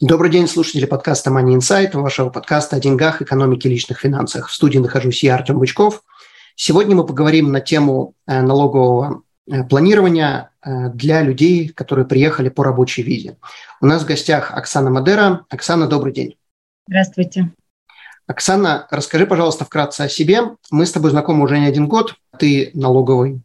Добрый 0.00 0.30
день, 0.30 0.46
слушатели 0.46 0.84
подкаста 0.84 1.30
Money 1.30 1.56
Insight, 1.56 1.98
вашего 1.98 2.28
подкаста 2.28 2.76
о 2.76 2.80
деньгах, 2.80 3.22
экономике 3.22 3.70
и 3.70 3.72
личных 3.72 4.00
финансах. 4.00 4.48
В 4.48 4.52
студии 4.52 4.76
нахожусь 4.76 5.22
я, 5.22 5.36
Артем 5.36 5.58
Бычков. 5.58 6.02
Сегодня 6.54 6.94
мы 6.94 7.06
поговорим 7.06 7.50
на 7.50 7.62
тему 7.62 8.12
э, 8.26 8.42
налогового 8.42 9.22
э, 9.50 9.64
планирования 9.64 10.50
э, 10.60 10.90
для 10.90 11.22
людей, 11.22 11.70
которые 11.70 12.04
приехали 12.04 12.50
по 12.50 12.62
рабочей 12.62 13.04
визе. 13.04 13.38
У 13.80 13.86
нас 13.86 14.02
в 14.02 14.06
гостях 14.06 14.50
Оксана 14.50 14.90
Мадера. 14.90 15.46
Оксана, 15.48 15.86
добрый 15.86 16.12
день. 16.12 16.36
Здравствуйте. 16.86 17.54
Оксана, 18.26 18.86
расскажи, 18.90 19.26
пожалуйста, 19.26 19.64
вкратце 19.64 20.02
о 20.02 20.10
себе. 20.10 20.42
Мы 20.70 20.84
с 20.84 20.92
тобой 20.92 21.10
знакомы 21.10 21.42
уже 21.42 21.58
не 21.58 21.66
один 21.66 21.88
год. 21.88 22.16
Ты 22.38 22.70
налоговый 22.74 23.40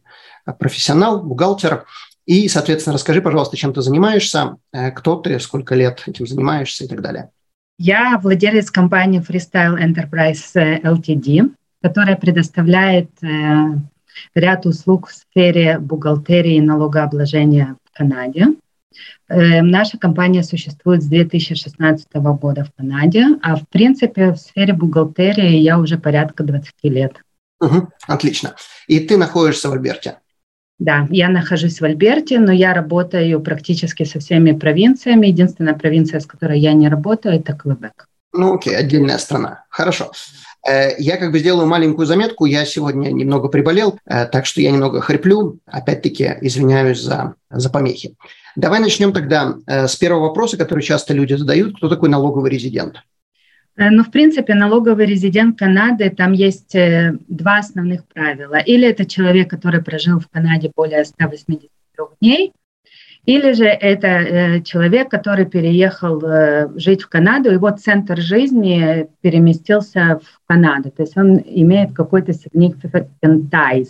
профессионал, 0.58 1.22
бухгалтер. 1.22 1.86
И, 2.26 2.48
соответственно, 2.48 2.94
расскажи, 2.94 3.20
пожалуйста, 3.20 3.56
чем 3.56 3.72
ты 3.72 3.82
занимаешься, 3.82 4.56
э, 4.72 4.90
кто 4.92 5.16
ты, 5.16 5.38
сколько 5.40 5.74
лет 5.74 6.02
этим 6.06 6.26
занимаешься 6.26 6.84
и 6.84 6.88
так 6.88 7.02
далее. 7.02 7.30
Я 7.78 8.18
владелец 8.22 8.70
компании 8.70 9.20
Freestyle 9.20 9.76
Enterprise 9.76 10.52
э, 10.54 10.80
Ltd, 10.80 11.52
которая 11.82 12.16
предоставляет 12.16 13.10
э, 13.22 13.26
ряд 14.34 14.66
услуг 14.66 15.08
в 15.08 15.14
сфере 15.14 15.78
бухгалтерии 15.78 16.56
и 16.56 16.60
налогообложения 16.60 17.76
в 17.84 17.96
Канаде. 17.96 18.48
Наша 19.28 19.96
компания 19.96 20.42
существует 20.42 21.02
с 21.02 21.06
2016 21.06 22.06
года 22.12 22.64
в 22.66 22.72
Канаде, 22.76 23.24
а 23.40 23.56
в 23.56 23.66
принципе 23.66 24.32
в 24.32 24.36
сфере 24.36 24.74
бухгалтерии 24.74 25.56
я 25.56 25.78
уже 25.78 25.96
порядка 25.96 26.44
20 26.44 26.74
лет. 26.82 27.14
Угу, 27.62 27.88
отлично. 28.06 28.54
И 28.88 29.00
ты 29.00 29.16
находишься 29.16 29.70
в 29.70 29.72
Альберте? 29.72 30.18
Да, 30.82 31.06
я 31.10 31.28
нахожусь 31.28 31.80
в 31.80 31.84
Альберте, 31.84 32.40
но 32.40 32.50
я 32.50 32.74
работаю 32.74 33.40
практически 33.40 34.02
со 34.02 34.18
всеми 34.18 34.50
провинциями. 34.50 35.28
Единственная 35.28 35.74
провинция, 35.74 36.18
с 36.18 36.26
которой 36.26 36.58
я 36.58 36.72
не 36.72 36.88
работаю, 36.88 37.36
это 37.36 37.52
Квебек. 37.52 38.08
Ну 38.32 38.54
окей, 38.54 38.76
отдельная 38.76 39.18
страна. 39.18 39.62
Хорошо. 39.68 40.10
Э, 40.68 40.96
я 40.98 41.18
как 41.18 41.30
бы 41.30 41.38
сделаю 41.38 41.68
маленькую 41.68 42.06
заметку. 42.06 42.46
Я 42.46 42.64
сегодня 42.64 43.12
немного 43.12 43.46
приболел, 43.46 43.96
э, 44.06 44.26
так 44.26 44.44
что 44.44 44.60
я 44.60 44.72
немного 44.72 45.00
хриплю. 45.00 45.60
Опять-таки 45.66 46.36
извиняюсь 46.40 47.00
за, 47.00 47.34
за 47.48 47.70
помехи. 47.70 48.16
Давай 48.56 48.80
начнем 48.80 49.12
тогда 49.12 49.54
э, 49.68 49.86
с 49.86 49.94
первого 49.94 50.30
вопроса, 50.30 50.56
который 50.56 50.82
часто 50.82 51.14
люди 51.14 51.34
задают. 51.34 51.76
Кто 51.76 51.88
такой 51.90 52.08
налоговый 52.08 52.50
резидент? 52.50 52.96
Э, 53.76 53.90
ну, 53.90 54.04
в 54.04 54.10
принципе, 54.10 54.54
налоговый 54.54 55.06
резидент 55.06 55.58
Канады, 55.58 56.10
там 56.10 56.32
есть 56.32 56.74
э, 56.74 57.14
два 57.28 57.58
основных 57.58 58.04
правила. 58.06 58.56
Или 58.56 58.88
это 58.88 59.06
человек, 59.06 59.50
который 59.50 59.82
прожил 59.82 60.20
в 60.20 60.28
Канаде 60.28 60.70
более 60.74 61.04
183 61.04 61.68
дней, 62.20 62.52
или 63.24 63.52
же 63.52 63.64
это 63.64 64.06
э, 64.08 64.60
человек, 64.62 65.08
который 65.10 65.46
переехал 65.46 66.20
жить 66.76 67.02
в 67.02 67.08
Канаду, 67.08 67.50
его 67.50 67.70
центр 67.70 68.18
жизни 68.18 69.08
переместился 69.20 70.20
в 70.22 70.46
Канаду, 70.46 70.90
то 70.90 71.02
есть 71.02 71.16
он 71.16 71.38
имеет 71.38 71.92
какой-то 71.92 72.32
significant 72.32 73.48
ties. 73.50 73.88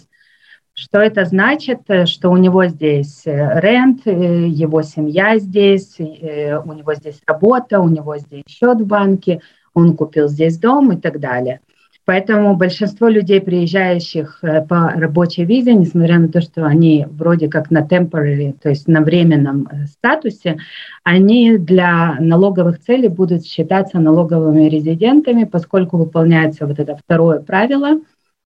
Что 0.75 0.99
это 0.99 1.25
значит? 1.25 1.81
Что 2.07 2.31
у 2.31 2.37
него 2.39 2.67
здесь 2.67 3.23
рент, 3.27 4.07
его 4.07 4.83
семья 4.83 5.39
здесь, 5.39 5.97
у 5.99 6.73
него 6.73 6.95
здесь 6.95 7.21
работа, 7.27 7.81
у 7.81 7.91
него 7.91 8.17
здесь 8.17 8.45
счет 8.47 8.81
в 8.81 8.87
банке– 8.87 9.41
он 9.75 9.97
купил 9.97 10.29
здесь 10.29 10.59
дом 10.59 10.93
и 10.93 10.97
так 10.97 11.21
далее. 11.21 11.61
Поэтому 12.05 12.57
большинство 12.57 13.07
людей, 13.07 13.41
приезжающих 13.41 14.41
э, 14.43 14.67
по 14.67 14.91
рабочей 14.91 15.45
визе, 15.45 15.73
несмотря 15.75 16.19
на 16.19 16.29
то, 16.29 16.41
что 16.41 16.67
они 16.67 17.07
вроде 17.09 17.49
как 17.49 17.71
на 17.71 17.87
temporary, 17.87 18.57
то 18.61 18.71
есть 18.71 18.89
на 18.89 19.03
временном 19.03 19.69
э, 19.71 19.87
статусе, 19.87 20.59
они 21.05 21.59
для 21.59 22.17
налоговых 22.19 22.81
целей 22.81 23.09
будут 23.09 23.45
считаться 23.45 24.01
налоговыми 24.01 24.69
резидентами, 24.69 25.45
поскольку 25.45 25.97
выполняется 25.97 26.67
вот 26.67 26.81
это 26.81 26.97
второе 26.97 27.39
правило, 27.39 28.01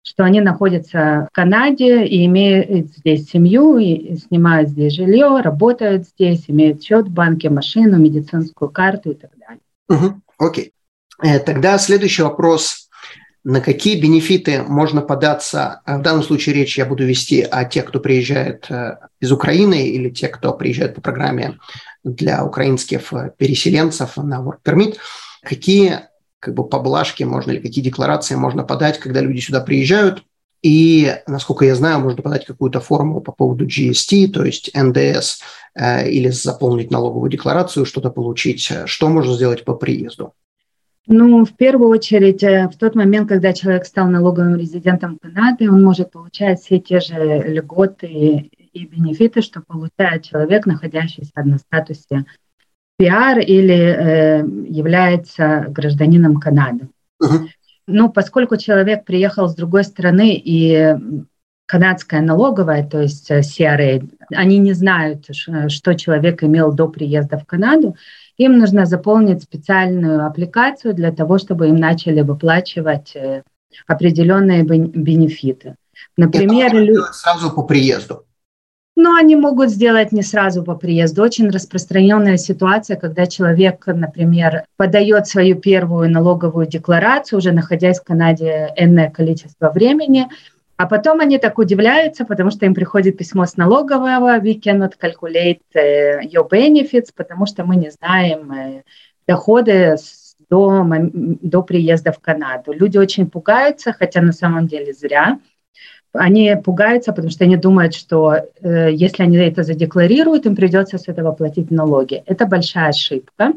что 0.03 0.25
они 0.25 0.41
находятся 0.41 1.28
в 1.31 1.33
Канаде 1.33 2.04
и 2.04 2.27
имеют 2.27 2.88
здесь 2.97 3.28
семью, 3.28 3.78
и 3.78 4.16
снимают 4.16 4.71
здесь 4.71 4.93
жилье, 4.93 5.41
работают 5.41 6.06
здесь, 6.09 6.44
имеют 6.48 6.83
счет 6.83 7.06
в 7.06 7.12
банке, 7.12 7.48
машину, 7.48 7.97
медицинскую 7.97 8.71
карту 8.71 9.12
и 9.12 9.15
так 9.15 9.31
далее. 9.38 9.60
Угу, 9.88 10.21
окей. 10.38 10.72
Э, 11.22 11.38
тогда 11.38 11.78
следующий 11.78 12.22
вопрос. 12.22 12.88
На 13.44 13.60
какие 13.60 14.00
бенефиты 14.00 14.62
можно 14.62 15.03
податься? 15.03 15.81
В 15.87 16.03
данном 16.03 16.25
случае 16.25 16.56
речь 16.56 16.77
я 16.77 16.84
буду 16.84 17.04
вести 17.04 17.43
о 17.43 17.65
тех, 17.65 17.84
кто 17.84 18.00
приезжает 18.00 18.66
э, 18.71 18.97
из 19.21 19.31
Украины 19.31 19.88
или 19.88 20.10
тех, 20.10 20.32
кто 20.32 20.53
приезжает 20.53 20.97
по 20.97 21.00
программе 21.00 21.59
для 22.03 22.44
украинских 22.44 23.12
переселенцев 23.37 24.16
на 24.16 24.41
Work 24.41 24.59
Permit. 24.65 24.97
Какие 25.43 26.00
как 26.41 26.54
бы 26.54 26.69
поблажки 26.69 27.22
можно 27.22 27.53
или 27.53 27.60
какие 27.60 27.84
декларации 27.84 28.34
можно 28.34 28.65
подать, 28.65 28.98
когда 28.98 29.21
люди 29.21 29.41
сюда 29.41 29.60
приезжают? 29.60 30.25
И, 30.62 31.15
насколько 31.28 31.65
я 31.65 31.77
знаю, 31.77 32.00
можно 32.00 32.22
подать 32.22 32.44
какую-то 32.44 32.81
форму 32.81 33.21
по 33.21 33.31
поводу 33.31 33.66
GST, 33.66 34.28
то 34.28 34.44
есть 34.44 34.72
НДС, 34.75 35.41
э, 35.75 36.10
или 36.10 36.31
заполнить 36.31 36.91
налоговую 36.91 37.31
декларацию, 37.31 37.87
что-то 37.87 38.10
получить. 38.10 38.72
Что 38.87 39.09
можно 39.09 39.34
сделать 39.34 39.65
по 39.65 39.75
приезду? 39.75 40.33
Ну, 41.08 41.44
в 41.44 41.52
первую 41.52 41.90
очередь, 41.90 42.42
э, 42.42 42.68
в 42.68 42.76
тот 42.76 42.96
момент, 42.96 43.28
когда 43.28 43.52
человек 43.52 43.86
стал 43.86 44.08
налоговым 44.08 44.56
резидентом 44.56 45.18
Канады, 45.18 45.70
он 45.70 45.84
может 45.84 46.10
получать 46.10 46.60
все 46.60 46.80
те 46.80 46.98
же 47.00 47.14
льготы 47.46 48.50
и 48.72 48.86
бенефиты, 48.86 49.40
что 49.40 49.62
получает 49.62 50.24
человек, 50.24 50.66
находящийся 50.66 51.32
на 51.44 51.58
статусе 51.58 52.24
пиар 52.98 53.38
или 53.38 53.76
э, 53.76 54.46
является 54.68 55.66
гражданином 55.68 56.40
Канады. 56.40 56.88
Uh-huh. 57.22 57.46
Ну, 57.86 58.10
поскольку 58.10 58.56
человек 58.56 59.04
приехал 59.04 59.48
с 59.48 59.54
другой 59.54 59.84
страны 59.84 60.34
и 60.34 60.96
канадская 61.66 62.20
налоговая, 62.20 62.84
то 62.84 63.00
есть 63.00 63.30
э, 63.30 63.40
CRA, 63.40 64.08
они 64.30 64.58
не 64.58 64.72
знают, 64.72 65.26
что 65.68 65.94
человек 65.94 66.42
имел 66.42 66.72
до 66.72 66.88
приезда 66.88 67.38
в 67.38 67.44
Канаду, 67.44 67.96
им 68.36 68.58
нужно 68.58 68.86
заполнить 68.86 69.42
специальную 69.42 70.26
аппликацию 70.26 70.94
для 70.94 71.12
того, 71.12 71.38
чтобы 71.38 71.69
им 71.69 71.76
начали 71.76 72.20
выплачивать 72.20 73.16
э, 73.16 73.42
определенные 73.86 74.62
бенефиты. 74.62 75.76
Например, 76.16 76.74
Это 76.74 77.12
сразу 77.12 77.50
по 77.50 77.62
приезду. 77.62 78.24
Но 78.98 79.14
они 79.14 79.36
могут 79.36 79.69
сделать 79.69 80.10
не 80.10 80.22
сразу 80.22 80.62
по 80.62 80.74
приезду. 80.74 81.22
Очень 81.22 81.50
распространенная 81.50 82.38
ситуация, 82.38 82.97
когда 82.97 83.26
человек, 83.26 83.86
например, 83.86 84.64
подает 84.78 85.26
свою 85.26 85.56
первую 85.56 86.10
налоговую 86.10 86.66
декларацию, 86.66 87.38
уже 87.38 87.53
находясь 87.53 88.00
в 88.00 88.04
Канаде 88.04 88.72
энное 88.76 89.10
количество 89.10 89.70
времени, 89.70 90.28
а 90.76 90.87
потом 90.87 91.20
они 91.20 91.38
так 91.38 91.59
удивляются, 91.59 92.25
потому 92.25 92.50
что 92.50 92.66
им 92.66 92.75
приходит 92.75 93.16
письмо 93.16 93.47
с 93.47 93.56
налогового, 93.56 94.38
we 94.38 94.60
cannot 94.60 94.92
calculate 95.00 95.60
э, 95.75 96.22
your 96.25 96.48
benefits, 96.48 97.09
потому 97.14 97.47
что 97.47 97.64
мы 97.64 97.76
не 97.76 97.91
знаем 97.91 98.53
э, 98.53 98.82
доходы 99.26 99.97
до, 100.50 100.84
до 100.86 101.62
приезда 101.62 102.12
в 102.12 102.21
Канаду. 102.21 102.72
Люди 102.72 102.98
очень 102.98 103.28
пугаются, 103.28 103.92
хотя 103.92 104.21
на 104.21 104.33
самом 104.33 104.66
деле 104.66 104.92
зря. 104.92 105.39
Они 106.12 106.56
пугаются, 106.56 107.12
потому 107.12 107.30
что 107.30 107.45
они 107.45 107.56
думают, 107.56 107.95
что 107.95 108.34
э, 108.34 108.91
если 108.92 109.22
они 109.22 109.36
это 109.39 109.62
задекларируют, 109.62 110.47
им 110.47 110.56
придется 110.56 110.98
с 110.98 111.09
этого 111.09 111.33
платить 111.33 111.71
налоги. 111.71 112.22
Это 112.27 112.47
большая 112.47 112.89
ошибка. 112.89 113.53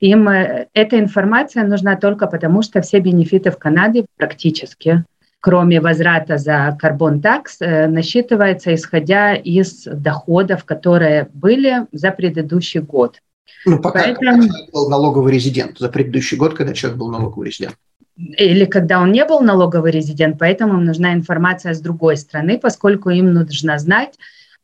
Им 0.00 0.28
э, 0.28 0.68
эта 0.74 0.98
информация 0.98 1.64
нужна 1.64 1.96
только 1.96 2.26
потому, 2.26 2.62
что 2.62 2.80
все 2.82 3.00
бенефиты 3.00 3.50
в 3.50 3.58
Канаде 3.58 4.06
практически 4.16 5.04
кроме 5.44 5.78
возврата 5.78 6.38
за 6.38 6.74
карбон-такс, 6.80 7.56
э, 7.60 7.86
насчитывается 7.86 8.74
исходя 8.74 9.34
из 9.34 9.84
доходов, 9.84 10.64
которые 10.64 11.28
были 11.34 11.86
за 11.92 12.12
предыдущий 12.12 12.80
год. 12.80 13.20
Ну, 13.66 13.78
пока 13.78 14.04
Поэтому... 14.04 14.42
человек 14.46 14.72
был 14.72 14.88
налоговый 14.88 15.34
резидент, 15.34 15.78
за 15.78 15.90
предыдущий 15.90 16.38
год, 16.38 16.54
когда 16.54 16.72
человек 16.72 16.98
был 16.98 17.10
налоговый 17.10 17.48
резидент. 17.48 17.76
Или 18.16 18.64
когда 18.64 19.00
он 19.00 19.12
не 19.12 19.24
был 19.26 19.40
налоговый 19.40 19.92
резидент, 19.92 20.38
поэтому 20.38 20.78
им 20.78 20.84
нужна 20.86 21.12
информация 21.12 21.74
с 21.74 21.80
другой 21.80 22.16
стороны, 22.16 22.58
поскольку 22.58 23.10
им 23.10 23.34
нужно 23.34 23.78
знать 23.78 24.14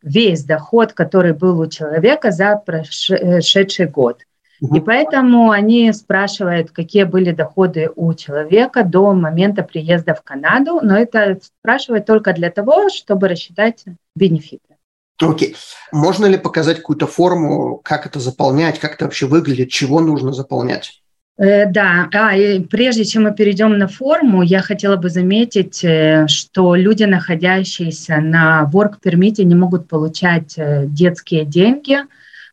весь 0.03 0.45
доход, 0.45 0.95
который 0.95 1.35
был 1.35 1.61
у 1.61 1.67
человека 1.67 2.31
за 2.31 2.57
прошедший 2.57 3.87
год. 3.87 4.23
Угу. 4.61 4.77
И 4.77 4.81
поэтому 4.81 5.51
они 5.51 5.93
спрашивают, 5.93 6.71
какие 6.71 7.05
были 7.05 7.31
доходы 7.31 7.91
у 7.97 8.13
человека 8.15 8.85
до 8.85 9.13
момента 9.15 9.63
приезда 9.63 10.15
в 10.15 10.23
Канаду, 10.23 10.81
но 10.83 10.97
это 10.97 11.39
спрашивают 11.43 12.07
только 12.07 12.33
для 12.33 12.51
того, 12.51 12.91
чтобы 12.91 13.29
рассчитать 13.29 13.85
бенефиты. 14.15 14.77
Окей. 15.21 15.53
Okay. 15.53 15.57
Можно 15.93 16.27
ли 16.27 16.39
показать 16.39 16.79
какую-то 16.79 17.07
форму, 17.07 17.81
как 17.83 18.07
это 18.07 18.21
заполнять, 18.21 18.79
как 18.79 18.95
это 18.95 19.05
вообще 19.05 19.27
выглядит, 19.27 19.71
чего 19.71 20.01
нужно 20.01 20.33
заполнять? 20.33 21.03
Э, 21.39 21.65
да, 21.65 22.09
а, 22.13 22.37
и 22.37 22.61
прежде 22.61 23.05
чем 23.05 23.23
мы 23.23 23.35
перейдем 23.35 23.79
на 23.79 23.89
форму, 23.89 24.43
я 24.43 24.61
хотела 24.61 24.97
бы 24.97 25.09
заметить, 25.09 25.83
э, 25.83 26.27
что 26.29 26.75
люди, 26.75 27.05
находящиеся 27.05 28.19
на 28.21 28.71
work 28.73 28.97
permit, 29.03 29.43
не 29.43 29.55
могут 29.55 29.89
получать 29.89 30.55
э, 30.59 30.85
детские 30.87 31.47
деньги 31.47 32.01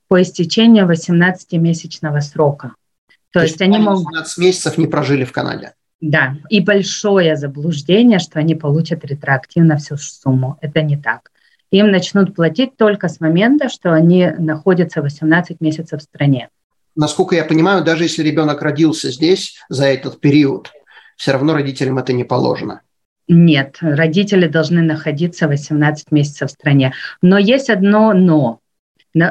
по 0.07 0.21
истечению 0.21 0.88
18-месячного 0.89 2.21
срока. 2.21 2.74
То, 3.31 3.39
То 3.39 3.45
есть 3.45 3.62
они 3.62 3.77
могут... 3.77 4.06
18 4.06 4.38
месяцев 4.38 4.77
не 4.77 4.88
прожили 4.88 5.25
в 5.25 5.31
Канаде. 5.31 5.74
Да, 6.00 6.38
и 6.50 6.62
большое 6.62 7.36
заблуждение, 7.36 8.19
что 8.19 8.39
они 8.39 8.56
получат 8.56 9.04
ретроактивно 9.04 9.77
всю 9.77 9.98
сумму. 9.98 10.57
Это 10.62 10.81
не 10.81 10.98
так. 10.98 11.31
Им 11.71 11.92
начнут 11.92 12.36
платить 12.36 12.77
только 12.77 13.09
с 13.09 13.19
момента, 13.19 13.68
что 13.68 13.94
они 13.94 14.30
находятся 14.38 15.01
18 15.01 15.59
месяцев 15.59 16.00
в 16.00 16.04
стране 16.04 16.50
насколько 16.98 17.36
я 17.36 17.45
понимаю, 17.45 17.83
даже 17.83 18.04
если 18.04 18.24
ребенок 18.24 18.62
родился 18.62 19.09
здесь 19.12 19.56
за 19.69 19.86
этот 19.86 20.19
период, 20.19 20.71
все 21.15 21.31
равно 21.31 21.54
родителям 21.54 21.98
это 22.00 22.12
не 22.12 22.25
положено. 22.25 22.81
Нет, 23.30 23.77
родители 23.81 24.48
должны 24.48 24.81
находиться 24.81 25.48
18 25.48 26.12
месяцев 26.12 26.50
в 26.50 26.54
стране. 26.54 26.94
Но 27.21 27.38
есть 27.38 27.69
одно 27.69 28.13
но. 28.13 28.59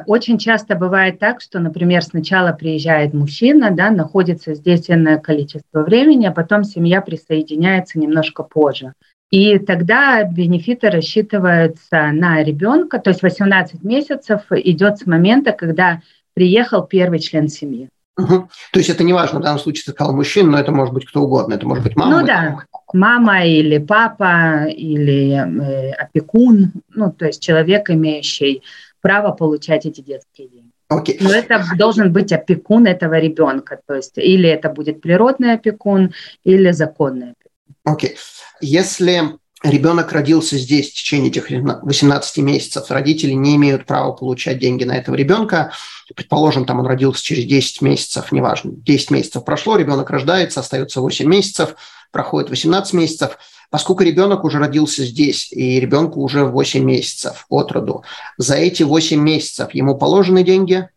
Очень 0.07 0.39
часто 0.39 0.75
бывает 0.75 1.19
так, 1.19 1.41
что, 1.41 1.61
например, 1.61 2.03
сначала 2.03 2.53
приезжает 2.53 3.15
мужчина, 3.15 3.71
да, 3.71 3.91
находится 3.91 4.55
здесь 4.55 4.81
длительное 4.81 5.19
количество 5.19 5.83
времени, 5.83 6.27
а 6.27 6.33
потом 6.33 6.65
семья 6.65 7.01
присоединяется 7.01 7.99
немножко 7.99 8.43
позже. 8.43 8.93
И 9.31 9.59
тогда 9.59 10.23
бенефиты 10.23 10.89
рассчитываются 10.89 12.11
на 12.13 12.43
ребенка, 12.43 12.99
то 12.99 13.11
есть 13.11 13.23
18 13.23 13.83
месяцев 13.83 14.43
идет 14.51 14.99
с 14.99 15.07
момента, 15.07 15.53
когда 15.53 16.01
приехал 16.35 16.83
первый 16.83 17.19
член 17.19 17.49
семьи. 17.49 17.89
Угу. 18.19 18.49
То 18.73 18.79
есть 18.79 18.89
это 18.89 19.05
не 19.05 19.13
важно, 19.13 19.41
в 19.41 19.43
данном 19.43 19.59
случае 19.59 19.85
ты 19.87 19.91
сказал 19.91 20.15
мужчина, 20.15 20.53
но 20.53 20.59
это 20.59 20.73
может 20.73 20.95
быть 20.95 21.05
кто 21.05 21.23
угодно. 21.23 21.55
Это 21.55 21.67
может 21.67 21.85
быть 21.85 21.97
мама. 21.97 22.21
Ну 22.21 22.27
да, 22.27 22.63
мама 22.95 23.45
или 23.45 23.79
папа, 23.79 24.65
или 24.65 25.33
э, 25.33 25.91
опекун, 25.93 26.73
ну 26.95 27.13
то 27.13 27.27
есть 27.27 27.43
человек, 27.43 27.91
имеющий 27.91 28.63
право 29.07 29.31
получать 29.31 29.87
эти 29.87 30.01
детские 30.01 30.49
деньги. 30.49 30.73
Okay. 30.93 31.17
Но 31.21 31.31
это 31.31 31.65
должен 31.79 32.13
быть 32.13 32.33
опекун 32.33 32.87
этого 32.87 33.19
ребенка, 33.21 33.79
то 33.87 33.95
есть 33.95 34.19
или 34.19 34.49
это 34.49 34.69
будет 34.69 35.01
природный 35.01 35.53
опекун, 35.53 36.13
или 36.43 36.73
законный 36.73 37.31
опекун. 37.31 37.53
Окей. 37.85 38.11
Okay. 38.11 38.17
Если 38.61 39.23
ребенок 39.63 40.11
родился 40.11 40.59
здесь 40.59 40.91
в 40.91 40.95
течение 40.95 41.31
этих 41.31 41.51
18 41.51 42.39
месяцев, 42.39 42.91
родители 42.91 43.31
не 43.31 43.55
имеют 43.55 43.87
права 43.87 44.11
получать 44.11 44.59
деньги 44.59 44.83
на 44.83 44.97
этого 44.97 45.15
ребенка. 45.15 45.73
Предположим, 46.17 46.65
там 46.65 46.81
он 46.81 46.87
родился 46.87 47.23
через 47.23 47.45
10 47.45 47.83
месяцев, 47.83 48.33
неважно, 48.33 48.73
10 48.75 49.13
месяцев 49.13 49.45
прошло, 49.45 49.77
ребенок 49.77 50.11
рождается, 50.11 50.59
остается 50.59 51.01
8 51.01 51.29
месяцев, 51.29 51.77
проходит 52.11 52.51
18 52.51 52.93
месяцев. 52.93 53.39
Поскольку 53.71 54.03
ребенок 54.03 54.45
уже 54.45 54.59
родился 54.59 55.05
здесь, 55.05 55.53
и 55.53 55.81
ребенку 55.81 56.21
уже 56.21 56.45
8 56.45 56.85
месяцев 56.85 57.47
от 57.49 57.73
роду, 57.73 58.05
за 58.37 58.57
эти 58.57 58.83
8 58.83 59.21
месяцев 59.21 59.75
ему 59.75 59.97
положены 59.97 60.43
деньги? 60.43 60.89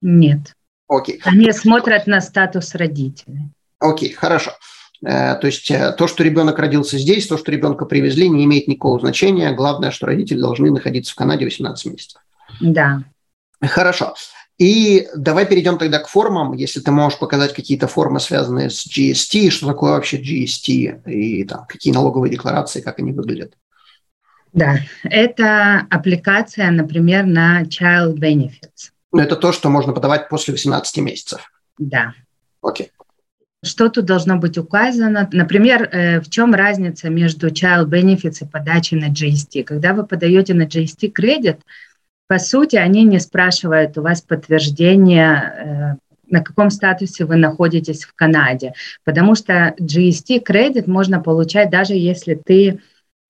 Нет. 0.00 0.54
Окей. 0.88 1.20
Они 1.24 1.52
смотрят 1.52 2.06
на 2.06 2.20
статус 2.20 2.74
родителей. 2.74 3.50
Окей, 3.78 4.12
хорошо. 4.12 4.52
Э, 5.04 5.36
то 5.36 5.46
есть 5.46 5.70
э, 5.70 5.92
то, 5.92 6.08
что 6.08 6.24
ребенок 6.24 6.58
родился 6.58 6.98
здесь, 6.98 7.26
то, 7.26 7.36
что 7.36 7.52
ребенка 7.52 7.84
привезли, 7.84 8.28
не 8.28 8.44
имеет 8.44 8.68
никакого 8.68 8.98
значения. 8.98 9.52
Главное, 9.52 9.90
что 9.90 10.06
родители 10.06 10.40
должны 10.40 10.70
находиться 10.70 11.12
в 11.12 11.16
Канаде 11.16 11.44
18 11.44 11.92
месяцев. 11.92 12.20
Да. 12.60 13.02
Хорошо. 13.60 14.14
И 14.58 15.08
давай 15.14 15.46
перейдем 15.46 15.78
тогда 15.78 16.00
к 16.00 16.08
формам. 16.08 16.52
Если 16.52 16.80
ты 16.80 16.90
можешь 16.90 17.18
показать 17.18 17.54
какие-то 17.54 17.86
формы, 17.86 18.18
связанные 18.18 18.70
с 18.70 18.86
GST, 18.86 19.50
что 19.50 19.68
такое 19.68 19.92
вообще 19.92 20.20
GST, 20.20 21.08
и 21.10 21.44
там, 21.44 21.64
какие 21.68 21.94
налоговые 21.94 22.32
декларации, 22.32 22.80
как 22.80 22.98
они 22.98 23.12
выглядят. 23.12 23.54
Да, 24.52 24.78
это 25.04 25.86
аппликация, 25.90 26.70
например, 26.70 27.24
на 27.24 27.62
Child 27.62 28.16
Benefits. 28.18 28.90
Но 29.12 29.22
это 29.22 29.36
то, 29.36 29.52
что 29.52 29.68
можно 29.68 29.92
подавать 29.92 30.28
после 30.28 30.52
18 30.52 30.98
месяцев. 30.98 31.52
Да. 31.78 32.14
Окей. 32.60 32.90
Что 33.64 33.88
тут 33.88 34.04
должно 34.04 34.36
быть 34.36 34.56
указано? 34.56 35.28
Например, 35.32 35.82
э, 35.82 36.20
в 36.20 36.30
чем 36.30 36.54
разница 36.54 37.10
между 37.10 37.48
Child 37.48 37.86
Benefits 37.86 38.38
и 38.44 38.48
подачей 38.48 38.98
на 38.98 39.10
GST? 39.10 39.64
Когда 39.64 39.94
вы 39.94 40.06
подаете 40.06 40.54
на 40.54 40.62
GST 40.62 41.08
кредит, 41.08 41.58
по 42.28 42.38
сути, 42.38 42.76
они 42.76 43.04
не 43.04 43.18
спрашивают 43.18 43.96
у 43.96 44.02
вас 44.02 44.20
подтверждение, 44.20 45.32
э, 45.32 45.94
на 46.30 46.44
каком 46.44 46.70
статусе 46.70 47.24
вы 47.24 47.36
находитесь 47.36 48.04
в 48.04 48.14
Канаде, 48.14 48.74
потому 49.04 49.34
что 49.34 49.74
GST 49.80 50.40
кредит 50.40 50.86
можно 50.86 51.20
получать 51.20 51.70
даже 51.70 51.94
если 51.94 52.34
ты 52.34 52.80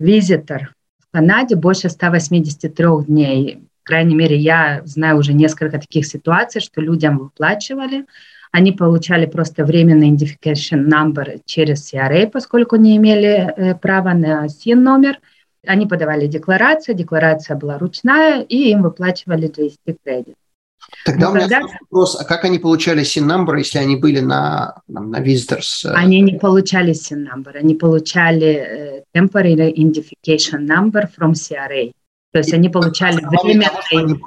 визитор 0.00 0.74
в 0.98 1.12
Канаде 1.12 1.54
больше 1.54 1.88
183 1.88 3.04
дней. 3.06 3.62
По 3.84 3.92
крайней 3.92 4.16
мере, 4.16 4.36
я 4.36 4.82
знаю 4.84 5.18
уже 5.18 5.32
несколько 5.32 5.78
таких 5.78 6.04
ситуаций, 6.04 6.60
что 6.60 6.80
людям 6.80 7.18
выплачивали, 7.18 8.04
они 8.50 8.72
получали 8.72 9.26
просто 9.26 9.64
временный 9.64 10.10
identification 10.10 10.88
number 10.88 11.40
через 11.44 11.92
CRA, 11.92 12.26
поскольку 12.28 12.76
не 12.76 12.96
имели 12.96 13.52
э, 13.56 13.74
права 13.74 14.14
на 14.14 14.46
SIN-номер. 14.46 15.18
Они 15.66 15.86
подавали 15.86 16.26
декларацию, 16.26 16.94
декларация 16.94 17.56
была 17.56 17.78
ручная, 17.78 18.42
и 18.42 18.70
им 18.70 18.82
выплачивали 18.82 19.48
GST 19.48 19.96
кредит. 20.04 20.34
Тогда 21.04 21.26
Но 21.26 21.32
у 21.32 21.34
меня 21.34 21.48
когда... 21.48 21.66
вопрос, 21.80 22.16
а 22.18 22.24
как 22.24 22.44
они 22.44 22.58
получали 22.58 23.02
SIN-номер, 23.02 23.56
если 23.56 23.78
они 23.78 23.96
были 23.96 24.20
на, 24.20 24.80
на 24.86 25.20
visitors? 25.20 25.84
Э? 25.84 25.92
Они 25.94 26.20
не 26.20 26.38
получали 26.38 26.92
SIN-номер, 26.92 27.56
они 27.56 27.74
получали 27.74 29.02
uh, 29.14 29.20
temporary 29.20 29.74
identification 29.74 30.66
number 30.66 31.08
from 31.18 31.32
CRA. 31.32 31.92
То 32.32 32.38
есть 32.38 32.54
они 32.54 32.68
получали 32.68 33.20
временный, 33.22 33.68
они... 33.92 34.20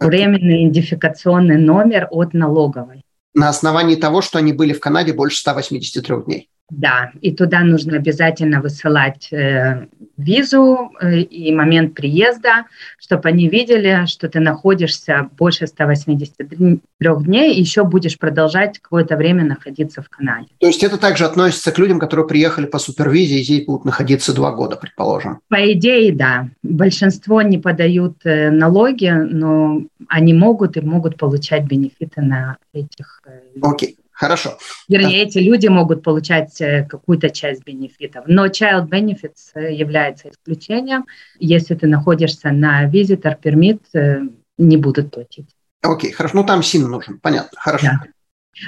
временный 0.00 0.64
идентификационный 0.64 1.58
номер 1.58 2.08
от 2.10 2.32
налоговой 2.32 3.02
на 3.34 3.48
основании 3.48 3.96
того, 3.96 4.22
что 4.22 4.38
они 4.38 4.52
были 4.52 4.72
в 4.72 4.80
Канаде 4.80 5.12
больше 5.12 5.38
183 5.38 6.16
дней. 6.24 6.48
Да, 6.74 7.12
и 7.20 7.32
туда 7.32 7.60
нужно 7.60 7.98
обязательно 7.98 8.62
высылать 8.62 9.30
э, 9.30 9.88
визу 10.16 10.90
э, 11.02 11.18
и 11.18 11.52
момент 11.52 11.92
приезда, 11.92 12.64
чтобы 12.98 13.28
они 13.28 13.46
видели, 13.50 14.06
что 14.06 14.26
ты 14.26 14.40
находишься 14.40 15.28
больше 15.36 15.66
183 15.66 16.80
дней 16.98 17.54
и 17.54 17.60
еще 17.60 17.84
будешь 17.84 18.18
продолжать 18.18 18.78
какое-то 18.78 19.16
время 19.16 19.44
находиться 19.44 20.00
в 20.00 20.08
Канаде. 20.08 20.48
То 20.60 20.66
есть 20.66 20.82
это 20.82 20.96
также 20.96 21.26
относится 21.26 21.72
к 21.72 21.78
людям, 21.78 21.98
которые 21.98 22.26
приехали 22.26 22.64
по 22.64 22.78
супервизе 22.78 23.40
и 23.40 23.44
здесь 23.44 23.66
будут 23.66 23.84
находиться 23.84 24.34
два 24.34 24.52
года, 24.52 24.76
предположим? 24.76 25.40
По 25.48 25.70
идее, 25.72 26.14
да. 26.14 26.48
Большинство 26.62 27.42
не 27.42 27.58
подают 27.58 28.16
э, 28.24 28.50
налоги, 28.50 29.10
но 29.10 29.82
они 30.08 30.32
могут 30.32 30.78
и 30.78 30.80
могут 30.80 31.18
получать 31.18 31.64
бенефиты 31.64 32.22
на 32.22 32.56
этих. 32.72 33.20
Э, 33.26 33.40
Окей. 33.60 33.98
Хорошо. 34.12 34.58
Вернее, 34.88 35.22
эти 35.22 35.38
люди 35.38 35.68
могут 35.68 36.02
получать 36.02 36.60
э, 36.60 36.86
какую-то 36.88 37.30
часть 37.30 37.64
бенефитов. 37.64 38.24
Но 38.26 38.46
Child 38.46 38.88
Benefits 38.88 39.52
э, 39.54 39.72
является 39.72 40.28
исключением. 40.28 41.06
Если 41.38 41.74
ты 41.74 41.86
находишься 41.86 42.50
на 42.50 42.88
visitor 42.88 43.36
permit, 43.42 43.80
э, 43.94 44.20
не 44.58 44.76
будут 44.76 45.10
платить. 45.10 45.48
Окей, 45.82 46.12
хорошо. 46.12 46.36
Ну, 46.36 46.44
там 46.44 46.62
СИН 46.62 46.88
нужен, 46.90 47.18
понятно. 47.20 47.58
Хорошо. 47.58 47.86
Да. 47.86 48.00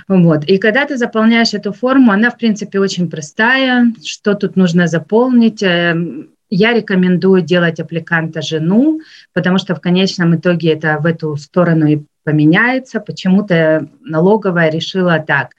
Вот. 0.08 0.44
И 0.44 0.56
когда 0.58 0.86
ты 0.86 0.96
заполняешь 0.96 1.52
эту 1.52 1.72
форму, 1.72 2.10
она, 2.10 2.30
в 2.30 2.38
принципе, 2.38 2.80
очень 2.80 3.10
простая. 3.10 3.92
Что 4.02 4.34
тут 4.34 4.56
нужно 4.56 4.86
заполнить? 4.86 5.60
Я 5.62 6.72
рекомендую 6.72 7.42
делать 7.42 7.80
аппликанта 7.80 8.40
жену, 8.40 9.00
потому 9.34 9.58
что 9.58 9.74
в 9.74 9.80
конечном 9.80 10.36
итоге 10.36 10.72
это 10.72 10.98
в 10.98 11.06
эту 11.06 11.36
сторону 11.36 11.86
и 11.86 12.02
поменяется. 12.24 13.00
Почему-то 13.00 13.88
налоговая 14.00 14.70
решила 14.70 15.18
так, 15.18 15.52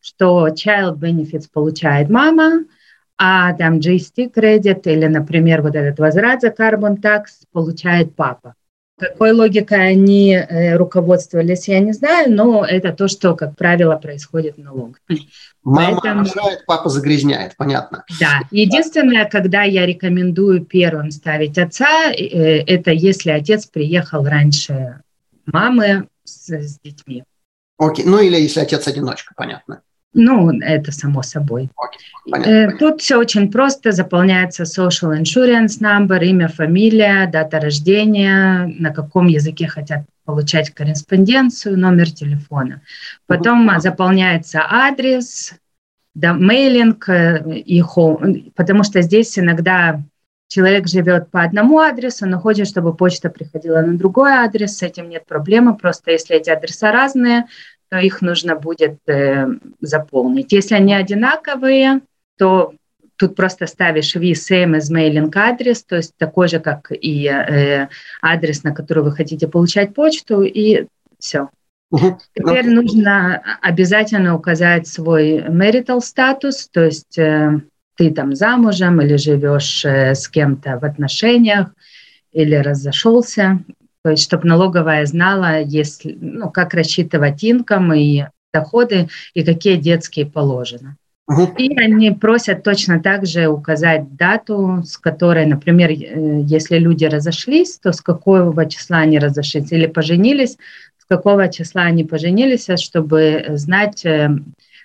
что 0.00 0.48
child 0.48 0.98
benefits 0.98 1.46
получает 1.52 2.08
мама, 2.08 2.64
а 3.18 3.52
там 3.54 3.78
GST 3.78 4.30
кредит 4.30 4.86
или, 4.86 5.06
например, 5.06 5.62
вот 5.62 5.76
этот 5.76 5.98
возврат 5.98 6.40
за 6.40 6.48
carbon 6.48 7.00
tax 7.00 7.24
получает 7.52 8.16
папа. 8.16 8.54
Какой 8.98 9.32
логикой 9.32 9.88
они 9.88 10.34
э, 10.34 10.76
руководствовались, 10.76 11.66
я 11.66 11.80
не 11.80 11.92
знаю, 11.92 12.32
но 12.32 12.64
это 12.64 12.92
то, 12.92 13.08
что, 13.08 13.34
как 13.34 13.56
правило, 13.56 13.96
происходит 13.96 14.56
в 14.56 14.60
налог. 14.60 15.00
Мама 15.64 15.98
Поэтому, 16.00 16.26
папа 16.66 16.88
загрязняет, 16.88 17.56
понятно. 17.56 18.04
Да. 18.20 18.42
Единственное, 18.50 19.24
когда 19.24 19.62
я 19.62 19.86
рекомендую 19.86 20.64
первым 20.64 21.10
ставить 21.10 21.58
отца, 21.58 22.12
э, 22.12 22.58
это 22.64 22.92
если 22.92 23.30
отец 23.30 23.66
приехал 23.66 24.24
раньше 24.24 25.00
мамы 25.46 26.06
с, 26.24 26.50
с 26.50 26.78
детьми. 26.80 27.24
Окей, 27.78 28.04
ну 28.04 28.20
или 28.20 28.36
если 28.36 28.60
отец-одиночка, 28.60 29.34
понятно. 29.36 29.82
Ну, 30.14 30.50
это 30.60 30.92
само 30.92 31.22
собой. 31.22 31.70
Понятно, 32.26 32.50
э, 32.50 32.66
понятно. 32.66 32.78
Тут 32.78 33.00
все 33.00 33.16
очень 33.16 33.50
просто. 33.50 33.92
Заполняется 33.92 34.64
social 34.64 35.18
insurance 35.18 35.80
number, 35.80 36.22
имя, 36.22 36.48
фамилия, 36.48 37.26
дата 37.26 37.60
рождения, 37.60 38.66
на 38.78 38.92
каком 38.92 39.28
языке 39.28 39.66
хотят 39.68 40.04
получать 40.24 40.70
корреспонденцию, 40.70 41.78
номер 41.78 42.10
телефона. 42.10 42.82
Потом 43.26 43.66
угу. 43.66 43.80
заполняется 43.80 44.62
адрес, 44.68 45.54
да, 46.14 46.34
мейлинг 46.34 47.08
э, 47.08 47.42
и 47.60 47.80
home, 47.80 48.52
потому 48.54 48.84
что 48.84 49.00
здесь 49.00 49.38
иногда 49.38 50.02
человек 50.52 50.86
живет 50.86 51.30
по 51.30 51.42
одному 51.42 51.78
адресу, 51.78 52.26
но 52.26 52.38
хочет, 52.38 52.68
чтобы 52.68 52.94
почта 52.94 53.30
приходила 53.30 53.80
на 53.80 53.96
другой 53.96 54.32
адрес, 54.32 54.76
с 54.76 54.82
этим 54.82 55.08
нет 55.08 55.24
проблемы, 55.26 55.76
просто 55.76 56.10
если 56.10 56.36
эти 56.36 56.50
адреса 56.50 56.92
разные, 56.92 57.46
то 57.88 57.98
их 57.98 58.20
нужно 58.20 58.56
будет 58.56 58.98
э, 59.06 59.46
заполнить. 59.80 60.52
Если 60.52 60.74
они 60.74 60.94
одинаковые, 60.94 62.00
то 62.36 62.74
тут 63.16 63.34
просто 63.34 63.66
ставишь 63.66 64.14
v 64.14 64.32
same 64.32 64.76
as 64.76 64.90
mailing 64.92 65.30
адрес, 65.34 65.84
то 65.84 65.96
есть 65.96 66.12
такой 66.18 66.48
же, 66.48 66.60
как 66.60 66.90
и 66.90 67.26
э, 67.26 67.88
адрес, 68.20 68.62
на 68.62 68.74
который 68.74 69.02
вы 69.04 69.12
хотите 69.12 69.48
получать 69.48 69.94
почту, 69.94 70.42
и 70.42 70.86
все. 71.18 71.48
Угу. 71.90 72.18
Теперь 72.34 72.66
ну. 72.66 72.82
нужно 72.82 73.42
обязательно 73.62 74.34
указать 74.34 74.86
свой 74.86 75.38
marital 75.38 76.00
статус, 76.00 76.68
то 76.70 76.84
есть 76.84 77.18
э, 77.18 77.60
ты 78.02 78.10
там 78.10 78.34
замужем 78.34 79.00
или 79.00 79.16
живешь 79.16 79.84
э, 79.84 80.16
с 80.16 80.26
кем-то 80.26 80.78
в 80.80 80.84
отношениях, 80.84 81.68
или 82.32 82.56
разошелся, 82.56 83.60
то 84.02 84.10
есть 84.10 84.24
чтобы 84.24 84.48
налоговая 84.48 85.06
знала, 85.06 85.60
если, 85.60 86.18
ну, 86.20 86.50
как 86.50 86.74
рассчитывать 86.74 87.44
инком 87.44 87.92
и 87.92 88.24
доходы, 88.52 89.08
и 89.34 89.44
какие 89.44 89.76
детские 89.76 90.26
положены. 90.26 90.96
Угу. 91.28 91.54
И 91.58 91.78
они 91.78 92.10
просят 92.10 92.64
точно 92.64 93.00
так 93.00 93.24
же 93.24 93.46
указать 93.46 94.16
дату, 94.16 94.82
с 94.84 94.98
которой, 94.98 95.46
например, 95.46 95.90
если 95.90 96.78
люди 96.78 97.04
разошлись, 97.04 97.78
то 97.78 97.92
с 97.92 98.00
какого 98.00 98.66
числа 98.66 98.98
они 98.98 99.20
разошлись, 99.20 99.70
или 99.70 99.86
поженились, 99.86 100.56
с 100.98 101.04
какого 101.08 101.48
числа 101.48 101.82
они 101.82 102.02
поженились, 102.02 102.66
чтобы 102.80 103.44
знать, 103.50 104.04
э, 104.04 104.30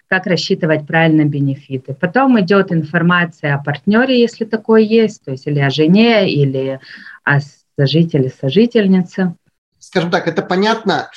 как 0.07 0.25
рассчитывать 0.25 0.87
правильно 0.87 1.25
бенефиты. 1.25 1.93
Потом 1.93 2.39
идет 2.39 2.71
информация 2.71 3.55
о 3.55 3.63
партнере, 3.63 4.19
если 4.19 4.45
такое 4.45 4.81
есть, 4.81 5.23
то 5.23 5.31
есть 5.31 5.47
или 5.47 5.59
о 5.59 5.69
жене, 5.69 6.31
или 6.31 6.79
о 7.23 7.39
сожитель 7.77 8.31
сожительница. 8.39 9.35
Скажем 9.79 10.09
так, 10.09 10.27
это 10.27 10.41
понятно, 10.41 11.09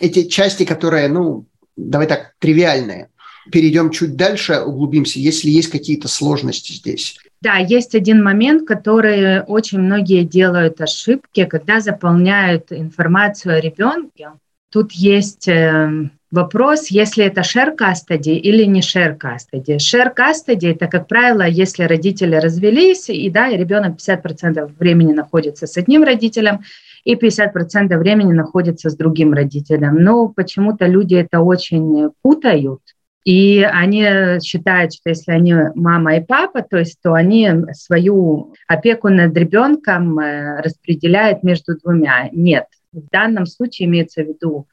эти 0.00 0.28
части, 0.28 0.64
которые, 0.64 1.08
ну, 1.08 1.46
давай 1.76 2.06
так, 2.06 2.34
тривиальные. 2.38 3.08
Перейдем 3.50 3.90
чуть 3.90 4.16
дальше, 4.16 4.60
углубимся, 4.60 5.18
если 5.18 5.50
есть 5.50 5.70
какие-то 5.70 6.08
сложности 6.08 6.72
здесь. 6.72 7.18
Да, 7.42 7.56
есть 7.56 7.94
один 7.94 8.22
момент, 8.22 8.66
который 8.66 9.42
очень 9.42 9.78
многие 9.78 10.24
делают 10.24 10.80
ошибки, 10.80 11.44
когда 11.44 11.80
заполняют 11.80 12.72
информацию 12.72 13.56
о 13.56 13.60
ребенке. 13.60 14.30
Тут 14.70 14.92
есть 14.92 15.46
эм, 15.46 16.12
Вопрос, 16.34 16.88
если 16.88 17.24
это 17.24 17.42
share 17.42 17.76
custody 17.76 18.32
или 18.32 18.64
не 18.64 18.80
share 18.80 19.16
custody. 19.16 19.76
Share 19.76 20.12
custody– 20.12 20.72
это, 20.72 20.88
как 20.88 21.06
правило, 21.06 21.46
если 21.46 21.84
родители 21.84 22.34
развелись, 22.34 23.08
и, 23.08 23.30
да, 23.30 23.50
ребенок 23.50 23.98
50% 23.98 24.72
времени 24.76 25.12
находится 25.12 25.68
с 25.68 25.76
одним 25.76 26.02
родителем, 26.02 26.62
и 27.04 27.14
50% 27.14 27.96
времени 27.98 28.32
находится 28.32 28.90
с 28.90 28.96
другим 28.96 29.32
родителем. 29.32 30.02
Но 30.02 30.28
почему-то 30.28 30.86
люди 30.86 31.14
это 31.14 31.38
очень 31.38 32.10
путают, 32.22 32.80
и 33.24 33.62
они 33.62 34.40
считают, 34.42 34.92
что 34.92 35.10
если 35.10 35.30
они 35.30 35.54
мама 35.76 36.16
и 36.16 36.20
папа, 36.20 36.62
то 36.62 36.78
есть 36.78 36.98
то 37.00 37.14
они 37.14 37.48
свою 37.74 38.54
опеку 38.66 39.08
над 39.08 39.36
ребенком 39.36 40.18
э, 40.18 40.60
распределяют 40.62 41.44
между 41.44 41.78
двумя. 41.78 42.28
Нет, 42.32 42.66
в 42.92 43.08
данном 43.12 43.46
случае 43.46 43.86
имеется 43.86 44.24
в 44.24 44.26
виду 44.26 44.66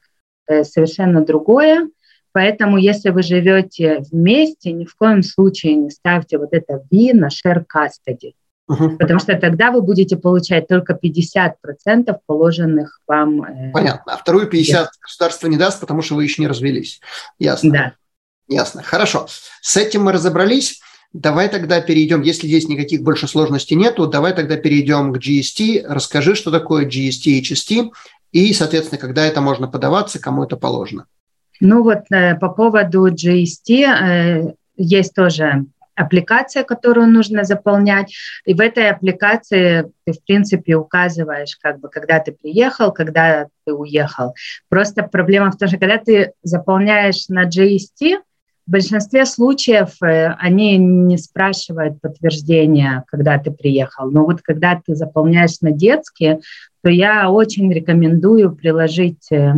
совершенно 0.46 1.24
другое. 1.24 1.88
Поэтому, 2.32 2.78
если 2.78 3.10
вы 3.10 3.22
живете 3.22 4.02
вместе, 4.10 4.72
ни 4.72 4.84
в 4.84 4.96
коем 4.96 5.22
случае 5.22 5.74
не 5.74 5.90
ставьте 5.90 6.38
вот 6.38 6.48
это 6.52 6.82
V 6.90 7.12
на 7.12 7.28
share 7.28 7.64
custody. 7.64 8.32
Угу. 8.68 8.96
Потому 8.96 9.18
что 9.18 9.36
тогда 9.36 9.70
вы 9.70 9.82
будете 9.82 10.16
получать 10.16 10.66
только 10.68 10.98
50% 11.00 11.54
положенных 12.26 13.00
вам... 13.06 13.42
Э, 13.42 13.72
Понятно. 13.72 14.14
А 14.14 14.16
вторую 14.16 14.46
50 14.46 14.88
государство 15.00 15.48
не 15.48 15.56
даст, 15.56 15.80
потому 15.80 16.00
что 16.00 16.14
вы 16.14 16.24
еще 16.24 16.40
не 16.40 16.48
развелись. 16.48 17.00
Ясно. 17.38 17.70
Да. 17.70 17.92
Ясно. 18.48 18.82
Хорошо. 18.82 19.26
С 19.60 19.76
этим 19.76 20.04
мы 20.04 20.12
разобрались. 20.12 20.80
Давай 21.12 21.50
тогда 21.50 21.82
перейдем, 21.82 22.22
если 22.22 22.46
здесь 22.46 22.68
никаких 22.68 23.02
больше 23.02 23.28
сложностей 23.28 23.76
нету, 23.76 24.06
давай 24.06 24.32
тогда 24.34 24.56
перейдем 24.56 25.12
к 25.12 25.18
GST. 25.18 25.84
Расскажи, 25.86 26.34
что 26.34 26.50
такое 26.50 26.86
GST 26.86 27.24
и 27.24 27.42
HST 27.42 27.90
и, 28.32 28.52
соответственно, 28.52 29.00
когда 29.00 29.24
это 29.24 29.40
можно 29.40 29.68
подаваться, 29.68 30.20
кому 30.20 30.44
это 30.44 30.56
положено. 30.56 31.06
Ну 31.60 31.82
вот 31.82 32.10
э, 32.10 32.34
по 32.36 32.48
поводу 32.48 33.06
GST 33.06 33.84
э, 33.84 34.54
есть 34.76 35.14
тоже 35.14 35.66
аппликация, 35.94 36.64
которую 36.64 37.08
нужно 37.08 37.44
заполнять. 37.44 38.14
И 38.44 38.54
в 38.54 38.60
этой 38.60 38.90
аппликации 38.90 39.92
ты, 40.04 40.12
в 40.12 40.24
принципе, 40.24 40.74
указываешь, 40.74 41.56
как 41.60 41.80
бы, 41.80 41.88
когда 41.88 42.18
ты 42.18 42.32
приехал, 42.32 42.92
когда 42.92 43.46
ты 43.64 43.74
уехал. 43.74 44.34
Просто 44.68 45.02
проблема 45.02 45.50
в 45.50 45.58
том, 45.58 45.68
что 45.68 45.78
когда 45.78 45.98
ты 45.98 46.32
заполняешь 46.42 47.28
на 47.28 47.46
GST, 47.46 48.18
в 48.66 48.70
большинстве 48.70 49.26
случаев 49.26 50.00
э, 50.02 50.34
они 50.38 50.76
не 50.76 51.18
спрашивают 51.18 52.00
подтверждения, 52.00 53.04
когда 53.08 53.38
ты 53.38 53.50
приехал. 53.50 54.10
Но 54.10 54.24
вот 54.24 54.40
когда 54.42 54.80
ты 54.84 54.94
заполняешь 54.94 55.60
на 55.60 55.72
детские, 55.72 56.40
то 56.82 56.90
я 56.90 57.30
очень 57.30 57.72
рекомендую 57.72 58.54
приложить 58.54 59.30
э, 59.32 59.54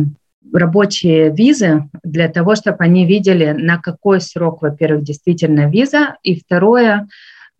рабочие 0.53 1.29
визы 1.31 1.89
для 2.03 2.29
того, 2.29 2.55
чтобы 2.55 2.77
они 2.79 3.05
видели, 3.05 3.51
на 3.51 3.77
какой 3.77 4.21
срок, 4.21 4.61
во-первых, 4.61 5.03
действительно 5.03 5.69
виза, 5.69 6.15
и 6.23 6.39
второе, 6.39 7.07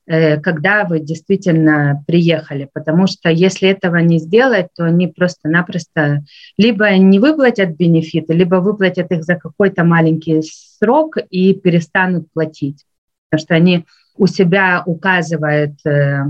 э, 0.08 0.40
когда 0.40 0.84
вы 0.86 1.00
действительно 1.00 2.04
приехали, 2.08 2.70
потому 2.74 3.06
что 3.06 3.30
если 3.30 3.70
этого 3.70 3.98
не 3.98 4.18
сделать, 4.18 4.68
то 4.76 4.86
они 4.86 5.08
просто-напросто 5.08 6.24
либо 6.58 6.90
не 6.98 7.20
выплатят 7.20 7.78
бенефиты, 7.78 8.34
либо 8.34 8.56
выплатят 8.56 9.12
их 9.12 9.24
за 9.24 9.36
какой-то 9.36 9.84
маленький 9.84 10.42
срок 10.78 11.18
и 11.30 11.54
перестанут 11.54 12.32
платить, 12.34 12.86
потому 13.30 13.46
что 13.46 13.56
они 13.56 13.86
у 14.18 14.28
себя 14.28 14.84
указывают 14.86 15.74
э, 15.86 16.24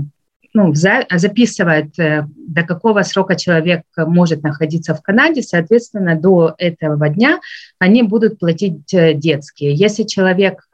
ну, 0.52 0.74
за, 0.74 1.06
записывает, 1.10 1.98
э, 1.98 2.26
до 2.36 2.62
какого 2.62 3.02
срока 3.02 3.36
человек 3.36 3.82
может 3.96 4.42
находиться 4.42 4.94
в 4.94 5.02
Канаде, 5.02 5.42
соответственно, 5.42 6.16
до 6.18 6.54
этого 6.58 7.08
дня 7.08 7.40
они 7.78 8.02
будут 8.02 8.38
платить 8.38 8.92
э, 8.92 9.14
детские. 9.14 9.74
Если 9.74 10.04
человек 10.04 10.68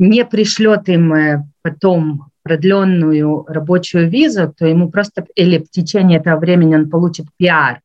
не 0.00 0.24
пришлет 0.24 0.88
им 0.88 1.50
потом 1.62 2.30
продленную 2.44 3.44
рабочую 3.48 4.08
визу, 4.08 4.54
то 4.56 4.64
ему 4.64 4.90
просто, 4.90 5.26
или 5.34 5.58
в 5.58 5.70
течение 5.70 6.18
этого 6.18 6.38
времени 6.38 6.76
он 6.76 6.88
получит 6.88 7.26
пиар, 7.36 7.80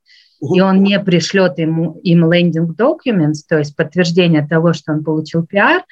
и 0.54 0.62
он 0.62 0.84
не 0.84 1.00
пришлет 1.00 1.58
ему, 1.58 2.00
им 2.04 2.26
landing 2.26 2.76
documents, 2.78 3.44
то 3.48 3.58
есть 3.58 3.76
подтверждение 3.76 4.46
того, 4.46 4.74
что 4.74 4.92
он 4.94 5.04
получил 5.04 5.46
пиар, 5.46 5.84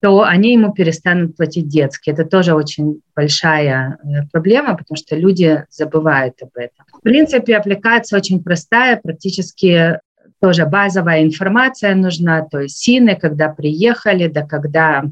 то 0.00 0.22
они 0.22 0.52
ему 0.52 0.72
перестанут 0.72 1.36
платить 1.36 1.66
детские. 1.66 2.14
Это 2.14 2.24
тоже 2.24 2.54
очень 2.54 3.00
большая 3.16 3.98
э, 3.98 4.26
проблема, 4.30 4.76
потому 4.76 4.96
что 4.96 5.16
люди 5.16 5.64
забывают 5.70 6.40
об 6.40 6.50
этом. 6.54 6.86
В 6.92 7.00
принципе, 7.00 7.56
аппликация 7.56 8.18
очень 8.18 8.42
простая, 8.42 9.00
практически 9.02 9.98
тоже 10.40 10.66
базовая 10.66 11.24
информация 11.24 11.96
нужна, 11.96 12.42
то 12.42 12.60
есть 12.60 12.78
сины, 12.78 13.16
когда 13.16 13.48
приехали, 13.48 14.28
да 14.28 14.46
когда 14.46 15.04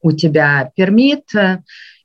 у 0.00 0.10
тебя 0.10 0.72
пермит. 0.74 1.28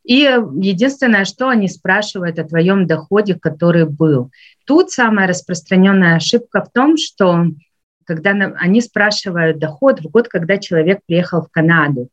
И 0.07 0.21
единственное, 0.21 1.25
что 1.25 1.49
они 1.49 1.67
спрашивают 1.67 2.39
о 2.39 2.45
твоем 2.45 2.87
доходе, 2.87 3.35
который 3.35 3.85
был. 3.85 4.31
Тут 4.65 4.89
самая 4.89 5.27
распространенная 5.27 6.15
ошибка 6.15 6.63
в 6.63 6.71
том, 6.71 6.95
что 6.95 7.47
когда 8.05 8.31
они 8.31 8.79
спрашивают 8.79 9.59
доход 9.59 9.99
в 9.99 10.09
год, 10.09 10.29
когда 10.29 10.59
человек 10.59 10.99
приехал 11.05 11.41
в 11.41 11.49
Канаду. 11.51 12.07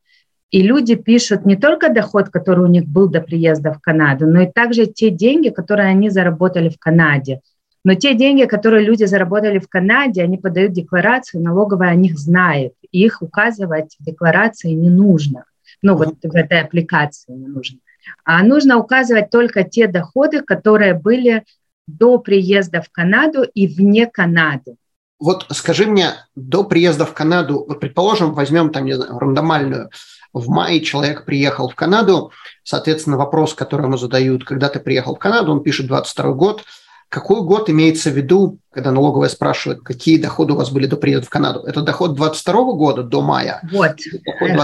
И 0.50 0.60
люди 0.60 0.96
пишут 0.96 1.46
не 1.46 1.54
только 1.54 1.88
доход, 1.88 2.30
который 2.30 2.64
у 2.64 2.68
них 2.68 2.84
был 2.84 3.08
до 3.08 3.20
приезда 3.20 3.72
в 3.72 3.80
Канаду, 3.80 4.26
но 4.26 4.42
и 4.42 4.50
также 4.50 4.86
те 4.86 5.10
деньги, 5.10 5.50
которые 5.50 5.88
они 5.88 6.10
заработали 6.10 6.70
в 6.70 6.80
Канаде. 6.80 7.42
Но 7.84 7.94
те 7.94 8.14
деньги, 8.14 8.44
которые 8.44 8.84
люди 8.84 9.04
заработали 9.04 9.60
в 9.60 9.68
Канаде, 9.68 10.24
они 10.24 10.36
подают 10.36 10.72
декларацию, 10.72 11.44
налоговая 11.44 11.90
о 11.90 11.94
них 11.94 12.18
знает. 12.18 12.72
И 12.90 13.04
их 13.04 13.22
указывать 13.22 13.94
в 14.00 14.04
декларации 14.04 14.72
не 14.72 14.90
нужно. 14.90 15.44
Ну, 15.80 15.96
вот 15.96 16.16
в 16.22 16.34
этой 16.34 16.60
аппликации 16.60 17.32
не 17.32 17.46
нужно. 17.46 17.78
А 18.24 18.42
нужно 18.42 18.78
указывать 18.78 19.30
только 19.30 19.64
те 19.64 19.86
доходы, 19.86 20.42
которые 20.42 20.94
были 20.94 21.44
до 21.86 22.18
приезда 22.18 22.82
в 22.82 22.90
Канаду 22.90 23.42
и 23.42 23.66
вне 23.66 24.06
Канады. 24.06 24.76
Вот 25.20 25.46
скажи 25.52 25.86
мне, 25.86 26.10
до 26.34 26.64
приезда 26.64 27.06
в 27.06 27.14
Канаду, 27.14 27.64
вот 27.68 27.80
предположим, 27.80 28.34
возьмем 28.34 28.70
там, 28.70 28.84
не 28.84 28.94
знаю, 28.94 29.18
рандомальную, 29.18 29.90
в 30.32 30.48
мае 30.48 30.80
человек 30.80 31.24
приехал 31.24 31.68
в 31.68 31.74
Канаду, 31.74 32.32
соответственно, 32.64 33.16
вопрос, 33.16 33.54
который 33.54 33.86
ему 33.86 33.96
задают, 33.96 34.44
когда 34.44 34.68
ты 34.68 34.80
приехал 34.80 35.14
в 35.14 35.18
Канаду, 35.18 35.52
он 35.52 35.62
пишет 35.62 35.86
22 35.86 36.32
год, 36.32 36.64
какой 37.08 37.42
год 37.42 37.70
имеется 37.70 38.10
в 38.10 38.14
виду, 38.14 38.58
когда 38.72 38.90
налоговая 38.90 39.28
спрашивает, 39.28 39.82
какие 39.82 40.20
доходы 40.20 40.52
у 40.52 40.56
вас 40.56 40.70
были 40.70 40.86
до 40.86 40.96
приезда 40.96 41.26
в 41.26 41.30
Канаду? 41.30 41.60
Это 41.60 41.82
доход 41.82 42.14
22 42.14 42.52
года 42.72 43.02
до 43.04 43.22
мая? 43.22 43.60
Вот, 43.70 43.96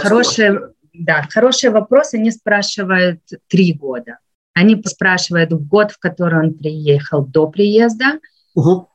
хороший, 0.03 0.59
да, 0.93 1.27
хороший 1.31 1.71
вопрос. 1.71 2.15
Они 2.15 2.31
спрашивают 2.31 3.21
три 3.49 3.73
года. 3.73 4.19
Они 4.55 4.81
спрашивают 4.85 5.53
год, 5.53 5.93
в 5.93 5.99
который 5.99 6.41
он 6.41 6.55
приехал 6.55 7.25
до 7.25 7.47
приезда, 7.47 8.19
угу. 8.55 8.89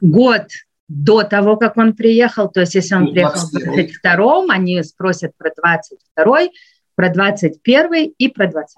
год 0.00 0.46
до 0.88 1.22
того, 1.22 1.56
как 1.56 1.76
он 1.76 1.94
приехал, 1.94 2.48
то 2.48 2.60
есть 2.60 2.74
если 2.74 2.94
он 2.94 3.04
ну, 3.04 3.12
приехал 3.12 3.46
в 3.46 3.50
22 3.50 4.44
они 4.50 4.82
спросят 4.82 5.32
про 5.38 5.50
22 5.56 6.48
про 6.94 7.08
21 7.08 8.14
и 8.18 8.28
про 8.28 8.46
20 8.46 8.76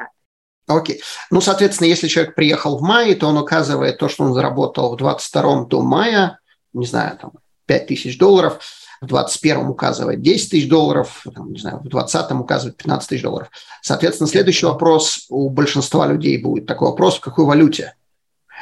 Окей. 0.66 1.02
Ну, 1.30 1.42
соответственно, 1.42 1.88
если 1.88 2.08
человек 2.08 2.34
приехал 2.34 2.78
в 2.78 2.82
мае, 2.82 3.14
то 3.16 3.26
он 3.26 3.36
указывает 3.36 3.98
то, 3.98 4.08
что 4.08 4.24
он 4.24 4.32
заработал 4.32 4.94
в 4.94 4.96
22 4.96 5.66
до 5.66 5.82
мая, 5.82 6.38
не 6.72 6.86
знаю, 6.86 7.18
там, 7.18 7.32
5 7.66 7.86
тысяч 7.86 8.16
долларов, 8.16 8.60
в 9.04 9.06
21 9.06 9.68
указывает 9.68 10.22
10 10.22 10.50
тысяч 10.50 10.68
долларов, 10.68 11.24
там, 11.34 11.52
не 11.52 11.58
знаю, 11.58 11.78
в 11.78 11.88
20 11.88 12.32
указывает 12.32 12.76
15 12.76 13.08
тысяч 13.08 13.22
долларов. 13.22 13.50
Соответственно, 13.82 14.28
следующий 14.28 14.66
вопрос 14.66 15.26
у 15.28 15.50
большинства 15.50 16.06
людей 16.06 16.38
будет 16.38 16.66
такой 16.66 16.88
вопрос, 16.88 17.16
в 17.16 17.20
какой 17.20 17.44
валюте? 17.44 17.94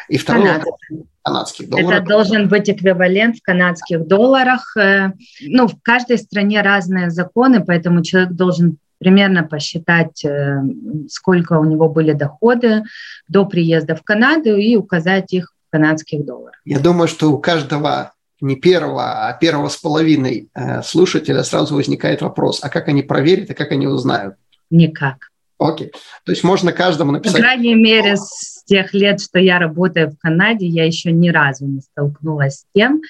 И 0.08 0.18
второй 0.18 0.42
Канад. 0.42 0.64
вопрос 0.64 1.06
канадских 1.22 1.68
долларов. 1.68 1.90
Это 1.90 2.06
должен 2.06 2.48
быть 2.48 2.68
эквивалент 2.68 3.36
в 3.36 3.42
канадских 3.42 4.06
долларах. 4.06 4.76
Э, 4.76 5.12
ну, 5.40 5.68
в 5.68 5.80
каждой 5.82 6.18
стране 6.18 6.60
разные 6.62 7.10
законы, 7.10 7.64
поэтому 7.64 8.02
человек 8.02 8.32
должен 8.32 8.78
примерно 8.98 9.42
посчитать, 9.42 10.24
э, 10.24 10.60
сколько 11.08 11.58
у 11.58 11.64
него 11.64 11.88
были 11.88 12.12
доходы 12.12 12.82
до 13.28 13.44
приезда 13.46 13.94
в 13.94 14.02
Канаду 14.02 14.56
и 14.56 14.76
указать 14.76 15.32
их 15.32 15.52
в 15.68 15.72
канадских 15.72 16.24
долларах. 16.24 16.60
Я 16.64 16.78
думаю, 16.78 17.08
что 17.08 17.32
у 17.32 17.38
каждого 17.38 18.12
не 18.42 18.56
первого, 18.56 19.28
а 19.28 19.32
первого 19.32 19.68
с 19.68 19.76
половиной 19.76 20.48
э, 20.54 20.82
слушателя 20.82 21.42
сразу 21.42 21.76
возникает 21.76 22.20
вопрос, 22.20 22.60
а 22.62 22.68
как 22.68 22.88
они 22.88 23.02
проверят 23.02 23.50
и 23.50 23.54
как 23.54 23.72
они 23.72 23.86
узнают? 23.86 24.34
Никак. 24.70 25.30
Окей. 25.58 25.92
То 26.24 26.32
есть 26.32 26.42
можно 26.44 26.72
каждому 26.72 27.12
написать... 27.12 27.36
По 27.36 27.42
крайней 27.42 27.74
мере, 27.74 28.16
с 28.16 28.64
тех 28.64 28.92
лет, 28.94 29.20
что 29.20 29.38
я 29.38 29.58
работаю 29.58 30.10
в 30.10 30.18
Канаде, 30.18 30.66
я 30.66 30.84
еще 30.84 31.12
ни 31.12 31.28
разу 31.28 31.66
не 31.66 31.80
столкнулась 31.80 32.60
с 32.60 32.64
тем, 32.74 33.00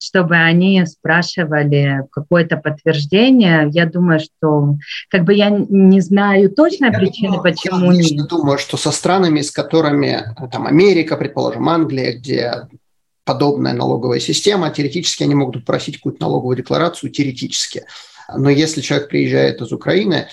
чтобы 0.00 0.36
они 0.36 0.84
спрашивали 0.86 2.02
какое-то 2.12 2.56
подтверждение. 2.56 3.68
Я 3.72 3.86
думаю, 3.86 4.20
что 4.20 4.76
как 5.10 5.24
бы 5.24 5.34
я 5.34 5.50
не 5.50 6.00
знаю 6.00 6.50
точной 6.50 6.92
я 6.92 6.98
причины, 6.98 7.36
думаю, 7.36 7.42
почему 7.42 7.90
я 7.90 8.02
нет. 8.02 8.28
думаю, 8.28 8.58
что 8.58 8.76
со 8.76 8.92
странами, 8.92 9.40
с 9.40 9.50
которыми 9.50 10.36
там 10.52 10.66
Америка, 10.66 11.16
предположим, 11.16 11.68
Англия, 11.68 12.16
где 12.16 12.68
подобная 13.28 13.74
налоговая 13.74 14.20
система, 14.20 14.70
теоретически 14.70 15.22
они 15.22 15.34
могут 15.34 15.62
просить 15.66 15.98
какую-то 15.98 16.22
налоговую 16.22 16.56
декларацию, 16.56 17.10
теоретически. 17.10 17.84
Но 18.34 18.48
если 18.48 18.80
человек 18.80 19.10
приезжает 19.10 19.60
из 19.60 19.70
Украины, 19.70 20.28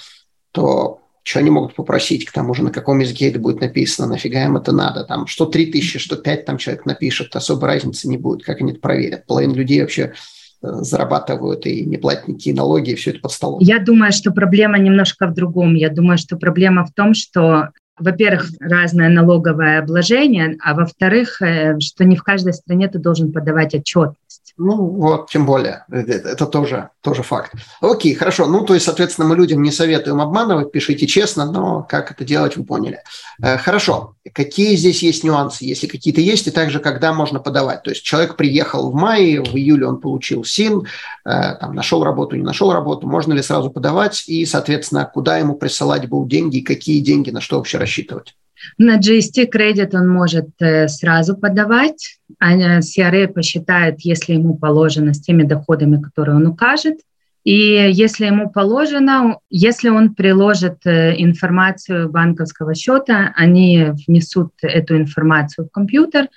то 0.54 1.02
что 1.24 1.40
они 1.40 1.50
могут 1.50 1.76
попросить, 1.76 2.24
к 2.24 2.32
тому 2.32 2.54
же, 2.54 2.64
на 2.64 2.72
каком 2.72 3.00
языке 3.00 3.30
это 3.30 3.40
будет 3.40 3.60
написано, 3.60 4.08
нафига 4.08 4.46
им 4.46 4.56
это 4.56 4.72
надо, 4.72 5.04
там, 5.04 5.28
что 5.28 5.46
3 5.46 5.74
тысячи, 5.74 6.00
что 6.00 6.16
5 6.16 6.46
там 6.46 6.58
человек 6.58 6.86
напишет, 6.86 7.36
особой 7.36 7.68
разницы 7.68 8.08
не 8.08 8.18
будет, 8.18 8.46
как 8.46 8.62
они 8.62 8.72
это 8.72 8.80
проверят. 8.80 9.26
Половина 9.26 9.54
людей 9.54 9.82
вообще 9.82 10.14
э, 10.62 10.68
зарабатывают 10.82 11.66
и 11.66 11.84
не 11.84 11.98
платят 11.98 12.30
никакие 12.30 12.56
налоги, 12.56 12.92
и 12.92 12.96
все 12.96 13.10
это 13.10 13.20
под 13.20 13.32
столом. 13.34 13.60
Я 13.60 13.80
думаю, 13.80 14.14
что 14.14 14.32
проблема 14.32 14.78
немножко 14.78 15.28
в 15.28 15.34
другом. 15.34 15.76
Я 15.76 15.90
думаю, 15.90 16.18
что 16.18 16.38
проблема 16.38 16.86
в 16.86 16.94
том, 16.94 17.14
что 17.14 17.72
во-первых, 17.98 18.48
разное 18.60 19.10
налоговое 19.10 19.80
обложение, 19.80 20.58
а 20.62 20.74
во-вторых, 20.74 21.42
э, 21.42 21.80
что 21.80 22.04
не 22.04 22.16
в 22.16 22.24
каждой 22.24 22.54
стране 22.54 22.88
ты 22.88 23.00
должен 23.00 23.32
подавать 23.32 23.74
отчет 23.74 24.14
ну, 24.58 24.76
вот, 24.76 25.30
тем 25.30 25.46
более, 25.46 25.86
это, 25.90 26.30
это 26.30 26.46
тоже, 26.46 26.90
тоже 27.02 27.24
факт. 27.24 27.54
Окей, 27.82 28.14
хорошо. 28.14 28.46
Ну, 28.46 28.64
то 28.64 28.74
есть, 28.74 28.86
соответственно, 28.86 29.28
мы 29.28 29.36
людям 29.36 29.62
не 29.62 29.72
советуем 29.72 30.22
обманывать, 30.22 30.72
пишите 30.72 31.08
честно, 31.08 31.46
но 31.52 31.84
как 31.84 32.12
это 32.12 32.24
делать, 32.24 32.56
вы 32.56 32.64
поняли. 32.64 33.02
Э, 33.42 33.58
хорошо. 33.58 34.16
Какие 34.32 34.78
здесь 34.78 35.04
есть 35.04 35.26
нюансы, 35.26 35.66
если 35.66 35.88
какие-то 35.88 36.22
есть, 36.22 36.48
и 36.48 36.52
также 36.52 36.80
когда 36.80 37.14
можно 37.14 37.40
подавать? 37.40 37.84
То 37.84 37.90
есть, 37.90 38.04
человек 38.04 38.38
приехал 38.38 38.92
в 38.92 38.96
мае, 38.96 39.42
в 39.42 39.56
июле 39.56 39.88
он 39.88 40.00
получил 40.00 40.46
СИН, 40.46 40.88
э, 41.26 41.56
там, 41.60 41.76
нашел 41.76 42.04
работу, 42.04 42.38
не 42.38 42.44
нашел 42.44 42.72
работу, 42.72 43.08
можно 43.08 43.34
ли 43.34 43.42
сразу 43.42 43.70
подавать, 43.70 44.24
и, 44.28 44.46
соответственно, 44.46 45.10
куда 45.14 45.38
ему 45.38 45.56
присылать 45.56 46.08
будут 46.08 46.30
деньги, 46.30 46.62
какие 46.62 47.02
деньги, 47.02 47.30
на 47.30 47.42
что 47.42 47.58
вообще 47.58 47.78
рассчитывать? 47.78 48.36
На 48.78 49.00
GST 49.00 49.46
кредит 49.48 49.94
он 49.94 50.10
может 50.10 50.50
э, 50.60 50.88
сразу 50.88 51.38
подавать, 51.38 52.18
а 52.40 52.80
CRA 52.80 53.28
посчитает, 53.28 54.02
если 54.02 54.34
ему 54.34 54.58
положено, 54.58 55.14
с 55.14 55.22
теми 55.22 55.44
доходами, 55.44 56.02
которые 56.02 56.38
он 56.38 56.48
укажет. 56.48 56.98
И 57.44 57.92
если 57.92 58.26
ему 58.26 58.50
положено, 58.50 59.38
если 59.52 59.90
он 59.90 60.16
приложит 60.16 60.80
э, 60.86 61.14
информацию 61.18 62.10
банковского 62.10 62.74
счета, 62.74 63.34
они 63.36 63.92
внесут 64.08 64.52
эту 64.62 64.98
информацию 64.98 65.68
в 65.68 65.72
компьютер 65.72 66.28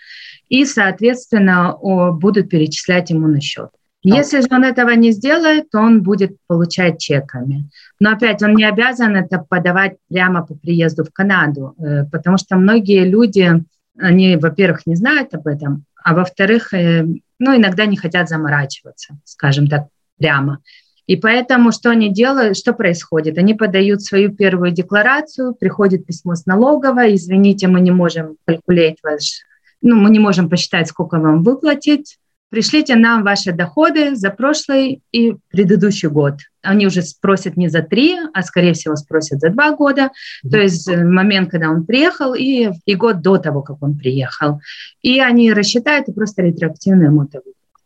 и, 0.49 0.65
соответственно, 0.65 1.77
будут 2.13 2.51
перечислять 2.51 3.11
ему 3.11 3.27
на 3.27 3.41
счет. 3.41 3.71
Если 4.17 4.41
же 4.41 4.49
он 4.51 4.65
этого 4.65 4.91
не 4.91 5.13
сделает, 5.13 5.71
то 5.71 5.81
он 5.81 6.03
будет 6.03 6.37
получать 6.47 6.99
чеками. 6.99 7.69
Но 8.01 8.11
опять 8.13 8.43
он 8.43 8.55
не 8.55 8.65
обязан 8.65 9.17
это 9.17 9.39
подавать 9.39 9.97
прямо 10.09 10.47
по 10.47 10.55
приезду 10.55 11.05
в 11.05 11.13
Канаду, 11.13 11.75
э, 11.79 12.05
потому 12.05 12.39
что 12.39 12.57
многие 12.57 13.05
люди, 13.09 13.65
они, 13.99 14.37
во-первых, 14.37 14.87
не 14.87 14.97
знают 14.97 15.35
об 15.35 15.47
этом, 15.47 15.85
а 16.03 16.15
во-вторых, 16.15 16.73
э, 16.73 17.07
ну, 17.39 17.57
иногда 17.57 17.87
не 17.87 17.97
хотят 17.97 18.29
заморачиваться, 18.29 19.19
скажем 19.25 19.67
так, 19.67 19.89
прямо. 20.19 20.61
И 21.07 21.17
поэтому 21.17 21.73
что 21.73 21.91
они 21.91 22.13
делают, 22.13 22.57
что 22.57 22.75
происходит? 22.75 23.39
Они 23.39 23.55
подают 23.55 24.03
свою 24.03 24.31
первую 24.31 24.73
декларацию, 24.73 25.55
приходит 25.55 26.07
письмо 26.07 26.35
с 26.35 26.45
налоговой, 26.47 27.15
извините, 27.15 27.67
мы 27.67 27.81
не 27.81 27.91
можем 27.91 28.37
калькулировать 28.47 28.99
ваш, 29.03 29.43
ну, 29.81 29.97
мы 29.97 30.11
не 30.11 30.19
можем 30.19 30.51
посчитать, 30.51 30.89
сколько 30.89 31.19
вам 31.19 31.43
выплатить, 31.43 32.19
пришлите 32.51 32.97
нам 32.97 33.23
ваши 33.23 33.53
доходы 33.53 34.15
за 34.17 34.31
прошлый 34.31 35.03
и 35.13 35.35
предыдущий 35.51 36.09
год. 36.09 36.35
Они 36.63 36.87
уже 36.87 37.03
спросят 37.03 37.57
не 37.57 37.69
за 37.69 37.83
три, 37.83 38.17
а, 38.33 38.43
скорее 38.43 38.73
всего, 38.73 38.97
спросят 38.97 39.41
за 39.41 39.51
два 39.51 39.73
года, 39.73 40.03
mm-hmm. 40.45 40.51
то 40.51 40.59
есть 40.59 40.89
э, 40.89 41.05
момент, 41.05 41.51
когда 41.51 41.71
он 41.71 41.85
приехал, 41.85 42.35
и, 42.35 42.71
и 42.85 42.95
год 42.95 43.21
до 43.21 43.39
того, 43.39 43.63
как 43.63 43.83
он 43.83 43.97
приехал. 43.97 44.61
И 45.03 45.21
они 45.21 45.53
рассчитают 45.53 46.09
и 46.09 46.13
просто 46.13 46.43
ретроактивно 46.43 47.05
ему 47.05 47.25
это 47.25 47.41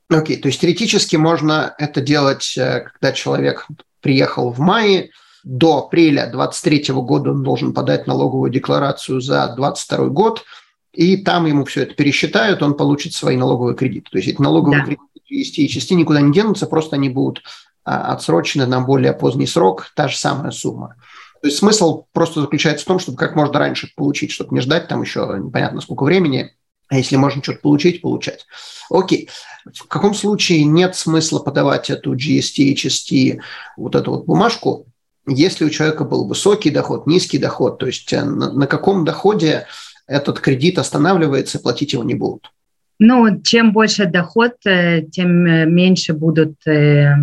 Окей, 0.08 0.36
okay, 0.36 0.40
то 0.40 0.48
есть 0.48 0.60
теоретически 0.60 1.16
можно 1.16 1.74
это 1.78 2.00
делать, 2.00 2.54
э, 2.56 2.84
когда 2.92 3.12
человек 3.12 3.66
приехал 4.00 4.50
в 4.50 4.58
мае, 4.58 5.10
до 5.44 5.78
апреля 5.78 6.30
2023 6.30 6.94
года 6.94 7.30
он 7.32 7.42
должен 7.42 7.74
подать 7.74 8.06
налоговую 8.06 8.50
декларацию 8.50 9.20
за 9.20 9.46
2022 9.56 10.06
год– 10.08 10.44
и 10.92 11.16
там 11.16 11.46
ему 11.46 11.64
все 11.64 11.82
это 11.82 11.94
пересчитают, 11.94 12.62
он 12.62 12.74
получит 12.74 13.14
свои 13.14 13.36
налоговые 13.36 13.76
кредиты. 13.76 14.10
То 14.10 14.18
есть 14.18 14.28
эти 14.28 14.40
налоговые 14.40 14.80
да. 14.80 14.86
кредиты 14.86 15.62
и 15.62 15.68
части 15.68 15.94
никуда 15.94 16.20
не 16.20 16.32
денутся, 16.32 16.66
просто 16.66 16.96
они 16.96 17.08
будут 17.08 17.42
а, 17.84 18.12
отсрочены 18.12 18.66
на 18.66 18.80
более 18.80 19.12
поздний 19.12 19.46
срок, 19.46 19.90
та 19.96 20.08
же 20.08 20.16
самая 20.16 20.50
сумма. 20.50 20.96
То 21.40 21.48
есть 21.48 21.58
смысл 21.58 22.06
просто 22.12 22.42
заключается 22.42 22.84
в 22.84 22.88
том, 22.88 22.98
чтобы 22.98 23.18
как 23.18 23.34
можно 23.34 23.58
раньше 23.58 23.90
получить, 23.96 24.30
чтобы 24.30 24.54
не 24.54 24.60
ждать 24.60 24.88
там 24.88 25.02
еще 25.02 25.38
непонятно 25.42 25.80
сколько 25.80 26.04
времени, 26.04 26.54
а 26.88 26.98
если 26.98 27.16
можно 27.16 27.42
что-то 27.42 27.60
получить, 27.60 28.02
получать. 28.02 28.46
Окей. 28.90 29.30
В 29.64 29.88
каком 29.88 30.14
случае 30.14 30.64
нет 30.64 30.94
смысла 30.94 31.38
подавать 31.38 31.88
эту 31.88 32.14
GST, 32.14 32.74
HST, 32.74 33.40
вот 33.78 33.94
эту 33.94 34.10
вот 34.10 34.26
бумажку, 34.26 34.86
если 35.26 35.64
у 35.64 35.70
человека 35.70 36.04
был 36.04 36.26
высокий 36.26 36.70
доход, 36.70 37.06
низкий 37.06 37.38
доход, 37.38 37.78
то 37.78 37.86
есть 37.86 38.12
э, 38.12 38.24
на, 38.24 38.52
на 38.52 38.66
каком 38.66 39.04
доходе 39.04 39.66
этот 40.12 40.40
кредит 40.40 40.78
останавливается, 40.78 41.58
платить 41.58 41.92
его 41.92 42.04
не 42.04 42.14
будут. 42.14 42.50
Ну, 42.98 43.40
чем 43.42 43.72
больше 43.72 44.06
доход, 44.06 44.52
э, 44.64 45.02
тем 45.02 45.44
э, 45.46 45.66
меньше 45.66 46.12
будут 46.12 46.54
э, 46.66 47.14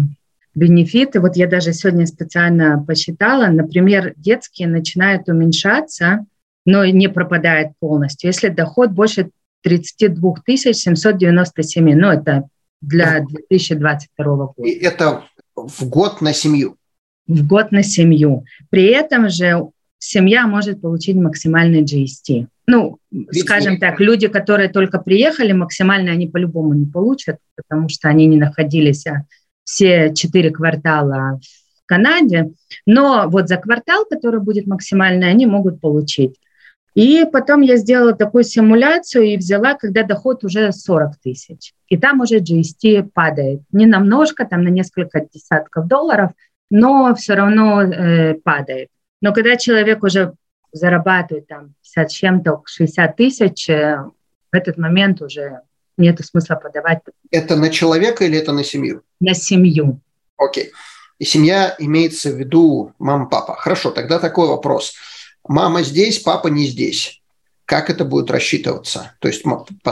бенефиты. 0.55 1.21
Вот 1.21 1.37
я 1.37 1.47
даже 1.47 1.73
сегодня 1.73 2.05
специально 2.05 2.83
посчитала, 2.85 3.47
например, 3.47 4.13
детские 4.17 4.67
начинают 4.67 5.29
уменьшаться, 5.29 6.25
но 6.65 6.85
не 6.85 7.07
пропадает 7.07 7.69
полностью. 7.79 8.27
Если 8.27 8.49
доход 8.49 8.91
больше 8.91 9.29
32 9.63 10.35
797, 10.45 11.95
ну 11.95 12.09
это 12.09 12.49
для 12.81 13.21
2022 13.21 14.25
года. 14.25 14.53
И 14.63 14.71
это 14.71 15.23
в 15.55 15.87
год 15.87 16.21
на 16.21 16.33
семью? 16.33 16.75
В 17.27 17.45
год 17.47 17.71
на 17.71 17.83
семью. 17.83 18.45
При 18.69 18.85
этом 18.87 19.29
же 19.29 19.69
семья 19.97 20.47
может 20.47 20.81
получить 20.81 21.15
максимальный 21.15 21.83
GST. 21.83 22.47
Ну, 22.71 22.99
Ведь 23.09 23.45
скажем 23.45 23.73
нет. 23.73 23.81
так, 23.81 23.99
люди, 23.99 24.27
которые 24.27 24.69
только 24.69 24.99
приехали, 24.99 25.53
максимально 25.53 26.11
они 26.11 26.27
по-любому 26.27 26.75
не 26.75 26.85
получат, 26.85 27.37
потому 27.55 27.89
что 27.89 28.09
они 28.09 28.27
не 28.27 28.37
находились 28.37 29.07
а, 29.07 29.25
все 29.63 30.13
четыре 30.13 30.51
квартала 30.51 31.39
в 31.81 31.87
Канаде. 31.87 32.51
Но 32.85 33.25
вот 33.27 33.47
за 33.47 33.57
квартал, 33.57 34.05
который 34.05 34.39
будет 34.39 34.67
максимальный, 34.67 35.31
они 35.31 35.47
могут 35.47 35.81
получить. 35.81 36.35
И 36.93 37.25
потом 37.25 37.61
я 37.61 37.75
сделала 37.77 38.13
такую 38.13 38.43
симуляцию 38.43 39.23
и 39.23 39.37
взяла, 39.37 39.73
когда 39.73 40.03
доход 40.03 40.43
уже 40.43 40.71
40 40.71 41.17
тысяч. 41.23 41.73
И 41.87 41.97
там 41.97 42.21
уже 42.21 42.37
GST 42.37 43.09
падает. 43.11 43.61
Не 43.71 43.87
намножко, 43.87 44.45
там 44.45 44.61
на 44.61 44.69
несколько 44.69 45.25
десятков 45.33 45.87
долларов, 45.87 46.33
но 46.69 47.15
все 47.15 47.33
равно 47.33 47.81
э, 47.81 48.35
падает. 48.35 48.89
Но 49.21 49.33
когда 49.33 49.55
человек 49.55 50.03
уже 50.03 50.33
зарабатывает 50.71 51.47
там 51.47 51.73
50 51.83 52.09
чем-то, 52.09 52.63
60 52.65 53.15
тысяч, 53.15 53.69
э, 53.69 53.97
в 54.51 54.55
этот 54.55 54.77
момент 54.77 55.21
уже 55.21 55.61
нет 55.97 56.19
смысла 56.25 56.55
подавать. 56.55 56.99
Это 57.31 57.55
на 57.55 57.69
человека 57.69 58.25
или 58.25 58.37
это 58.37 58.51
на 58.51 58.63
семью? 58.63 59.03
На 59.19 59.33
семью. 59.33 59.99
Окей. 60.37 60.71
И 61.19 61.25
семья 61.25 61.75
имеется 61.77 62.31
в 62.31 62.37
виду 62.37 62.93
мама, 62.97 63.27
папа. 63.27 63.55
Хорошо, 63.55 63.91
тогда 63.91 64.19
такой 64.19 64.47
вопрос. 64.47 64.93
Мама 65.47 65.83
здесь, 65.83 66.19
папа 66.19 66.47
не 66.47 66.65
здесь. 66.65 67.21
Как 67.65 67.89
это 67.91 68.03
будет 68.03 68.31
рассчитываться? 68.31 69.13
То 69.19 69.27
есть, 69.27 69.43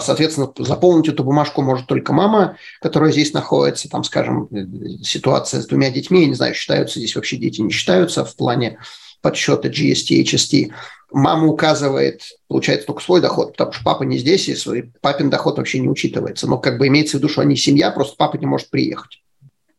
соответственно, 0.02 0.52
заполнить 0.58 1.10
эту 1.10 1.24
бумажку 1.24 1.62
может 1.62 1.86
только 1.86 2.12
мама, 2.12 2.58
которая 2.82 3.12
здесь 3.12 3.34
находится, 3.34 3.88
там, 3.88 4.04
скажем, 4.04 4.48
э, 4.50 5.04
ситуация 5.04 5.62
с 5.62 5.68
двумя 5.68 5.92
детьми, 5.92 6.22
я 6.22 6.28
не 6.28 6.34
знаю, 6.34 6.56
считаются 6.56 6.98
здесь 6.98 7.16
вообще 7.16 7.38
дети, 7.38 7.62
не 7.62 7.72
считаются 7.72 8.26
в 8.26 8.36
плане 8.36 8.80
подсчета 9.21 9.69
GST, 9.69 10.21
HST. 10.23 10.71
Мама 11.12 11.47
указывает, 11.47 12.23
получается, 12.47 12.88
только 12.88 13.01
свой 13.01 13.21
доход, 13.21 13.53
потому 13.53 13.71
что 13.71 13.84
папа 13.84 14.03
не 14.03 14.17
здесь, 14.17 14.49
и 14.49 14.56
свой 14.56 14.91
папин 15.01 15.30
доход 15.30 15.58
вообще 15.58 15.80
не 15.80 15.88
учитывается. 15.88 16.47
Но 16.47 16.58
как 16.58 16.77
бы 16.77 16.88
имеется 16.88 17.17
в 17.17 17.19
виду, 17.19 17.30
что 17.30 17.41
они 17.41 17.56
семья, 17.56 17.91
просто 17.91 18.15
папа 18.17 18.38
не 18.38 18.45
может 18.45 18.69
приехать. 18.69 19.21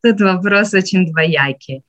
Тут 0.03 0.20
вопрос 0.20 0.74
очень 0.74 1.11
двоякий. 1.11 1.83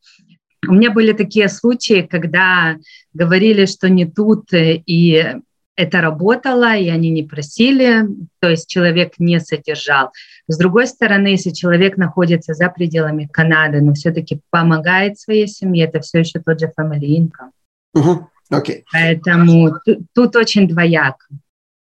У 0.68 0.74
меня 0.74 0.92
были 0.92 1.14
такие 1.14 1.48
случаи, 1.48 2.08
когда 2.10 2.78
говорили, 3.14 3.66
что 3.66 3.88
не 3.90 4.06
тут, 4.06 4.54
э, 4.54 4.82
и 4.86 5.36
это 5.76 6.02
работало, 6.02 6.76
и 6.76 6.90
они 6.90 7.10
не 7.10 7.24
просили, 7.24 8.02
то 8.42 8.50
есть 8.50 8.68
человек 8.68 9.14
не 9.18 9.40
содержал. 9.40 10.12
С 10.50 10.58
другой 10.58 10.88
стороны, 10.88 11.28
если 11.28 11.52
человек 11.52 11.96
находится 11.96 12.56
за 12.56 12.70
пределами 12.70 13.30
Канады, 13.32 13.82
но 13.82 13.94
все-таки 13.94 14.42
помогает 14.50 15.20
своей 15.20 15.48
семье, 15.48 15.86
это 15.86 16.00
все 16.00 16.20
еще 16.20 16.40
тот 16.40 16.60
же 16.60 16.72
family 16.78 17.18
income. 17.20 17.52
Угу. 17.94 18.30
Okay. 18.52 18.84
Поэтому 18.92 19.80
тут, 19.86 20.00
тут 20.16 20.36
очень 20.36 20.68
двояко. 20.68 21.28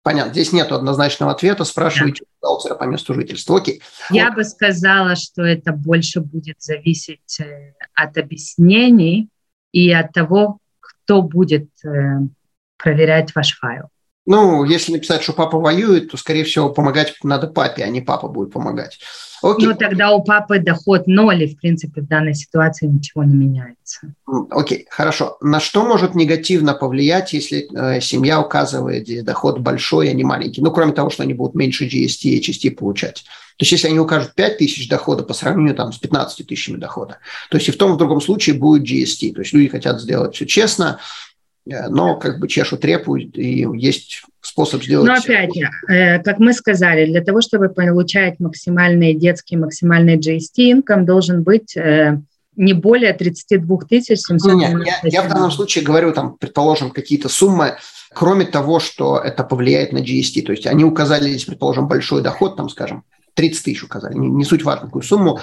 Понятно, 0.03 0.31
здесь 0.31 0.53
нет 0.53 0.71
однозначного 0.71 1.31
ответа. 1.31 1.63
Спрашивайте 1.63 2.23
да. 2.23 2.27
бухгалтера 2.49 2.75
по 2.75 2.83
месту 2.83 3.15
жительства. 3.15 3.57
Окей. 3.57 3.81
Я 4.11 4.27
вот. 4.27 4.35
бы 4.35 4.43
сказала, 4.43 5.15
что 5.15 5.41
это 5.41 5.71
больше 5.71 6.21
будет 6.21 6.61
зависеть 6.61 7.39
э, 7.39 7.73
от 7.95 8.15
объяснений 8.19 9.29
и 9.71 9.91
от 9.91 10.11
того, 10.11 10.59
кто 10.79 11.23
будет 11.23 11.69
э, 11.83 12.19
проверять 12.77 13.33
ваш 13.33 13.57
файл. 13.57 13.89
Ну, 14.25 14.63
если 14.63 14.91
написать, 14.91 15.23
что 15.23 15.33
папа 15.33 15.57
воюет, 15.57 16.11
то, 16.11 16.17
скорее 16.17 16.43
всего, 16.43 16.69
помогать 16.69 17.15
надо 17.23 17.47
папе, 17.47 17.83
а 17.83 17.87
не 17.87 18.01
папа 18.01 18.27
будет 18.27 18.53
помогать. 18.53 18.99
Окей. 19.41 19.67
Ну, 19.67 19.75
тогда 19.75 20.11
у 20.11 20.23
папы 20.23 20.59
доход 20.59 21.07
ноль, 21.07 21.43
и, 21.43 21.47
в 21.47 21.57
принципе, 21.57 22.01
в 22.01 22.07
данной 22.07 22.35
ситуации 22.35 22.85
ничего 22.85 23.23
не 23.23 23.33
меняется. 23.33 24.13
Окей, 24.51 24.85
хорошо. 24.89 25.37
На 25.41 25.59
что 25.59 25.83
может 25.83 26.13
негативно 26.13 26.73
повлиять, 26.73 27.33
если 27.33 27.67
э, 27.73 28.01
семья 28.01 28.39
указывает, 28.39 29.03
где 29.03 29.23
доход 29.23 29.59
большой, 29.59 30.09
а 30.09 30.13
не 30.13 30.23
маленький? 30.23 30.61
Ну, 30.61 30.71
кроме 30.71 30.93
того, 30.93 31.09
что 31.09 31.23
они 31.23 31.33
будут 31.33 31.55
меньше 31.55 31.87
GST 31.87 32.21
и 32.23 32.39
HST 32.39 32.71
получать. 32.75 33.23
То 33.57 33.63
есть, 33.63 33.71
если 33.71 33.87
они 33.87 33.99
укажут 33.99 34.35
5 34.35 34.57
тысяч 34.59 34.87
дохода 34.87 35.23
по 35.23 35.33
сравнению 35.33 35.75
там, 35.75 35.91
с 35.91 35.97
15 35.97 36.47
тысячами 36.47 36.77
дохода, 36.77 37.17
то 37.49 37.57
есть 37.57 37.67
и 37.67 37.71
в 37.71 37.77
том 37.77 37.91
и 37.91 37.93
в 37.95 37.97
другом 37.97 38.21
случае 38.21 38.55
будет 38.55 38.83
GST. 38.83 39.33
То 39.33 39.41
есть 39.41 39.53
люди 39.53 39.69
хотят 39.69 39.99
сделать 39.99 40.35
все 40.35 40.45
честно, 40.45 40.99
но 41.65 42.15
как 42.17 42.39
бы 42.39 42.47
чешут 42.47 42.83
репу, 42.85 43.15
и 43.15 43.67
есть 43.77 44.23
способ 44.41 44.83
сделать... 44.83 45.07
Но 45.07 45.13
опять 45.13 45.55
же, 45.55 45.69
э, 45.93 46.19
как 46.23 46.39
мы 46.39 46.53
сказали, 46.53 47.05
для 47.05 47.21
того, 47.21 47.41
чтобы 47.41 47.69
получать 47.69 48.39
максимальный 48.39 49.13
детский, 49.13 49.57
максимальный 49.57 50.17
GST 50.17 50.57
income, 50.57 51.03
должен 51.03 51.43
быть 51.43 51.77
э, 51.77 52.19
не 52.55 52.73
более 52.73 53.13
32 53.13 53.77
тысяч 53.87 54.19
700 54.19 54.53
Нет, 54.55 54.87
я, 55.03 55.09
я 55.09 55.21
в 55.21 55.29
данном 55.29 55.51
случае 55.51 55.85
говорю, 55.85 56.11
там, 56.13 56.37
предположим, 56.37 56.91
какие-то 56.91 57.29
суммы, 57.29 57.77
кроме 58.13 58.45
того, 58.45 58.79
что 58.79 59.19
это 59.19 59.43
повлияет 59.43 59.93
на 59.93 59.99
GST. 59.99 60.41
То 60.43 60.51
есть 60.51 60.65
они 60.65 60.83
указали 60.83 61.29
здесь, 61.29 61.45
предположим, 61.45 61.87
большой 61.87 62.21
доход, 62.21 62.57
там, 62.57 62.69
скажем, 62.69 63.03
30 63.35 63.63
тысяч 63.63 63.83
указали, 63.83 64.17
не, 64.17 64.29
не 64.29 64.43
суть 64.43 64.63
важно, 64.63 64.87
какую 64.87 65.03
сумму, 65.03 65.39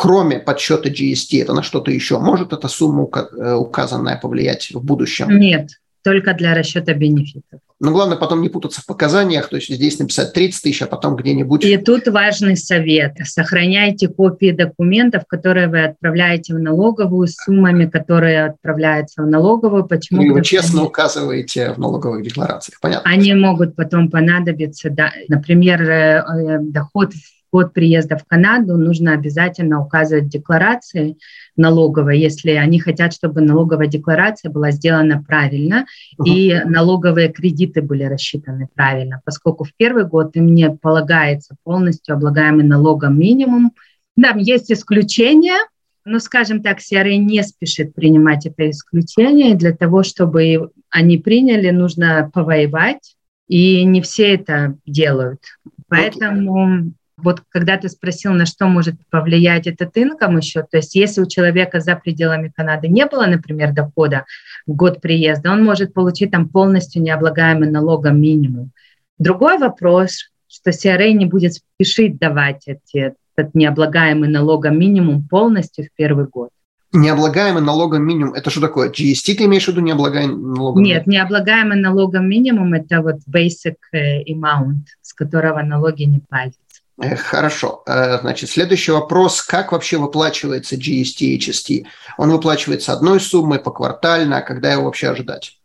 кроме 0.00 0.38
подсчета 0.38 0.88
GST, 0.88 1.42
это 1.42 1.52
на 1.52 1.62
что-то 1.62 1.90
еще? 1.90 2.18
Может 2.18 2.54
эта 2.54 2.68
сумма 2.68 3.06
э, 3.12 3.52
указанная 3.52 4.16
повлиять 4.16 4.70
в 4.70 4.82
будущем? 4.82 5.38
Нет, 5.38 5.72
только 6.02 6.32
для 6.32 6.54
расчета 6.54 6.94
бенефитов. 6.94 7.60
Но 7.80 7.92
главное 7.92 8.16
потом 8.16 8.40
не 8.40 8.48
путаться 8.48 8.80
в 8.80 8.86
показаниях, 8.86 9.50
то 9.50 9.56
есть 9.56 9.68
здесь 9.68 9.98
написать 9.98 10.32
30 10.32 10.62
тысяч, 10.62 10.80
а 10.80 10.86
потом 10.86 11.16
где-нибудь... 11.16 11.64
И 11.64 11.76
тут 11.76 12.08
важный 12.08 12.56
совет. 12.56 13.16
Сохраняйте 13.24 14.08
копии 14.08 14.52
документов, 14.52 15.24
которые 15.26 15.68
вы 15.68 15.84
отправляете 15.84 16.54
в 16.54 16.58
налоговую, 16.58 17.26
с 17.28 17.34
суммами, 17.36 17.84
которые 17.84 18.46
отправляются 18.46 19.22
в 19.22 19.26
налоговую. 19.26 19.84
Почему? 19.84 20.22
И 20.22 20.30
вы 20.30 20.42
честно 20.42 20.82
указываете 20.84 21.74
в 21.74 21.78
налоговых 21.78 22.22
декларациях, 22.22 22.80
понятно? 22.80 23.10
Они 23.10 23.34
могут 23.34 23.76
потом 23.76 24.10
понадобиться, 24.10 24.88
да, 24.88 25.12
например, 25.28 25.82
э, 25.82 26.24
э, 26.24 26.58
доход 26.60 27.12
в 27.12 27.39
год 27.52 27.72
приезда 27.72 28.16
в 28.16 28.24
Канаду 28.24 28.76
нужно 28.76 29.12
обязательно 29.12 29.80
указывать 29.82 30.28
декларации 30.28 31.16
налоговой, 31.56 32.18
если 32.18 32.52
они 32.52 32.78
хотят, 32.80 33.12
чтобы 33.12 33.40
налоговая 33.40 33.86
декларация 33.86 34.50
была 34.50 34.70
сделана 34.70 35.22
правильно 35.26 35.86
uh-huh. 36.18 36.24
и 36.26 36.60
налоговые 36.64 37.30
кредиты 37.30 37.82
были 37.82 38.04
рассчитаны 38.04 38.68
правильно, 38.74 39.20
поскольку 39.24 39.64
в 39.64 39.72
первый 39.76 40.04
год 40.04 40.36
им 40.36 40.54
не 40.54 40.70
полагается 40.70 41.56
полностью 41.64 42.14
облагаемый 42.14 42.64
налогом 42.64 43.18
минимум. 43.18 43.72
Да, 44.16 44.34
есть 44.36 44.70
исключения, 44.70 45.58
но, 46.04 46.18
скажем 46.18 46.62
так, 46.62 46.78
CRA 46.78 47.16
не 47.16 47.42
спешит 47.42 47.94
принимать 47.94 48.46
это 48.46 48.70
исключение. 48.70 49.54
Для 49.54 49.72
того, 49.72 50.02
чтобы 50.02 50.70
они 50.88 51.18
приняли, 51.18 51.70
нужно 51.70 52.30
повоевать, 52.32 53.16
и 53.48 53.82
не 53.84 54.00
все 54.00 54.34
это 54.34 54.76
делают. 54.86 55.40
Поэтому 55.88 56.92
вот 57.22 57.42
когда 57.48 57.76
ты 57.76 57.88
спросил, 57.88 58.32
на 58.32 58.46
что 58.46 58.66
может 58.66 58.94
повлиять 59.10 59.66
этот 59.66 59.96
инком 59.96 60.36
еще, 60.36 60.62
то 60.62 60.76
есть 60.76 60.94
если 60.94 61.20
у 61.20 61.26
человека 61.26 61.80
за 61.80 61.96
пределами 61.96 62.52
Канады 62.54 62.88
не 62.88 63.06
было, 63.06 63.26
например, 63.26 63.72
дохода 63.72 64.24
в 64.66 64.74
год 64.74 65.00
приезда, 65.00 65.52
он 65.52 65.64
может 65.64 65.94
получить 65.94 66.30
там 66.30 66.48
полностью 66.48 67.02
необлагаемый 67.02 67.70
налогом 67.70 68.20
минимум. 68.20 68.70
Другой 69.18 69.58
вопрос, 69.58 70.30
что 70.48 70.70
CRA 70.70 71.12
не 71.12 71.26
будет 71.26 71.54
спешить 71.54 72.18
давать 72.18 72.62
эти, 72.66 73.14
этот 73.36 73.54
необлагаемый 73.54 74.28
налогом 74.28 74.78
минимум 74.78 75.26
полностью 75.28 75.84
в 75.84 75.88
первый 75.96 76.26
год. 76.26 76.50
Необлагаемый 76.92 77.62
налогом 77.62 78.02
минимум, 78.02 78.34
это 78.34 78.50
что 78.50 78.60
такое? 78.60 78.90
GST 78.90 79.34
ты 79.34 79.44
имеешь 79.44 79.66
в 79.66 79.68
виду 79.68 79.80
необлагаемый 79.80 80.36
налогом 80.36 80.82
Нет, 80.82 81.06
необлагаемый 81.06 81.78
налогом 81.78 82.28
минимум– 82.28 82.74
это 82.74 83.00
вот 83.00 83.18
basic 83.32 83.76
э, 83.92 84.24
amount, 84.24 84.86
с 85.00 85.12
которого 85.12 85.62
налоги 85.62 86.02
не 86.02 86.18
платятся. 86.18 86.58
Э, 87.00 87.16
хорошо. 87.16 87.82
Э, 87.86 88.18
значит, 88.20 88.50
следующий 88.50 88.92
вопрос. 88.92 89.42
Как 89.42 89.72
вообще 89.72 89.96
выплачивается 89.96 90.76
GST 90.76 91.20
и 91.20 91.38
HST? 91.38 91.86
Он 92.18 92.30
выплачивается 92.30 92.92
одной 92.92 93.20
суммой 93.20 93.58
поквартально, 93.58 94.38
а 94.38 94.42
когда 94.42 94.72
его 94.72 94.84
вообще 94.84 95.08
ожидать? 95.08 95.56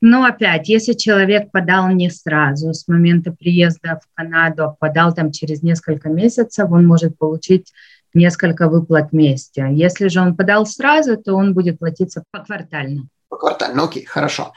Ну, 0.00 0.24
опять, 0.24 0.68
если 0.68 0.92
человек 0.92 1.50
подал 1.50 1.88
не 1.88 2.08
сразу, 2.08 2.72
с 2.72 2.86
момента 2.86 3.32
приезда 3.32 4.00
в 4.00 4.16
Канаду, 4.16 4.64
а 4.64 4.76
подал 4.78 5.12
там 5.12 5.32
через 5.32 5.62
несколько 5.62 6.08
месяцев, 6.08 6.70
он 6.70 6.86
может 6.86 7.18
получить 7.18 7.72
несколько 8.14 8.68
выплат 8.68 9.10
вместе. 9.10 9.66
Если 9.72 10.06
же 10.06 10.20
он 10.20 10.36
подал 10.36 10.66
сразу, 10.66 11.16
то 11.16 11.34
он 11.34 11.52
будет 11.52 11.80
платиться 11.80 12.22
поквартально. 12.30 13.08
Поквартально, 13.28 13.82
окей, 13.84 14.04
хорошо. 14.04 14.52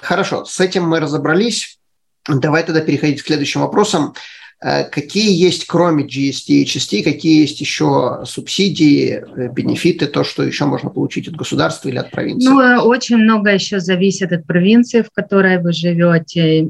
Хорошо, 0.00 0.44
с 0.44 0.58
этим 0.58 0.88
мы 0.88 0.98
разобрались. 0.98 1.78
Давай 2.28 2.64
тогда 2.64 2.80
переходить 2.80 3.22
к 3.22 3.26
следующим 3.26 3.60
вопросам. 3.60 4.14
Э, 4.62 4.84
какие 4.84 5.32
есть, 5.32 5.66
кроме 5.66 6.04
GST 6.04 6.44
и 6.48 6.64
HST, 6.64 7.02
какие 7.02 7.40
есть 7.40 7.60
еще 7.60 8.22
субсидии, 8.26 9.24
э, 9.36 9.48
бенефиты, 9.48 10.06
то, 10.06 10.22
что 10.22 10.42
еще 10.42 10.66
можно 10.66 10.90
получить 10.90 11.28
от 11.28 11.34
государства 11.34 11.88
или 11.88 11.96
от 11.96 12.10
провинции? 12.10 12.48
Ну, 12.48 12.60
э, 12.60 12.78
очень 12.78 13.16
много 13.16 13.50
еще 13.50 13.80
зависит 13.80 14.32
от 14.32 14.46
провинции, 14.46 15.00
в 15.00 15.10
которой 15.10 15.62
вы 15.62 15.72
живете. 15.72 16.68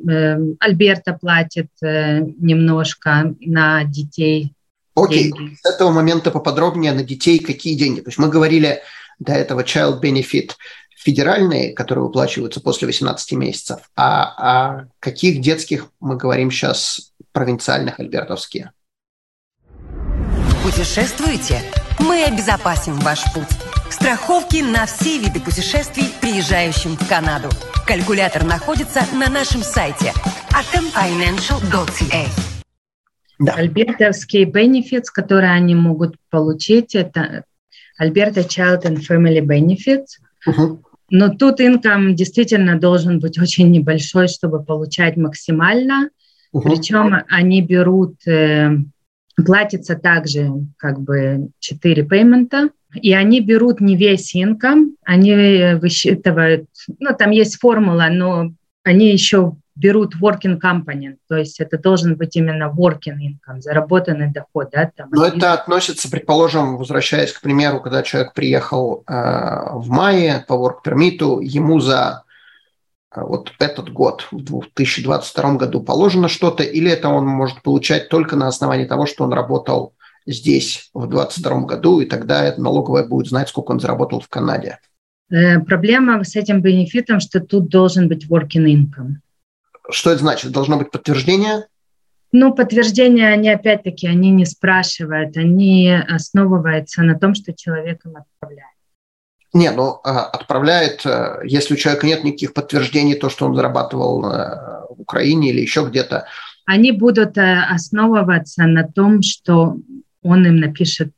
Альберта 0.61 1.19
платит 1.21 1.69
немножко 1.81 3.35
на 3.41 3.85
детей. 3.85 4.53
Окей, 4.95 5.33
okay. 5.33 5.57
с 5.61 5.75
этого 5.75 5.91
момента 5.91 6.31
поподробнее 6.31 6.93
на 6.93 7.03
детей 7.03 7.39
какие 7.39 7.75
деньги. 7.75 8.01
То 8.01 8.09
есть 8.09 8.19
мы 8.19 8.29
говорили 8.29 8.81
до 9.19 9.33
этого 9.33 9.63
child 9.63 10.01
benefit 10.01 10.51
федеральные, 10.97 11.73
которые 11.73 12.05
выплачиваются 12.05 12.61
после 12.61 12.87
18 12.87 13.33
месяцев, 13.33 13.81
а 13.97 14.81
о 14.81 14.87
каких 15.01 15.41
детских 15.41 15.87
мы 15.99 16.17
говорим 16.17 16.51
сейчас 16.51 17.10
провинциальных 17.33 18.01
альбертовские? 18.01 18.73
Путешествуете? 20.63 21.61
Мы 21.99 22.25
обезопасим 22.25 22.99
ваш 23.01 23.21
путь. 23.33 23.49
Страховки 23.91 24.63
на 24.63 24.87
все 24.87 25.19
виды 25.19 25.41
путешествий, 25.41 26.05
приезжающим 26.21 26.97
в 26.97 27.09
Канаду. 27.09 27.49
Калькулятор 27.87 28.45
находится 28.45 29.01
на 29.15 29.29
нашем 29.29 29.63
сайте 29.63 30.13
atomfinancial.ca. 30.51 32.27
Да. 33.41 33.55
Альбертовские 33.55 34.45
benefits, 34.45 35.07
которые 35.13 35.53
они 35.53 35.75
могут 35.75 36.17
получить, 36.29 36.95
это 36.95 37.45
Альберта 37.97 38.41
Child 38.41 38.83
and 38.85 38.99
Family 39.09 39.41
Benefits. 39.41 40.07
Угу. 40.47 40.83
Но 41.11 41.29
тут 41.31 41.61
инком 41.61 42.15
действительно 42.15 42.79
должен 42.79 43.19
быть 43.19 43.39
очень 43.39 43.71
небольшой, 43.71 44.29
чтобы 44.29 44.63
получать 44.63 45.17
максимально. 45.17 46.11
Угу. 46.53 46.63
Причем 46.69 47.17
они 47.29 47.63
берут, 47.63 48.27
э, 48.27 48.71
платится 49.37 49.97
также 49.97 50.51
как 50.77 51.01
бы 51.01 51.51
4 51.61 52.03
пеймента, 52.05 52.71
и 52.95 53.13
они 53.13 53.41
берут 53.41 53.81
не 53.81 53.97
весь 53.97 54.35
инком, 54.35 54.97
они 55.05 55.75
высчитывают, 55.81 56.67
ну 56.99 57.15
там 57.17 57.31
есть 57.31 57.59
формула, 57.61 58.09
но 58.11 58.53
они 58.83 59.13
еще 59.13 59.55
берут 59.77 60.15
working 60.21 60.61
company, 60.61 61.17
то 61.29 61.37
есть 61.37 61.61
это 61.61 61.79
должен 61.79 62.17
быть 62.17 62.37
именно 62.37 62.65
working 62.65 63.17
income, 63.17 63.61
заработанный 63.61 64.31
доход. 64.31 64.71
Да, 64.73 64.91
там, 64.95 65.09
Но 65.11 65.25
это 65.25 65.55
относится, 65.55 66.11
предположим, 66.11 66.77
возвращаясь 66.77 67.33
к 67.33 67.41
примеру, 67.41 67.81
когда 67.81 68.03
человек 68.03 68.35
приехал 68.35 69.05
э, 69.07 69.13
в 69.13 69.89
мае 69.89 70.45
по 70.47 70.55
work 70.55 70.85
permit, 70.85 71.43
ему 71.43 71.81
за 71.81 72.25
вот 73.15 73.53
этот 73.59 73.93
год, 73.93 74.27
в 74.31 74.43
2022 74.43 75.55
году 75.57 75.83
положено 75.83 76.29
что-то, 76.29 76.63
или 76.63 76.91
это 76.91 77.09
он 77.09 77.27
может 77.27 77.63
получать 77.63 78.09
только 78.09 78.37
на 78.37 78.47
основании 78.47 78.85
того, 78.85 79.07
что 79.07 79.25
он 79.25 79.33
работал 79.33 79.95
здесь 80.27 80.91
в 80.95 81.09
2022 81.09 81.61
году, 81.63 82.01
и 82.01 82.07
тогда 82.07 82.55
налоговая 82.57 83.07
будет 83.07 83.29
знать, 83.29 83.49
сколько 83.49 83.73
он 83.73 83.81
заработал 83.81 84.21
в 84.21 84.29
Канаде. 84.29 84.79
Э, 85.31 85.61
проблема 85.61 86.23
с 86.25 86.37
этим 86.37 86.61
бенефитом, 86.61 87.21
что 87.21 87.41
тут 87.41 87.69
должен 87.69 88.09
быть 88.09 88.27
working 88.29 88.67
income. 88.67 89.17
Что 89.91 90.11
это 90.11 90.21
значит? 90.21 90.53
Должно 90.53 90.77
быть 90.77 90.91
подтверждение? 90.91 91.67
Ну, 92.33 92.55
подтверждение, 92.55 93.29
они 93.33 93.49
опять-таки, 93.49 94.07
они 94.07 94.31
не 94.31 94.45
спрашивают, 94.45 95.37
они 95.37 95.91
основываются 95.93 97.03
на 97.03 97.19
том, 97.19 97.35
что 97.35 97.53
человек 97.53 98.05
им 98.05 98.17
отправляет. 98.17 98.71
Не, 99.53 99.71
ну, 99.73 100.01
а, 100.05 100.27
отправляет, 100.27 101.05
э, 101.05 101.41
если 101.45 101.75
у 101.75 101.77
человека 101.77 102.07
нет 102.07 102.23
никаких 102.23 102.55
подтверждений, 102.55 103.15
то, 103.15 103.29
что 103.29 103.47
он 103.47 103.55
зарабатывал 103.55 104.25
э, 104.25 104.87
в 104.91 105.01
Украине 105.01 105.51
или 105.51 105.61
еще 105.61 105.85
где-то. 105.87 106.27
Они 106.67 106.93
будут 106.93 107.37
э, 107.37 107.61
основываться 107.69 108.65
на 108.65 108.87
том, 108.87 109.23
что 109.23 109.77
он 110.23 110.47
им 110.47 110.57
напишет 110.59 111.13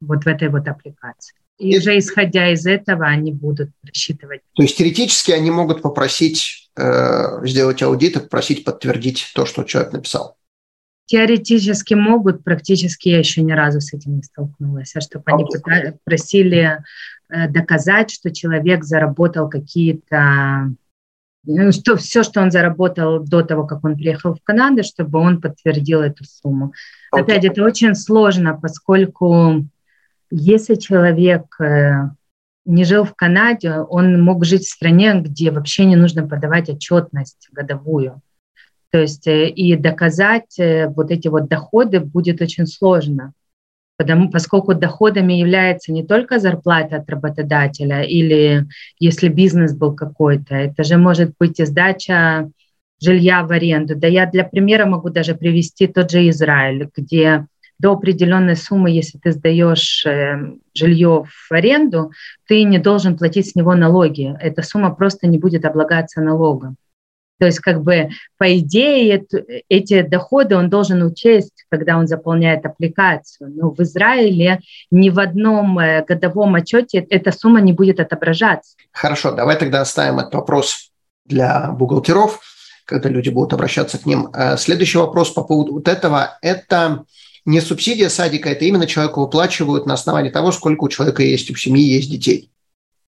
вот 0.00 0.24
в 0.24 0.28
этой 0.28 0.48
вот 0.48 0.68
аппликации. 0.68 1.34
И 1.58 1.78
уже 1.78 1.98
исходя 1.98 2.52
из 2.52 2.66
этого 2.66 3.06
они 3.06 3.32
будут 3.32 3.70
рассчитывать. 3.84 4.40
То 4.54 4.62
есть 4.62 4.76
теоретически 4.76 5.30
они 5.30 5.50
могут 5.50 5.82
попросить 5.82 6.70
э, 6.76 7.46
сделать 7.46 7.82
аудит 7.82 8.16
и 8.16 8.20
попросить 8.20 8.64
подтвердить 8.64 9.30
то, 9.34 9.46
что 9.46 9.62
человек 9.62 9.92
написал. 9.92 10.36
Теоретически 11.06 11.94
могут, 11.94 12.42
практически 12.42 13.10
я 13.10 13.18
еще 13.18 13.42
ни 13.42 13.52
разу 13.52 13.80
с 13.80 13.92
этим 13.92 14.16
не 14.16 14.22
столкнулась, 14.22 14.96
а 14.96 15.00
чтобы 15.00 15.24
они 15.26 15.44
пытались, 15.44 15.94
просили 16.02 16.78
доказать, 17.50 18.10
что 18.10 18.32
человек 18.32 18.84
заработал 18.84 19.48
какие-то 19.48 20.74
ну, 21.46 21.72
что 21.72 21.96
все, 21.96 22.22
что 22.22 22.40
он 22.40 22.50
заработал 22.50 23.20
до 23.20 23.42
того, 23.42 23.66
как 23.66 23.84
он 23.84 23.96
приехал 23.96 24.34
в 24.34 24.42
Канаду, 24.42 24.82
чтобы 24.82 25.18
он 25.18 25.40
подтвердил 25.40 26.00
эту 26.00 26.24
сумму. 26.24 26.72
Okay. 27.14 27.20
Опять, 27.20 27.44
это 27.44 27.62
очень 27.62 27.94
сложно, 27.94 28.58
поскольку 28.60 29.66
если 30.30 30.74
человек 30.76 31.60
э, 31.60 32.08
не 32.64 32.84
жил 32.84 33.04
в 33.04 33.14
Канаде, 33.14 33.72
он 33.72 34.22
мог 34.22 34.44
жить 34.44 34.64
в 34.64 34.70
стране, 34.70 35.20
где 35.20 35.50
вообще 35.50 35.84
не 35.84 35.96
нужно 35.96 36.26
подавать 36.26 36.70
отчетность 36.70 37.48
годовую. 37.52 38.20
То 38.90 38.98
есть 38.98 39.26
э, 39.26 39.48
и 39.48 39.76
доказать 39.76 40.58
э, 40.58 40.88
вот 40.88 41.10
эти 41.10 41.28
вот 41.28 41.48
доходы 41.48 42.00
будет 42.00 42.40
очень 42.40 42.66
сложно, 42.66 43.32
потому, 43.96 44.30
поскольку 44.30 44.74
доходами 44.74 45.34
является 45.34 45.92
не 45.92 46.04
только 46.04 46.38
зарплата 46.38 46.96
от 46.96 47.08
работодателя 47.08 48.02
или 48.02 48.66
если 48.98 49.28
бизнес 49.28 49.74
был 49.74 49.94
какой-то, 49.94 50.54
это 50.54 50.84
же 50.84 50.96
может 50.96 51.32
быть 51.38 51.60
и 51.60 51.64
сдача 51.64 52.50
жилья 53.00 53.42
в 53.44 53.52
аренду. 53.52 53.94
Да 53.96 54.06
я 54.06 54.26
для 54.26 54.44
примера 54.44 54.86
могу 54.86 55.10
даже 55.10 55.34
привести 55.34 55.86
тот 55.86 56.10
же 56.10 56.28
Израиль, 56.28 56.88
где 56.96 57.46
до 57.78 57.92
определенной 57.92 58.56
суммы, 58.56 58.90
если 58.90 59.18
ты 59.18 59.32
сдаешь 59.32 60.06
э, 60.06 60.54
жилье 60.74 61.24
в 61.26 61.52
аренду, 61.52 62.12
ты 62.46 62.62
не 62.62 62.78
должен 62.78 63.16
платить 63.16 63.50
с 63.50 63.54
него 63.56 63.74
налоги. 63.74 64.34
Эта 64.40 64.62
сумма 64.62 64.94
просто 64.94 65.26
не 65.26 65.38
будет 65.38 65.64
облагаться 65.64 66.20
налогом. 66.20 66.76
То 67.38 67.46
есть, 67.46 67.58
как 67.58 67.82
бы, 67.82 68.10
по 68.38 68.58
идее, 68.58 69.24
эти 69.68 70.02
доходы 70.02 70.56
он 70.56 70.70
должен 70.70 71.02
учесть, 71.02 71.64
когда 71.68 71.98
он 71.98 72.06
заполняет 72.06 72.64
аппликацию. 72.64 73.50
Но 73.54 73.70
в 73.70 73.80
Израиле 73.80 74.60
ни 74.90 75.10
в 75.10 75.18
одном 75.18 75.78
э, 75.78 76.04
годовом 76.04 76.54
отчете 76.54 76.98
эта 76.98 77.32
сумма 77.32 77.60
не 77.60 77.72
будет 77.72 77.98
отображаться. 77.98 78.76
Хорошо, 78.92 79.32
давай 79.32 79.58
тогда 79.58 79.80
оставим 79.80 80.20
этот 80.20 80.34
вопрос 80.34 80.92
для 81.24 81.72
бухгалтеров, 81.72 82.40
когда 82.84 83.08
люди 83.08 83.30
будут 83.30 83.52
обращаться 83.52 83.98
к 83.98 84.06
ним. 84.06 84.28
Э, 84.32 84.56
следующий 84.56 84.98
вопрос 84.98 85.30
по 85.30 85.42
поводу 85.42 85.72
вот 85.74 85.88
этого– 85.88 86.38
это 86.42 87.04
не 87.44 87.60
субсидия 87.60 88.08
садика, 88.08 88.48
это 88.48 88.64
именно 88.64 88.86
человеку 88.86 89.22
выплачивают 89.22 89.86
на 89.86 89.94
основании 89.94 90.30
того, 90.30 90.52
сколько 90.52 90.84
у 90.84 90.88
человека 90.88 91.22
есть, 91.22 91.50
у 91.50 91.56
семьи 91.56 91.82
есть 91.82 92.10
детей. 92.10 92.50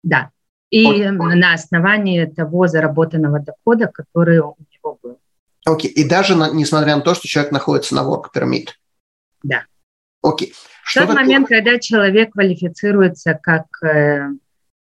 Да, 0.03 0.31
и 0.75 1.11
вот. 1.11 1.35
на 1.35 1.55
основании 1.55 2.25
того 2.25 2.67
заработанного 2.67 3.41
дохода, 3.41 3.87
который 3.87 4.39
у 4.39 4.57
него 4.73 4.99
был. 5.03 5.19
Окей, 5.65 5.91
и 5.91 6.09
даже 6.09 6.37
на, 6.37 6.51
несмотря 6.51 6.97
на 6.97 7.03
то, 7.03 7.15
что 7.15 7.27
человек 7.29 7.53
находится 7.53 7.95
на 7.95 8.01
work 8.01 8.25
permit. 8.35 8.69
Да. 9.43 9.65
Окей. 10.23 10.53
Что 10.83 11.01
в 11.01 11.07
тот 11.07 11.17
такое? 11.17 11.25
момент, 11.25 11.49
когда 11.49 11.79
человек 11.79 12.33
квалифицируется 12.33 13.39
как 13.41 13.67
э, 13.83 14.29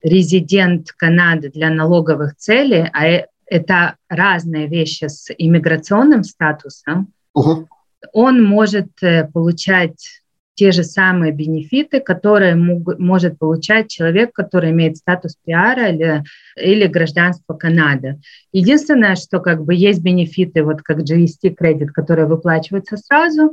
резидент 0.02 0.92
Канады 0.92 1.50
для 1.50 1.70
налоговых 1.70 2.36
целей, 2.36 2.88
а 2.92 3.06
э, 3.06 3.26
это 3.46 3.96
разные 4.08 4.68
вещи 4.68 5.06
с 5.06 5.32
иммиграционным 5.36 6.24
статусом, 6.24 7.12
угу 7.32 7.68
он 8.12 8.42
может 8.42 9.02
э, 9.02 9.24
получать 9.32 10.22
те 10.54 10.72
же 10.72 10.84
самые 10.84 11.32
бенефиты, 11.32 12.00
которые 12.00 12.54
мог, 12.54 12.98
может 12.98 13.38
получать 13.38 13.90
человек, 13.90 14.32
который 14.32 14.70
имеет 14.70 14.96
статус 14.96 15.36
пиара 15.44 15.88
или, 15.88 16.22
или 16.56 16.86
гражданство 16.86 17.54
Канады. 17.54 18.20
Единственное, 18.52 19.16
что 19.16 19.40
как 19.40 19.64
бы 19.64 19.74
есть 19.74 20.00
бенефиты, 20.00 20.62
вот 20.62 20.82
как 20.82 21.00
GST 21.00 21.54
кредит, 21.54 21.90
которые 21.92 22.26
выплачиваются 22.26 22.96
сразу, 22.96 23.52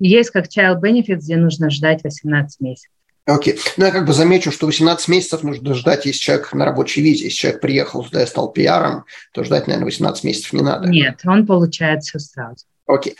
есть 0.00 0.30
как 0.30 0.46
child 0.46 0.80
benefits, 0.80 1.20
где 1.20 1.36
нужно 1.36 1.70
ждать 1.70 2.02
18 2.02 2.60
месяцев. 2.60 2.90
Окей. 3.26 3.54
Okay. 3.54 3.58
Ну, 3.76 3.84
я 3.84 3.90
как 3.90 4.06
бы 4.06 4.14
замечу, 4.14 4.50
что 4.50 4.66
18 4.66 5.08
месяцев 5.08 5.42
нужно 5.42 5.74
ждать, 5.74 6.06
если 6.06 6.18
человек 6.18 6.52
на 6.54 6.64
рабочей 6.64 7.02
визе. 7.02 7.24
Если 7.24 7.36
человек 7.36 7.60
приехал 7.60 8.02
сюда 8.04 8.22
и 8.22 8.26
стал 8.26 8.50
пиаром, 8.52 9.04
то 9.34 9.44
ждать, 9.44 9.66
наверное, 9.66 9.84
18 9.84 10.24
месяцев 10.24 10.54
не 10.54 10.62
надо. 10.62 10.88
Нет, 10.88 11.20
он 11.26 11.46
получает 11.46 12.04
все 12.04 12.18
сразу. 12.18 12.64
Окей. 12.86 13.12
Okay. 13.12 13.16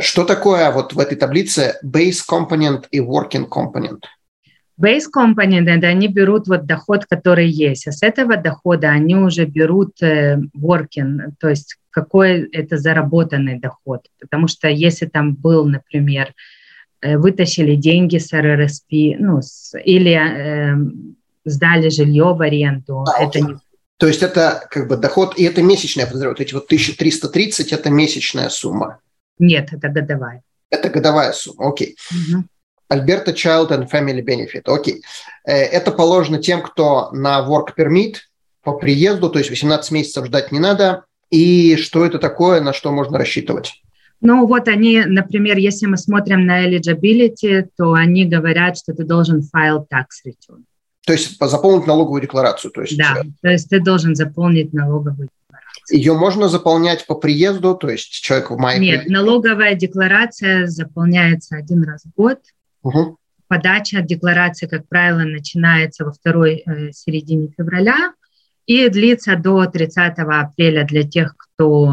Что 0.00 0.24
такое 0.24 0.70
вот 0.70 0.92
в 0.92 0.98
этой 0.98 1.16
таблице 1.16 1.74
base 1.84 2.20
component 2.28 2.84
и 2.90 2.98
working 2.98 3.48
component? 3.48 4.02
Base 4.80 5.04
component, 5.14 5.68
это 5.68 5.86
они 5.86 6.08
берут 6.08 6.48
вот 6.48 6.66
доход, 6.66 7.06
который 7.06 7.48
есть, 7.48 7.86
а 7.86 7.92
с 7.92 8.02
этого 8.02 8.36
дохода 8.36 8.90
они 8.90 9.16
уже 9.16 9.46
берут 9.46 10.02
э, 10.02 10.38
working, 10.54 11.32
то 11.40 11.48
есть 11.48 11.76
какой 11.90 12.42
это 12.50 12.76
заработанный 12.76 13.58
доход. 13.58 14.02
Потому 14.20 14.48
что 14.48 14.68
если 14.68 15.06
там 15.06 15.34
был, 15.34 15.64
например, 15.66 16.34
э, 17.00 17.16
вытащили 17.16 17.74
деньги 17.74 18.18
с 18.18 18.34
РРСП, 18.34 19.18
ну, 19.18 19.40
с, 19.40 19.72
или 19.82 20.12
э, 20.12 20.76
сдали 21.46 21.88
жилье 21.88 22.34
в 22.34 22.42
аренду, 22.42 23.04
а, 23.06 23.22
это 23.22 23.40
не 23.40 23.56
то 23.98 24.06
есть 24.06 24.22
это 24.22 24.66
как 24.70 24.88
бы 24.88 24.96
доход, 24.96 25.38
и 25.38 25.44
это 25.44 25.62
месячная, 25.62 26.06
подозреваю, 26.06 26.34
вот 26.34 26.40
эти 26.42 26.52
вот 26.52 26.66
1330– 26.66 27.72
это 27.72 27.88
месячная 27.88 28.50
сумма. 28.50 29.00
Нет, 29.38 29.72
это 29.72 29.88
годовая. 29.88 30.42
Это 30.70 30.88
годовая 30.88 31.32
сумма, 31.32 31.68
окей. 31.68 31.96
Угу. 32.10 32.44
Альберта 32.88 33.32
Child 33.32 33.70
and 33.70 33.90
Family 33.90 34.24
Benefit, 34.24 34.62
окей. 34.66 35.02
Э, 35.44 35.52
это 35.52 35.90
положено 35.90 36.38
тем, 36.38 36.62
кто 36.62 37.10
на 37.12 37.40
work 37.40 37.74
permit 37.76 38.16
по 38.62 38.72
приезду, 38.72 39.30
то 39.30 39.38
есть 39.38 39.50
18 39.50 39.90
месяцев 39.92 40.26
ждать 40.26 40.52
не 40.52 40.58
надо. 40.58 41.04
И 41.30 41.76
что 41.76 42.04
это 42.04 42.18
такое, 42.18 42.60
на 42.60 42.72
что 42.72 42.92
можно 42.92 43.18
рассчитывать? 43.18 43.82
Ну 44.20 44.46
вот 44.46 44.68
они, 44.68 45.04
например, 45.04 45.58
если 45.58 45.86
мы 45.86 45.96
смотрим 45.96 46.46
на 46.46 46.66
eligibility, 46.66 47.68
то 47.76 47.92
они 47.92 48.24
говорят, 48.24 48.78
что 48.78 48.94
ты 48.94 49.04
должен 49.04 49.40
file 49.54 49.84
tax 49.92 50.06
return. 50.26 50.62
То 51.04 51.12
есть 51.12 51.38
заполнить 51.40 51.86
налоговую 51.86 52.22
декларацию. 52.22 52.72
То 52.72 52.82
есть, 52.82 52.96
да, 52.96 53.22
то 53.40 53.48
есть 53.48 53.68
ты 53.68 53.80
должен 53.80 54.16
заполнить 54.16 54.72
налоговую. 54.72 55.28
Ее 55.90 56.14
можно 56.14 56.48
заполнять 56.48 57.06
по 57.06 57.14
приезду, 57.14 57.74
то 57.74 57.88
есть 57.88 58.10
человек 58.10 58.50
в 58.50 58.56
мае... 58.56 58.80
Нет, 58.80 59.08
налоговая 59.08 59.74
декларация 59.74 60.66
заполняется 60.66 61.56
один 61.56 61.84
раз 61.84 62.04
в 62.04 62.14
год. 62.16 62.40
Угу. 62.82 63.18
Подача 63.48 64.02
декларации, 64.02 64.66
как 64.66 64.88
правило, 64.88 65.20
начинается 65.20 66.04
во 66.04 66.12
второй 66.12 66.64
э, 66.66 66.92
середине 66.92 67.48
февраля 67.56 68.12
и 68.66 68.88
длится 68.88 69.36
до 69.36 69.66
30 69.66 70.18
апреля 70.18 70.84
для 70.84 71.04
тех, 71.04 71.36
кто 71.36 71.92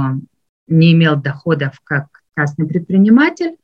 не 0.67 0.93
имел 0.93 1.15
доходов 1.15 1.79
как 1.83 2.07
частный 2.35 2.67
предприниматель, 2.67 3.57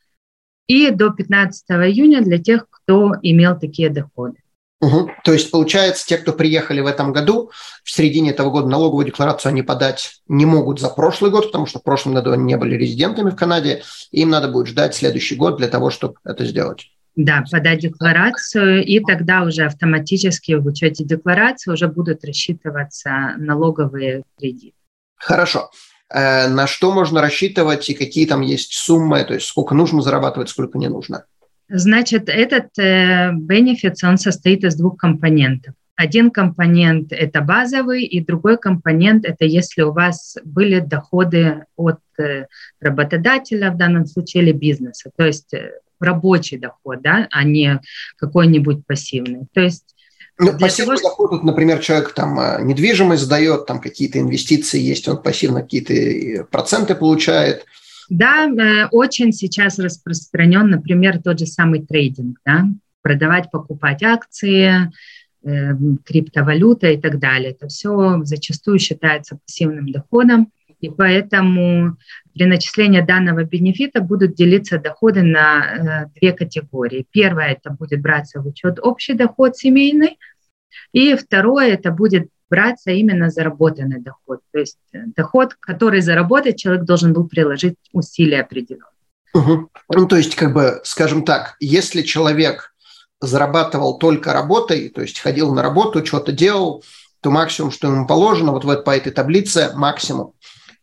и 0.67 0.91
до 0.91 1.09
15 1.09 1.65
июня 1.71 2.21
для 2.21 2.37
тех, 2.37 2.67
кто 2.69 3.15
имел 3.23 3.59
такие 3.59 3.89
доходы. 3.89 4.37
Угу. 4.81 5.11
То 5.25 5.33
есть, 5.33 5.51
получается, 5.51 6.05
те, 6.05 6.17
кто 6.17 6.31
приехали 6.31 6.79
в 6.79 6.85
этом 6.85 7.11
году, 7.11 7.51
в 7.83 7.91
середине 7.91 8.31
этого 8.31 8.49
года 8.49 8.67
налоговую 8.67 9.05
декларацию 9.05 9.49
они 9.49 9.61
подать 9.61 10.21
не 10.27 10.45
могут 10.45 10.79
за 10.79 10.89
прошлый 10.89 11.31
год, 11.31 11.47
потому 11.47 11.65
что 11.65 11.79
в 11.79 11.83
прошлом 11.83 12.13
году 12.13 12.31
они 12.31 12.43
не 12.43 12.57
были 12.57 12.75
резидентами 12.75 13.29
в 13.29 13.35
Канаде, 13.35 13.83
им 14.11 14.29
надо 14.29 14.47
будет 14.47 14.67
ждать 14.67 14.95
следующий 14.95 15.35
год 15.35 15.57
для 15.57 15.67
того, 15.67 15.89
чтобы 15.89 16.15
это 16.23 16.45
сделать. 16.45 16.91
Да, 17.15 17.43
подать 17.51 17.79
декларацию, 17.79 18.85
и 18.85 19.01
тогда 19.01 19.41
уже 19.41 19.65
автоматически 19.65 20.53
в 20.53 20.65
учете 20.65 21.03
декларации 21.03 21.71
уже 21.71 21.89
будут 21.89 22.23
рассчитываться 22.23 23.33
налоговые 23.37 24.23
кредиты. 24.37 24.75
Хорошо. 25.17 25.69
Э, 26.09 26.47
на 26.47 26.65
что 26.67 26.93
можно 26.93 27.19
рассчитывать 27.19 27.89
и 27.89 27.93
какие 27.93 28.25
там 28.25 28.39
есть 28.39 28.73
суммы, 28.73 29.25
то 29.25 29.33
есть 29.33 29.47
сколько 29.47 29.75
нужно 29.75 30.01
зарабатывать, 30.01 30.47
сколько 30.47 30.77
не 30.77 30.87
нужно? 30.87 31.25
Значит, 31.69 32.29
этот 32.29 32.69
бенефит, 32.75 33.95
он 34.03 34.17
состоит 34.17 34.63
из 34.63 34.75
двух 34.75 34.97
компонентов. 34.97 35.75
Один 35.99 36.31
компонент– 36.31 37.07
это 37.11 37.41
базовый, 37.41 38.05
и 38.05 38.23
другой 38.23 38.57
компонент– 38.57 39.25
это 39.27 39.43
если 39.43 39.81
у 39.81 39.91
вас 39.91 40.37
были 40.45 40.79
доходы 40.79 41.65
от 41.75 41.99
э, 42.17 42.45
работодателя, 42.79 43.69
в 43.69 43.77
данном 43.77 44.05
случае, 44.05 44.43
или 44.43 44.51
бизнеса, 44.53 45.11
то 45.17 45.25
есть 45.25 45.53
э, 45.53 45.71
рабочий 45.99 46.57
доход, 46.57 47.01
да, 47.01 47.27
а 47.31 47.43
не 47.43 47.81
какой-нибудь 48.15 48.85
пассивный. 48.87 49.47
То 49.53 49.59
есть 49.59 49.93
ну, 50.37 50.57
пассивный 50.57 50.95
того, 50.95 51.09
доход, 51.09 51.31
вот, 51.31 51.43
например, 51.43 51.79
человек 51.79 52.13
там 52.13 52.39
э, 52.39 52.61
недвижимость 52.63 53.23
сдает, 53.23 53.65
там 53.65 53.81
какие-то 53.81 54.19
инвестиции 54.19 54.79
есть, 54.79 55.05
он 55.09 55.21
пассивно 55.21 55.63
какие-то 55.63 56.45
проценты 56.45 56.95
получает– 56.95 57.65
да, 58.09 58.47
э, 58.47 58.87
очень 58.91 59.31
сейчас 59.31 59.79
распространен, 59.79 60.69
например, 60.69 61.21
тот 61.21 61.39
же 61.39 61.45
самый 61.45 61.85
трейдинг, 61.85 62.39
да, 62.45 62.65
продавать, 63.01 63.51
покупать 63.51 64.03
акции, 64.03 64.91
э, 65.43 65.71
криптовалюта 66.03 66.87
и 66.87 66.97
так 66.97 67.19
далее. 67.19 67.51
Это 67.51 67.67
все 67.67 68.23
зачастую 68.23 68.79
считается 68.79 69.37
пассивным 69.37 69.91
доходом, 69.91 70.51
и 70.79 70.89
поэтому 70.89 71.97
при 72.33 72.45
начислении 72.45 73.01
данного 73.01 73.43
бенефита 73.43 74.01
будут 74.01 74.35
делиться 74.35 74.79
доходы 74.79 75.23
на 75.23 76.07
э, 76.13 76.19
две 76.19 76.31
категории. 76.31 77.05
Первое– 77.11 77.47
это 77.59 77.69
будет 77.69 78.01
браться 78.01 78.41
в 78.41 78.47
учет 78.47 78.79
общий 78.81 79.13
доход 79.13 79.55
семейный, 79.55 80.17
и 80.93 81.15
второе– 81.15 81.67
это 81.73 81.91
будет 81.91 82.29
браться 82.49 82.91
именно 82.91 83.29
заработанный 83.29 83.99
доход. 83.99 84.39
То 84.51 84.59
есть 84.59 84.77
э, 84.93 84.99
доход, 85.15 85.55
который 85.59 86.01
заработать, 86.01 86.59
человек 86.59 86.83
должен 86.83 87.13
был 87.13 87.27
приложить 87.27 87.75
усилия 87.93 88.41
определенные. 88.41 88.85
Угу. 89.33 89.69
Ну, 89.93 90.07
то 90.07 90.15
есть, 90.15 90.35
как 90.35 90.53
бы, 90.53 90.81
скажем 90.83 91.23
так, 91.23 91.55
если 91.59 92.01
человек 92.01 92.73
зарабатывал 93.21 93.97
только 93.97 94.33
работой, 94.33 94.89
то 94.89 95.01
есть 95.01 95.19
ходил 95.19 95.53
на 95.53 95.61
работу, 95.61 96.05
что-то 96.05 96.31
делал, 96.31 96.83
то 97.21 97.31
максимум, 97.31 97.71
что 97.71 97.87
ему 97.87 98.07
положено, 98.07 98.51
вот, 98.51 98.63
вот 98.63 98.85
по 98.85 98.95
этой 98.95 99.11
таблице 99.11 99.71
максимум. 99.75 100.33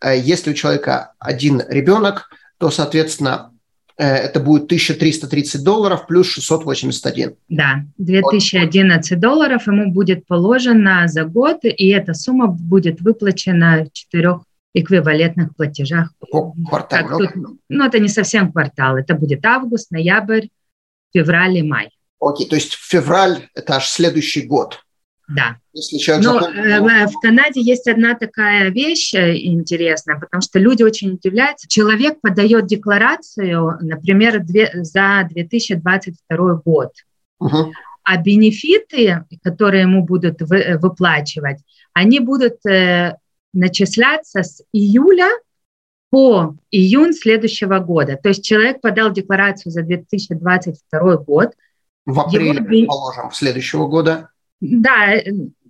Э, 0.01 0.19
если 0.19 0.51
у 0.51 0.55
человека 0.55 1.13
один 1.19 1.63
ребенок, 1.69 2.29
то, 2.59 2.71
соответственно, 2.71 3.53
это 3.97 4.41
будет 4.41 4.65
1330 4.65 5.65
долларов 5.65 6.07
плюс 6.07 6.29
681. 6.29 7.35
Да, 7.49 7.85
2011 7.99 9.19
долларов 9.19 9.67
ему 9.67 9.91
будет 9.91 10.27
положено 10.27 11.09
за 11.09 11.25
год, 11.25 11.61
и 11.65 11.89
эта 11.89 12.15
сумма 12.15 12.47
будет 12.47 13.01
выплачена 13.01 13.85
в 13.85 13.93
четырех 13.93 14.43
эквивалентных 14.75 15.57
платежах. 15.57 16.13
По 16.31 16.53
кварталу? 16.69 17.19
Тут, 17.19 17.31
ну, 17.69 17.85
это 17.85 17.99
не 17.99 18.09
совсем 18.09 18.53
квартал, 18.53 18.97
это 18.97 19.15
будет 19.15 19.45
август, 19.47 19.91
ноябрь, 19.91 20.49
февраль 21.15 21.59
и 21.59 21.63
май. 21.63 21.91
Окей, 22.21 22.47
то 22.47 22.57
есть 22.57 22.75
февраль– 22.75 23.49
это 23.55 23.77
аж 23.77 23.89
следующий 23.89 24.43
год. 24.43 24.85
Да. 25.29 25.57
Если 25.73 25.99
человек 25.99 26.25
Но 26.25 26.41
запомнил... 26.41 26.87
Э, 26.89 27.07
в 27.07 27.21
Канаде 27.21 27.61
есть 27.61 27.89
одна 27.89 28.15
такая 28.15 28.71
вещь 28.71 29.13
э, 29.15 29.37
интересная, 29.37 30.21
потому 30.21 30.41
что 30.41 30.59
люди 30.59 30.83
очень 30.83 31.15
удивляются. 31.15 31.69
Человек 31.69 32.21
подает 32.21 32.67
декларацию, 32.67 33.77
например, 33.81 34.45
за 34.75 35.27
2022 35.29 36.55
год. 36.65 36.93
Угу. 37.41 37.73
А 38.05 38.23
бенефиты, 38.23 39.25
которые 39.43 39.83
ему 39.83 40.05
будут 40.05 40.41
э, 40.43 40.79
выплачивать, 40.79 41.59
они 41.93 42.21
будут 42.21 42.59
начисляться 43.53 44.43
с 44.43 44.63
июля 44.73 45.31
по 46.11 46.55
июнь 46.71 47.15
следующего 47.15 47.79
года. 47.79 48.19
То 48.23 48.29
есть 48.29 48.45
человек 48.45 48.81
подал 48.81 49.11
декларацию 49.13 49.73
за 49.73 49.83
2022 49.83 51.17
год. 51.17 51.53
В 52.05 52.21
апреле, 52.21 52.81
его... 52.81 52.87
положим, 52.87 53.33
следующего 53.33 53.89
года. 53.89 54.29
Да, 54.61 55.15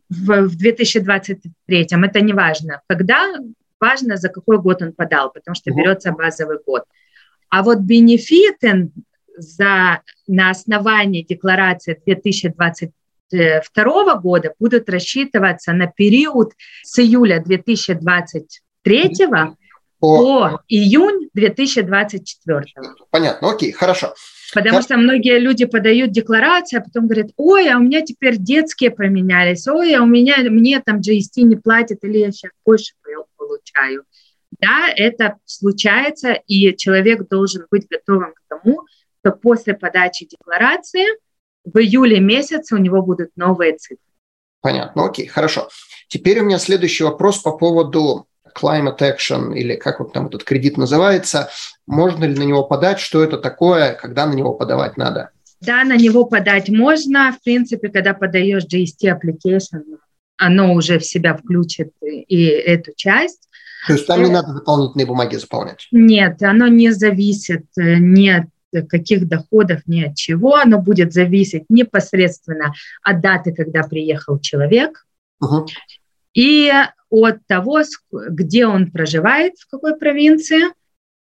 в, 0.08 0.48
в 0.48 0.56
2023, 0.56 1.88
это 1.90 2.20
не 2.20 2.32
важно. 2.32 2.80
Когда, 2.86 3.34
важно, 3.80 4.16
за 4.16 4.28
какой 4.28 4.58
год 4.58 4.82
он 4.82 4.92
подал, 4.92 5.32
потому 5.32 5.54
что 5.54 5.72
берется 5.72 6.12
базовый 6.12 6.58
год. 6.64 6.84
А 7.48 7.62
вот 7.62 7.78
бенефиты 7.78 8.90
за, 9.36 10.02
на 10.26 10.50
основании 10.50 11.22
декларации 11.22 12.00
2022 12.04 14.14
года 14.16 14.52
будут 14.58 14.88
рассчитываться 14.88 15.72
на 15.72 15.86
период 15.86 16.54
с 16.82 16.98
июля 16.98 17.40
2023 17.40 19.12
по, 19.98 20.18
по 20.18 20.60
июнь 20.68 21.30
2024. 21.34 22.64
Понятно, 23.10 23.50
окей, 23.50 23.72
хорошо. 23.72 24.14
Потому 24.54 24.76
как... 24.76 24.84
что 24.84 24.96
многие 24.96 25.38
люди 25.38 25.64
подают 25.64 26.10
декларации, 26.12 26.78
а 26.78 26.82
потом 26.82 27.06
говорят, 27.06 27.30
ой, 27.36 27.68
а 27.68 27.78
у 27.78 27.80
меня 27.80 28.02
теперь 28.02 28.36
детские 28.36 28.90
поменялись, 28.90 29.66
ой, 29.66 29.94
а 29.94 30.02
у 30.02 30.06
меня, 30.06 30.36
мне 30.48 30.80
там 30.80 30.98
GST 30.98 31.42
не 31.42 31.56
платят, 31.56 31.98
или 32.02 32.18
я 32.18 32.32
сейчас 32.32 32.52
больше 32.64 32.94
получаю. 33.36 34.04
Да, 34.60 34.88
это 34.94 35.36
случается, 35.44 36.32
и 36.32 36.74
человек 36.76 37.28
должен 37.28 37.66
быть 37.70 37.86
готовым 37.88 38.32
к 38.32 38.40
тому, 38.48 38.86
что 39.20 39.32
после 39.32 39.74
подачи 39.74 40.26
декларации 40.26 41.06
в 41.64 41.78
июле 41.78 42.20
месяце 42.20 42.74
у 42.74 42.78
него 42.78 43.02
будут 43.02 43.30
новые 43.36 43.76
цифры. 43.76 43.98
Понятно, 44.60 45.06
окей, 45.06 45.26
хорошо. 45.26 45.68
Теперь 46.08 46.40
у 46.40 46.44
меня 46.44 46.58
следующий 46.58 47.04
вопрос 47.04 47.38
по 47.38 47.56
поводу 47.56 48.26
climate 48.60 48.98
action 48.98 49.54
или 49.54 49.76
как 49.76 50.00
вот 50.00 50.12
там 50.12 50.26
этот 50.26 50.44
кредит 50.44 50.76
называется, 50.76 51.50
можно 51.86 52.24
ли 52.24 52.34
на 52.34 52.44
него 52.44 52.64
подать, 52.64 53.00
что 53.00 53.22
это 53.22 53.38
такое, 53.38 53.94
когда 53.94 54.26
на 54.26 54.34
него 54.34 54.54
подавать 54.54 54.96
надо? 54.96 55.30
Да, 55.60 55.84
на 55.84 55.96
него 55.96 56.24
подать 56.24 56.68
можно. 56.68 57.32
В 57.32 57.42
принципе, 57.42 57.88
когда 57.88 58.14
подаешь 58.14 58.64
GST 58.64 59.04
application, 59.04 59.98
оно 60.36 60.74
уже 60.74 60.98
в 60.98 61.04
себя 61.04 61.36
включит 61.36 61.92
и 62.02 62.44
эту 62.44 62.92
часть. 62.94 63.48
То 63.86 63.94
есть 63.94 64.06
там 64.06 64.22
не 64.22 64.30
э, 64.30 64.32
надо 64.32 64.52
дополнительные 64.52 65.06
бумаги 65.06 65.36
заполнять? 65.36 65.88
Нет, 65.92 66.42
оно 66.42 66.66
не 66.66 66.90
зависит 66.90 67.66
э, 67.78 67.96
ни 67.98 68.28
от 68.28 68.46
каких 68.88 69.26
доходов, 69.28 69.82
ни 69.86 70.02
от 70.02 70.16
чего. 70.16 70.56
Оно 70.56 70.80
будет 70.80 71.12
зависеть 71.12 71.64
непосредственно 71.68 72.74
от 73.02 73.20
даты, 73.20 73.54
когда 73.54 73.82
приехал 73.82 74.38
человек. 74.38 75.06
Угу. 75.40 75.66
И 76.34 76.70
от 77.24 77.46
того, 77.46 77.82
где 78.10 78.66
он 78.66 78.90
проживает, 78.90 79.54
в 79.58 79.68
какой 79.70 79.96
провинции, 79.96 80.62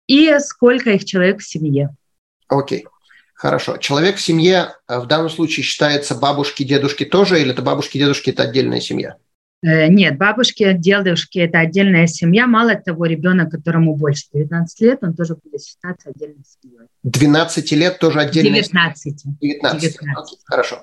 и 0.06 0.38
сколько 0.40 0.90
их 0.90 1.04
человек 1.04 1.40
в 1.40 1.48
семье. 1.48 1.94
Окей. 2.48 2.84
Okay. 2.84 2.88
Хорошо. 3.36 3.76
Человек 3.76 4.16
в 4.16 4.20
семье 4.20 4.72
э, 4.88 4.98
в 4.98 5.06
данном 5.06 5.28
случае 5.28 5.62
считается 5.62 6.14
бабушки, 6.14 6.62
дедушки 6.62 7.04
тоже, 7.04 7.40
или 7.40 7.50
это 7.50 7.60
бабушки, 7.60 7.98
дедушки– 7.98 8.30
это 8.32 8.44
отдельная 8.44 8.80
семья? 8.80 9.16
Э, 9.62 9.88
нет, 9.88 10.16
бабушки, 10.16 10.72
дедушки– 10.72 11.38
это 11.40 11.58
отдельная 11.58 12.06
семья. 12.06 12.46
Мало 12.46 12.74
того, 12.76 13.04
ребенок, 13.04 13.50
которому 13.50 13.94
больше 13.94 14.24
19 14.32 14.80
лет, 14.80 14.98
он 15.02 15.14
тоже 15.14 15.36
будет 15.36 15.62
считаться 15.62 16.08
отдельной 16.08 16.44
семьей. 16.62 16.86
12 17.02 17.72
лет 17.72 17.98
тоже 17.98 18.20
отдельная 18.20 18.62
19. 18.62 19.24
19. 19.38 19.80
19. 19.82 19.96
Окей, 20.16 20.38
хорошо 20.46 20.82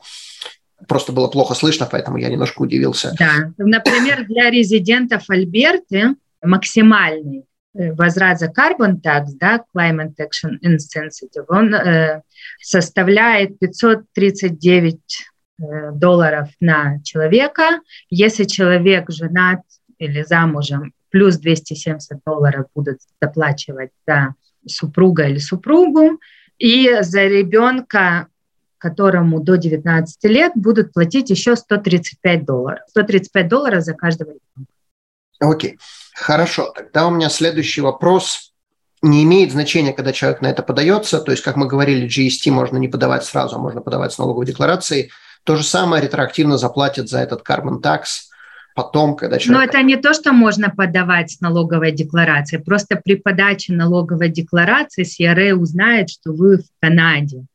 просто 0.87 1.11
было 1.11 1.27
плохо 1.27 1.53
слышно, 1.53 1.87
поэтому 1.89 2.17
я 2.17 2.29
немножко 2.29 2.61
удивился. 2.61 3.13
Да, 3.17 3.53
например, 3.57 4.25
для 4.25 4.49
резидентов 4.49 5.29
Альберты 5.29 6.15
максимальный 6.41 7.45
э, 7.73 7.93
возврат 7.93 8.39
за 8.39 8.47
carbon 8.47 9.01
tax, 9.01 9.27
да, 9.39 9.63
climate 9.75 10.15
action 10.19 10.59
insensitive, 10.63 11.45
он 11.47 11.73
э, 11.73 12.21
составляет 12.61 13.59
539 13.59 14.97
э, 15.59 15.91
долларов 15.93 16.49
на 16.59 17.01
человека. 17.03 17.79
Если 18.09 18.43
человек 18.43 19.09
женат 19.09 19.61
или 19.97 20.23
замужем, 20.23 20.93
плюс 21.09 21.37
270 21.37 22.19
долларов 22.25 22.65
будут 22.75 22.97
доплачивать 23.21 23.91
за 24.07 24.35
супруга 24.65 25.27
или 25.27 25.37
супругу. 25.37 26.19
И 26.57 26.97
за 27.01 27.25
ребенка, 27.25 28.27
которому 28.83 29.39
до 29.39 29.55
19 29.55 30.23
лет, 30.25 30.51
будут 30.55 30.91
платить 30.91 31.29
еще 31.29 31.55
135 31.55 32.45
долларов. 32.45 32.81
135 32.89 33.47
долларов 33.47 33.81
за 33.81 33.93
каждого 33.93 34.31
ребенка. 34.31 34.71
Окей, 35.39 35.79
хорошо. 36.13 36.73
Тогда 36.75 37.07
у 37.07 37.11
меня 37.11 37.29
следующий 37.29 37.79
вопрос. 37.79 38.51
Не 39.01 39.23
имеет 39.23 39.53
значения, 39.53 39.93
когда 39.93 40.11
человек 40.11 40.41
на 40.41 40.47
это 40.47 40.63
подается. 40.63 41.21
То 41.21 41.31
есть, 41.31 41.43
как 41.43 41.55
мы 41.55 41.65
говорили, 41.65 42.07
GST 42.07 42.51
можно 42.51 42.75
не 42.75 42.89
подавать 42.89 43.23
сразу, 43.23 43.55
а 43.55 43.59
можно 43.59 43.79
подавать 43.79 44.11
с 44.11 44.17
налоговой 44.17 44.45
декларацией. 44.45 45.11
То 45.45 45.55
же 45.55 45.63
самое 45.63 46.03
ретроактивно 46.03 46.57
заплатят 46.57 47.07
за 47.07 47.19
этот 47.19 47.47
carbon 47.47 47.81
tax 47.81 48.03
потом, 48.75 49.15
когда 49.15 49.39
человек... 49.39 49.59
Но 49.59 49.65
это 49.65 49.81
не 49.81 49.95
то, 49.95 50.13
что 50.13 50.33
можно 50.33 50.69
подавать 50.69 51.31
с 51.31 51.39
налоговой 51.39 51.93
декларацией. 51.93 52.61
Просто 52.61 52.97
при 52.97 53.15
подаче 53.15 53.71
налоговой 53.71 54.27
декларации 54.27 55.05
CRA 55.05 55.53
узнает, 55.53 56.09
что 56.09 56.33
вы 56.33 56.57
в 56.57 56.65
Канаде. 56.81 57.45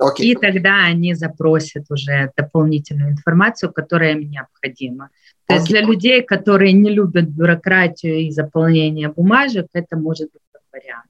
Okay. 0.00 0.22
И 0.22 0.34
тогда 0.36 0.84
они 0.84 1.14
запросят 1.14 1.84
уже 1.90 2.30
дополнительную 2.36 3.10
информацию, 3.10 3.72
которая 3.72 4.12
им 4.12 4.30
необходима. 4.30 5.10
То 5.46 5.54
okay. 5.54 5.56
есть 5.58 5.68
для 5.68 5.80
людей, 5.80 6.22
которые 6.22 6.72
не 6.72 6.90
любят 6.90 7.24
бюрократию 7.24 8.20
и 8.20 8.30
заполнение 8.30 9.08
бумажек, 9.08 9.66
это 9.72 9.96
может 9.96 10.30
быть 10.32 10.42
вариант. 10.72 11.06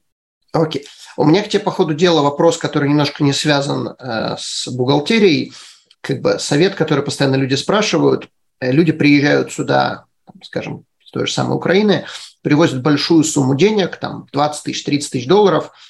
Окей. 0.53 0.85
У 1.17 1.25
меня 1.25 1.43
к 1.43 1.49
тебе 1.49 1.61
по 1.61 1.71
ходу 1.71 1.93
дела 1.93 2.21
вопрос, 2.21 2.57
который 2.57 2.89
немножко 2.89 3.23
не 3.23 3.33
связан 3.33 3.89
э, 3.89 4.35
с 4.39 4.67
бухгалтерией. 4.67 5.53
Как 6.01 6.21
бы 6.21 6.39
совет, 6.39 6.75
который 6.75 7.03
постоянно 7.03 7.35
люди 7.35 7.55
спрашивают. 7.55 8.29
Э, 8.59 8.71
люди 8.71 8.91
приезжают 8.91 9.51
сюда, 9.51 10.05
скажем, 10.41 10.85
с 11.03 11.11
той 11.11 11.27
же 11.27 11.33
самой 11.33 11.57
Украины, 11.57 12.05
привозят 12.41 12.81
большую 12.81 13.23
сумму 13.23 13.55
денег, 13.55 13.97
там 13.97 14.27
20 14.31 14.63
тысяч, 14.63 14.83
30 14.83 15.11
тысяч 15.11 15.27
долларов– 15.27 15.71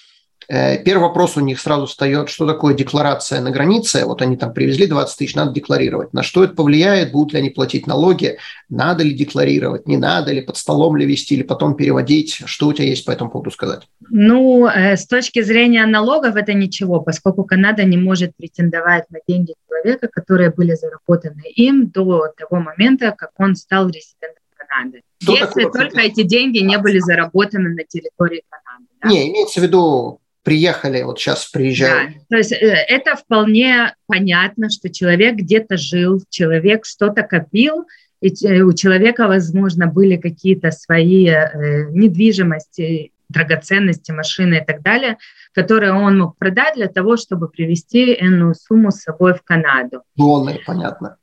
первый 0.50 1.04
вопрос 1.04 1.38
у 1.38 1.42
них 1.42 1.60
сразу 1.60 1.86
встает, 1.86 2.30
что 2.30 2.48
такое 2.48 2.74
декларация 2.74 3.40
на 3.40 3.52
границе. 3.52 4.06
Вот 4.06 4.22
они 4.22 4.36
там 4.36 4.52
привезли 4.52 4.88
20 4.88 5.18
тысяч, 5.18 5.36
надо 5.36 5.52
декларировать. 5.52 6.12
На 6.14 6.24
что 6.24 6.44
это 6.44 6.56
повлияет, 6.56 7.12
будут 7.12 7.34
ли 7.34 7.40
они 7.40 7.50
платить 7.52 7.86
налоги, 7.86 8.38
надо 8.68 9.04
ли 9.04 9.14
декларировать, 9.14 9.88
не 9.88 9.98
надо 9.98 10.32
ли, 10.32 10.42
под 10.42 10.58
столом 10.58 10.98
ли 10.98 11.06
вести, 11.06 11.36
или 11.36 11.44
потом 11.44 11.76
переводить. 11.76 12.42
Что 12.46 12.68
у 12.68 12.74
тебя 12.74 12.88
есть 12.88 13.06
по 13.06 13.12
этому 13.12 13.30
поводу 13.30 13.52
сказать? 13.52 13.88
Ну, 14.10 14.68
э, 14.68 14.98
с 14.98 15.06
точки 15.06 15.42
зрения 15.44 15.86
налогов 15.86 16.36
это 16.36 16.54
ничего, 16.54 17.00
поскольку 17.00 17.44
Канада 17.44 17.84
не 17.84 17.98
может 17.98 18.36
претендовать 18.36 19.10
на 19.12 19.20
деньги 19.28 19.54
человека, 19.68 20.08
которые 20.08 20.52
были 20.52 20.74
заработаны 20.74 21.44
им 21.56 21.90
до 21.90 22.28
того 22.38 22.62
момента, 22.62 23.14
как 23.18 23.32
он 23.38 23.56
стал 23.56 23.88
резидентом 23.88 24.44
Канады. 24.58 25.02
Что 25.22 25.34
Если 25.34 25.64
только 25.64 26.00
эти 26.02 26.24
деньги 26.24 26.60
не 26.60 26.78
были 26.78 27.00
заработаны 27.00 27.70
на 27.70 27.84
территории 27.84 28.44
Канады. 28.50 28.86
Да? 29.02 29.10
Не, 29.10 29.30
имеется 29.30 29.60
в 29.60 29.64
виду 29.64 30.20
приехали, 30.44 31.02
вот 31.04 31.20
сейчас 31.20 31.46
приезжают. 31.48 32.14
Да, 32.14 32.20
то 32.30 32.38
есть 32.38 32.52
э, 32.52 32.58
это 32.58 33.16
вполне 33.16 33.96
понятно, 34.08 34.70
что 34.70 34.90
человек 34.90 35.36
где-то 35.36 35.78
жил, 35.78 36.22
человек 36.30 36.86
что-то 36.86 37.24
копил, 37.24 37.86
и 38.22 38.30
э, 38.46 38.62
у 38.62 38.74
человека, 38.74 39.28
возможно, 39.28 39.88
были 39.88 40.18
какие-то 40.18 40.72
свои 40.72 41.28
э, 41.28 41.90
недвижимости, 41.92 43.12
драгоценности, 43.30 44.12
машины 44.12 44.56
и 44.56 44.66
так 44.66 44.82
далее, 44.82 45.18
которые 45.54 45.94
он 45.94 46.18
мог 46.18 46.38
продать 46.38 46.76
для 46.76 46.88
того, 46.88 47.16
чтобы 47.16 47.48
привезти 47.48 48.12
эту 48.12 48.54
сумму 48.56 48.92
с 48.92 49.02
собой 49.02 49.36
в 49.36 49.44
Канаду. 49.44 50.02
Донны, 50.16 50.60
понятно. 50.66 51.18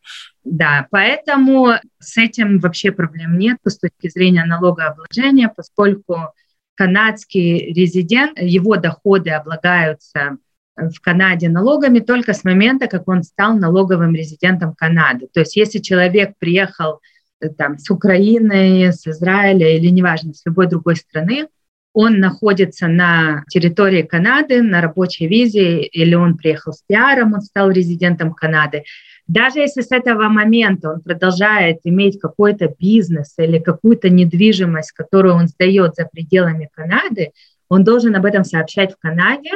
Да, 0.44 0.86
поэтому 0.90 1.72
с 1.98 2.16
этим 2.16 2.60
вообще 2.60 2.92
проблем 2.92 3.38
нет 3.38 3.58
с 3.64 3.78
точки 3.78 4.08
зрения 4.08 4.44
налогообложения, 4.44 5.52
поскольку 5.54 6.32
канадский 6.76 7.72
резидент, 7.72 8.38
его 8.40 8.76
доходы 8.76 9.30
облагаются 9.30 10.38
в 10.76 11.00
Канаде 11.00 11.48
налогами 11.48 12.00
только 12.00 12.34
с 12.34 12.44
момента, 12.44 12.86
как 12.86 13.08
он 13.08 13.22
стал 13.22 13.56
налоговым 13.56 14.14
резидентом 14.14 14.74
Канады. 14.74 15.28
То 15.32 15.40
есть 15.40 15.56
если 15.56 15.78
человек 15.78 16.34
приехал 16.38 17.00
э, 17.40 17.48
там, 17.48 17.78
с 17.78 17.90
Украины, 17.90 18.92
с 18.92 19.06
Израиля 19.06 19.76
или 19.76 19.88
неважно, 19.88 20.34
с 20.34 20.44
любой 20.44 20.68
другой 20.68 20.96
страны, 20.96 21.48
он 21.94 22.18
находится 22.20 22.88
на 22.88 23.42
территории 23.48 24.02
Канады 24.02 24.60
на 24.60 24.82
рабочей 24.82 25.26
визе, 25.26 25.80
или 25.80 26.14
он 26.14 26.36
приехал 26.36 26.74
с 26.74 26.82
пиаром, 26.86 27.32
он 27.32 27.40
стал 27.40 27.70
резидентом 27.70 28.34
Канады, 28.34 28.84
даже 29.28 29.58
если 29.58 29.80
с 29.80 29.90
этого 29.90 30.28
момента 30.28 30.92
он 30.92 31.00
продолжает 31.00 31.78
иметь 31.84 32.20
какой-то 32.20 32.72
бизнес 32.78 33.34
или 33.38 33.58
какую-то 33.58 34.08
недвижимость, 34.08 34.92
которую 34.92 35.34
он 35.34 35.48
сдает 35.48 35.96
за 35.96 36.06
пределами 36.06 36.70
Канады, 36.72 37.32
он 37.68 37.82
должен 37.82 38.14
об 38.14 38.24
этом 38.24 38.44
сообщать 38.44 38.94
в 38.94 38.98
Канаде. 38.98 39.50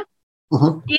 Uh-huh. 0.52 0.82
И 0.88 0.98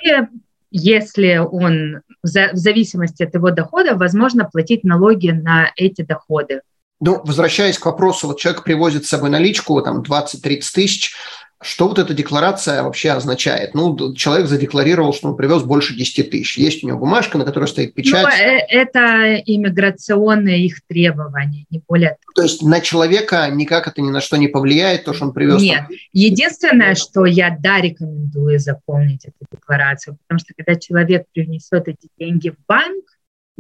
если 0.72 1.38
он, 1.38 2.02
в 2.24 2.56
зависимости 2.56 3.24
от 3.24 3.34
его 3.34 3.52
дохода, 3.52 3.96
возможно 3.96 4.50
платить 4.50 4.86
налоги 4.86 5.32
на 5.32 5.72
эти 5.76 6.02
доходы. 6.02 6.62
Ну, 7.02 7.20
возвращаясь 7.24 7.80
к 7.80 7.86
вопросу, 7.86 8.28
вот 8.28 8.40
человек 8.40 8.64
привозит 8.64 9.06
с 9.06 9.10
собой 9.10 9.30
наличку, 9.30 9.82
там, 9.82 10.02
20-30 10.02 10.62
тысяч, 10.74 11.16
что 11.62 11.88
вот 11.88 12.00
эта 12.00 12.14
декларация 12.16 12.82
вообще 12.82 13.12
означает? 13.12 13.76
Ну, 13.76 14.16
человек 14.16 14.48
задекларировал, 14.48 15.14
что 15.14 15.30
он 15.30 15.38
привез 15.38 15.62
больше 15.62 15.96
10 15.96 16.32
тысяч. 16.32 16.58
Есть 16.58 16.84
у 16.84 16.88
него 16.88 16.98
бумажка, 16.98 17.38
на 17.38 17.46
которой 17.46 17.68
стоит 17.68 17.94
печать. 17.94 18.26
Ну, 18.26 18.66
это 18.68 19.36
иммиграционные 19.46 20.66
их 20.66 20.82
требования, 20.88 21.66
не 21.70 21.82
более 21.88 22.18
То 22.36 22.42
есть 22.42 22.64
на 22.64 22.82
человека 22.82 23.48
никак 23.52 23.88
это 23.88 24.02
ни 24.02 24.10
на 24.10 24.22
что 24.22 24.38
не 24.38 24.48
повлияет, 24.48 25.06
то, 25.06 25.14
что 25.14 25.26
он 25.26 25.34
привез? 25.34 25.62
Нет. 25.62 25.82
Там... 25.88 25.98
Единственное, 26.14 26.96
что 26.96 27.26
я, 27.26 27.56
да, 27.60 27.80
рекомендую 27.80 28.60
заполнить 28.60 29.26
эту 29.26 29.46
декларацию, 29.52 30.18
потому 30.28 30.40
что 30.40 30.54
когда 30.56 30.80
человек 30.80 31.26
принесет 31.32 31.88
эти 31.88 32.10
деньги 32.18 32.50
в 32.50 32.58
банк, 32.68 33.06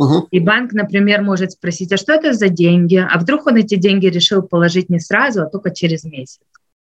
Угу. 0.01 0.29
И 0.31 0.39
банк, 0.39 0.73
например, 0.73 1.21
может 1.21 1.51
спросить, 1.51 1.93
а 1.93 1.97
что 1.97 2.13
это 2.13 2.33
за 2.33 2.49
деньги? 2.49 2.95
А 2.95 3.19
вдруг 3.19 3.45
он 3.45 3.57
эти 3.57 3.75
деньги 3.75 4.07
решил 4.07 4.41
положить 4.41 4.89
не 4.89 4.99
сразу, 4.99 5.43
а 5.43 5.45
только 5.45 5.69
через 5.69 6.03
месяц? 6.03 6.39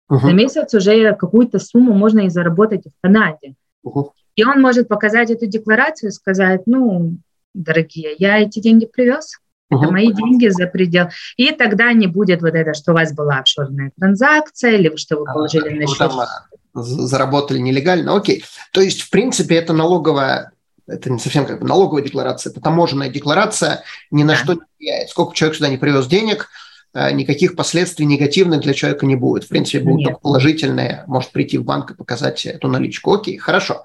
Угу. 0.08 0.20
За 0.20 0.32
месяц 0.32 0.72
уже 0.72 1.14
какую-то 1.14 1.58
сумму 1.58 1.92
можно 1.92 2.20
и 2.20 2.30
заработать 2.30 2.86
в 2.86 3.02
Канаде. 3.02 3.56
Угу. 3.82 4.14
И 4.36 4.44
он 4.44 4.62
может 4.62 4.88
показать 4.88 5.30
эту 5.30 5.46
декларацию 5.46 6.08
и 6.08 6.12
сказать, 6.12 6.62
ну, 6.64 7.18
дорогие, 7.52 8.14
я 8.16 8.38
эти 8.38 8.58
деньги 8.58 8.86
привез, 8.86 9.32
угу. 9.70 9.82
это 9.82 9.92
мои 9.92 10.10
деньги 10.14 10.48
за 10.48 10.66
предел. 10.66 11.08
И 11.36 11.50
тогда 11.50 11.92
не 11.92 12.06
будет 12.06 12.40
вот 12.40 12.54
это, 12.54 12.72
что 12.72 12.92
у 12.92 12.94
вас 12.94 13.12
была 13.12 13.40
офшорная 13.40 13.92
транзакция, 14.00 14.78
или 14.78 14.96
что 14.96 15.18
вы 15.18 15.26
положили 15.26 15.76
а, 15.76 15.80
на 15.80 15.86
счет. 15.86 15.98
Там 15.98 16.26
заработали 16.72 17.58
нелегально, 17.58 18.16
окей. 18.16 18.44
То 18.72 18.80
есть, 18.80 19.02
в 19.02 19.10
принципе, 19.10 19.56
это 19.56 19.74
налоговая 19.74 20.52
это 20.90 21.10
не 21.10 21.18
совсем 21.18 21.46
как 21.46 21.60
бы 21.60 21.66
налоговая 21.66 22.02
декларация, 22.02 22.50
это 22.50 22.60
таможенная 22.60 23.08
декларация, 23.08 23.84
ни 24.10 24.22
на 24.22 24.34
что 24.34 24.54
не 24.54 24.60
влияет. 24.78 25.10
Сколько 25.10 25.34
человек 25.34 25.56
сюда 25.56 25.68
не 25.68 25.78
привез 25.78 26.06
денег, 26.06 26.48
Э, 26.92 27.12
никаких 27.12 27.54
последствий 27.54 28.04
негативных 28.04 28.60
для 28.60 28.74
человека 28.74 29.06
не 29.06 29.14
будет. 29.14 29.44
В 29.44 29.48
принципе, 29.48 29.80
будут 29.80 29.98
Нет. 29.98 30.08
только 30.08 30.20
положительные. 30.20 31.04
Может 31.06 31.30
прийти 31.30 31.58
в 31.58 31.64
банк 31.64 31.92
и 31.92 31.94
показать 31.94 32.44
эту 32.46 32.68
наличку. 32.68 33.14
Окей, 33.14 33.36
хорошо. 33.36 33.84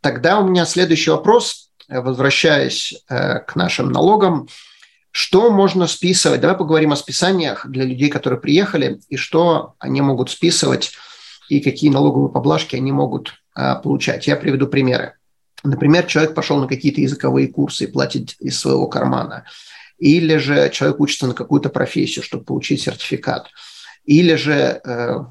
Тогда 0.00 0.40
у 0.40 0.48
меня 0.48 0.66
следующий 0.66 1.10
вопрос, 1.10 1.70
э, 1.88 2.00
возвращаясь 2.00 2.94
э, 3.08 3.40
к 3.40 3.54
нашим 3.54 3.90
налогам. 3.92 4.48
Что 5.12 5.50
можно 5.50 5.86
списывать? 5.86 6.40
Давай 6.40 6.56
поговорим 6.56 6.92
о 6.92 6.96
списаниях 6.96 7.66
для 7.66 7.84
людей, 7.84 8.10
которые 8.10 8.40
приехали, 8.40 9.00
и 9.08 9.16
что 9.16 9.74
они 9.78 10.00
могут 10.02 10.30
списывать, 10.30 10.92
и 11.48 11.60
какие 11.60 11.90
налоговые 11.90 12.30
поблажки 12.30 12.76
они 12.76 12.92
могут 12.92 13.40
получать. 13.82 14.26
Я 14.26 14.36
приведу 14.36 14.66
примеры. 14.66 15.14
Например, 15.64 16.04
человек 16.04 16.34
пошел 16.34 16.58
на 16.58 16.68
какие-то 16.68 17.00
языковые 17.00 17.48
курсы 17.48 17.84
и 17.84 17.90
платит 17.90 18.34
из 18.40 18.58
своего 18.58 18.86
кармана 18.86 19.44
или 19.98 20.36
же 20.36 20.70
человек 20.70 21.00
учится 21.00 21.26
на 21.26 21.34
какую-то 21.34 21.70
профессию, 21.70 22.22
чтобы 22.22 22.44
получить 22.44 22.82
сертификат, 22.82 23.48
или 24.04 24.34
же 24.34 24.52
э, 24.52 24.80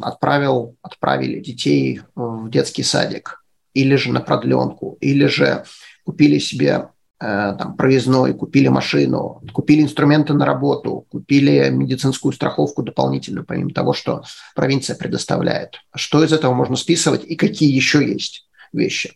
отправил, 0.02 0.76
отправили 0.82 1.40
детей 1.40 2.02
в 2.16 2.50
детский 2.50 2.84
садик, 2.84 3.44
или 3.74 3.96
же 3.96 4.12
на 4.12 4.22
продленку, 4.22 4.98
или 5.02 5.28
же 5.28 5.64
купили 6.04 6.40
себе 6.40 6.90
э, 7.20 7.56
там, 7.58 7.78
проездной, 7.78 8.34
купили 8.34 8.68
машину, 8.68 9.42
купили 9.54 9.82
инструменты 9.82 10.34
на 10.34 10.46
работу, 10.46 11.06
купили 11.10 11.70
медицинскую 11.70 12.34
страховку 12.34 12.84
дополнительную, 12.84 13.46
помимо 13.46 13.72
того, 13.72 13.94
что 13.94 14.24
провинция 14.56 14.96
предоставляет. 14.96 15.76
Что 15.94 16.24
из 16.24 16.34
этого 16.34 16.54
можно 16.54 16.76
списывать 16.76 17.24
и 17.24 17.36
какие 17.36 17.72
еще 17.74 18.06
есть 18.06 18.48
вещи? 18.74 19.14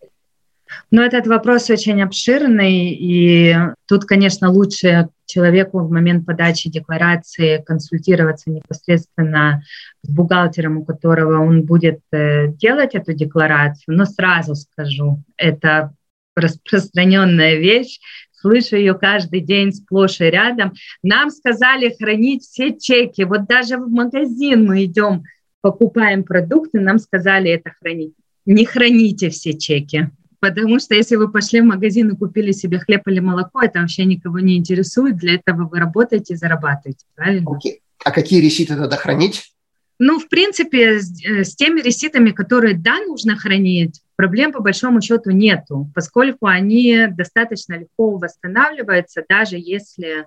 Но 0.92 1.04
этот 1.04 1.28
вопрос 1.28 1.70
очень 1.70 2.02
обширный, 2.02 2.90
и 2.90 3.56
тут, 3.88 4.06
конечно, 4.06 4.50
лучше 4.50 5.10
человеку 5.26 5.80
в 5.80 5.92
момент 5.92 6.26
подачи 6.26 6.70
декларации 6.70 7.64
консультироваться 7.64 8.50
непосредственно 8.50 9.64
с 10.02 10.10
бухгалтером, 10.10 10.80
у 10.80 10.86
которого 10.86 11.44
он 11.44 11.64
будет 11.64 12.00
э, 12.12 12.48
делать 12.48 12.96
эту 12.96 13.14
декларацию. 13.14 13.96
Но 13.96 14.06
сразу 14.06 14.56
скажу, 14.56 15.24
это 15.38 15.94
распространенная 16.36 17.56
вещь, 17.56 18.00
слышу 18.32 18.76
ее 18.76 18.96
каждый 18.96 19.42
день 19.42 19.72
сплошь 19.72 20.22
и 20.22 20.26
рядом. 20.26 20.74
Нам 21.04 21.30
сказали 21.30 21.96
хранить 21.98 22.44
все 22.44 22.76
чеки. 22.78 23.24
Вот 23.24 23.46
даже 23.48 23.78
в 23.78 23.90
магазин 23.90 24.66
мы 24.66 24.86
идем, 24.86 25.24
покупаем 25.62 26.24
продукты, 26.24 26.80
нам 26.80 27.00
сказали 27.00 27.52
это 27.52 27.72
хранить. 27.80 28.14
Не 28.46 28.66
храните 28.66 29.30
все 29.30 29.58
чеки. 29.58 30.10
Потому 30.40 30.80
что 30.80 30.96
если 30.96 31.16
вы 31.16 31.30
пошли 31.32 31.62
в 31.62 31.66
магазин 31.66 32.12
и 32.12 32.16
купили 32.16 32.52
себе 32.52 32.80
хлеб 32.80 33.08
или 33.08 33.20
молоко, 33.20 33.62
это 33.62 33.80
вообще 33.80 34.06
никого 34.06 34.40
не 34.40 34.58
интересует. 34.58 35.18
Для 35.18 35.36
этого 35.36 35.68
вы 35.68 35.80
работаете 35.80 36.34
и 36.34 36.38
зарабатываете, 36.38 37.06
правильно? 37.16 37.50
Okay. 37.50 37.80
А 38.04 38.12
какие 38.12 38.40
реситы 38.40 38.78
тогда 38.78 38.96
хранить? 38.96 39.54
Ну, 40.02 40.18
в 40.18 40.30
принципе, 40.30 41.00
с, 41.00 41.22
э, 41.26 41.44
с 41.44 41.56
теми 41.56 41.82
реситами, 41.82 42.32
которые, 42.32 42.74
да, 42.74 43.00
нужно 43.06 43.36
хранить, 43.36 44.02
проблем 44.16 44.54
по 44.54 44.62
большому 44.62 45.02
счету 45.02 45.32
нету, 45.32 45.92
поскольку 45.94 46.48
они 46.48 47.08
достаточно 47.12 47.74
легко 47.78 48.18
восстанавливаются, 48.18 49.26
даже 49.28 49.58
если 49.58 50.26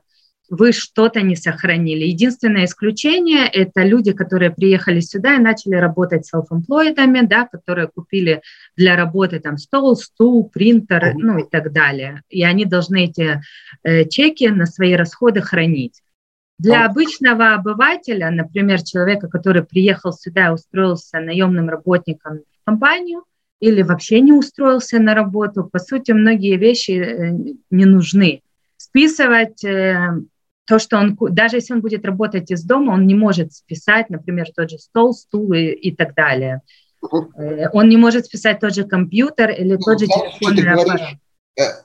вы 0.52 0.72
что-то 0.72 1.22
не 1.22 1.34
сохранили. 1.34 2.04
Единственное 2.04 2.66
исключение– 2.66 3.48
это 3.52 3.84
люди, 3.84 4.12
которые 4.12 4.50
приехали 4.50 5.00
сюда 5.00 5.36
и 5.36 5.38
начали 5.38 5.76
работать 5.76 6.30
self-employed, 6.30 7.26
да, 7.26 7.46
которые 7.46 7.88
купили 7.88 8.42
для 8.76 8.94
работы 8.94 9.40
там 9.40 9.56
стол, 9.56 9.96
стул, 9.96 10.50
принтер, 10.50 11.14
ну 11.14 11.38
и 11.38 11.48
так 11.50 11.72
далее. 11.72 12.20
И 12.28 12.44
они 12.44 12.66
должны 12.66 13.04
эти 13.04 13.40
э, 13.82 14.04
чеки 14.04 14.48
на 14.48 14.66
свои 14.66 14.92
расходы 14.92 15.40
хранить. 15.40 16.02
Для 16.58 16.84
обычного 16.84 17.54
обывателя, 17.54 18.30
например, 18.30 18.82
человека, 18.82 19.28
который 19.28 19.64
приехал 19.64 20.12
сюда 20.12 20.48
и 20.48 20.52
устроился 20.52 21.18
наемным 21.18 21.70
работником 21.70 22.40
в 22.60 22.64
компанию 22.66 23.24
или 23.58 23.80
вообще 23.80 24.20
не 24.20 24.32
устроился 24.32 24.98
на 24.98 25.14
работу, 25.14 25.64
по 25.64 25.78
сути, 25.78 26.12
многие 26.12 26.58
вещи 26.58 26.90
э, 26.90 27.30
не 27.70 27.86
нужны. 27.86 28.42
Списывать 28.76 29.64
э, 29.64 30.10
то, 30.64 30.78
что 30.78 30.98
он, 30.98 31.16
даже 31.30 31.56
если 31.56 31.74
он 31.74 31.80
будет 31.80 32.04
работать 32.04 32.50
из 32.50 32.62
дома, 32.62 32.92
он 32.92 33.06
не 33.06 33.14
может 33.14 33.52
списать, 33.52 34.10
например, 34.10 34.46
тот 34.54 34.70
же 34.70 34.78
стол, 34.78 35.12
стул 35.12 35.52
и, 35.52 35.66
и 35.66 35.94
так 35.94 36.14
далее. 36.14 36.62
Э, 37.02 37.68
он 37.72 37.88
не 37.88 37.96
может 37.96 38.26
списать 38.26 38.60
тот 38.60 38.74
же 38.74 38.84
компьютер 38.84 39.50
или 39.50 39.76
тот 39.76 40.00
же 40.00 40.06
телефонный 40.06 40.72
аппарат. 40.72 41.18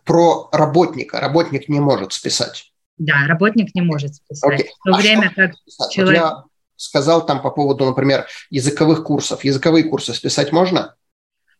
Про 0.05 0.49
работника. 0.51 1.19
Работник 1.19 1.67
не 1.67 1.79
может 1.79 2.13
списать. 2.13 2.71
Да, 2.97 3.25
работник 3.27 3.75
не 3.75 3.81
может 3.81 4.15
списать. 4.15 4.61
Okay. 4.61 4.65
В 4.79 4.89
то 4.89 4.95
а 4.95 4.97
время 4.97 5.31
как 5.35 5.51
человек... 5.91 6.21
Я 6.21 6.43
сказал 6.75 7.25
там 7.25 7.41
по 7.41 7.51
поводу, 7.51 7.85
например, 7.85 8.25
языковых 8.49 9.03
курсов. 9.03 9.43
Языковые 9.43 9.83
курсы 9.85 10.13
списать 10.13 10.51
можно? 10.51 10.95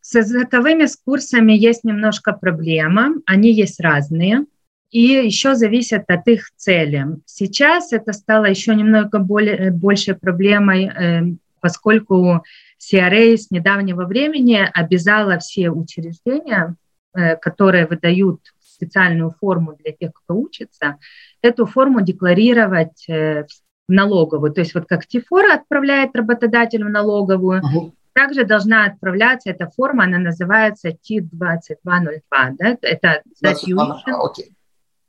С 0.01 0.15
языковыми 0.15 0.87
курсами 1.03 1.53
есть 1.53 1.83
немножко 1.83 2.31
проблема. 2.31 3.15
Они 3.25 3.51
есть 3.51 3.79
разные. 3.79 4.45
И 4.89 5.01
еще 5.01 5.55
зависят 5.55 6.05
от 6.07 6.27
их 6.27 6.49
цели. 6.55 7.05
Сейчас 7.25 7.91
это 7.91 8.13
стало 8.13 8.45
еще 8.45 8.73
немного 8.73 9.19
более, 9.19 9.71
большей 9.71 10.15
проблемой, 10.15 10.85
э, 10.85 11.23
поскольку 11.59 12.43
CRA 12.79 13.35
с 13.35 13.51
недавнего 13.51 14.05
времени 14.05 14.59
обязала 14.73 15.39
все 15.39 15.69
учреждения, 15.71 16.75
э, 17.13 17.35
которые 17.35 17.85
выдают 17.85 18.39
специальную 18.61 19.31
форму 19.41 19.75
для 19.83 19.91
тех, 19.91 20.11
кто 20.13 20.35
учится, 20.35 20.97
эту 21.41 21.65
форму 21.65 22.01
декларировать 22.01 23.09
э, 23.09 23.43
в 23.87 23.91
налоговую. 23.91 24.53
То 24.53 24.61
есть 24.61 24.73
вот 24.73 24.85
как 24.87 25.05
ТИФОРа 25.05 25.55
отправляет 25.55 26.15
работодатель 26.15 26.83
в 26.83 26.89
налоговую, 26.89 27.61
uh-huh. 27.61 27.91
также 28.13 28.45
должна 28.45 28.85
отправляться 28.85 29.49
эта 29.49 29.69
форма, 29.69 30.05
она 30.05 30.19
называется 30.19 30.91
Т-2202, 30.91 32.55
да? 32.57 32.77
это 32.81 33.21
tuition, 33.43 33.97
okay. 34.07 34.51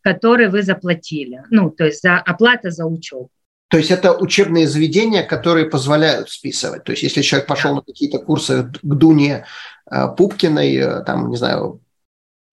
Который 0.03 0.49
вы 0.49 0.63
заплатили, 0.63 1.43
ну, 1.51 1.71
то 1.71 1.85
есть 1.85 2.03
за 2.03 2.17
оплата 2.17 2.71
за 2.71 2.87
учебу. 2.87 3.31
То 3.69 3.77
есть 3.77 3.91
это 3.91 4.15
учебные 4.15 4.67
заведения, 4.67 5.23
которые 5.23 5.69
позволяют 5.69 6.31
списывать. 6.31 6.85
То 6.85 6.93
есть 6.93 7.03
если 7.03 7.21
человек 7.21 7.47
пошел 7.47 7.75
на 7.75 7.83
какие-то 7.83 8.19
курсы 8.19 8.63
к 8.65 8.79
Дуне 8.83 9.45
э, 9.91 10.09
Пупкиной, 10.17 10.75
э, 10.77 11.05
там, 11.05 11.29
не 11.29 11.37
знаю, 11.37 11.83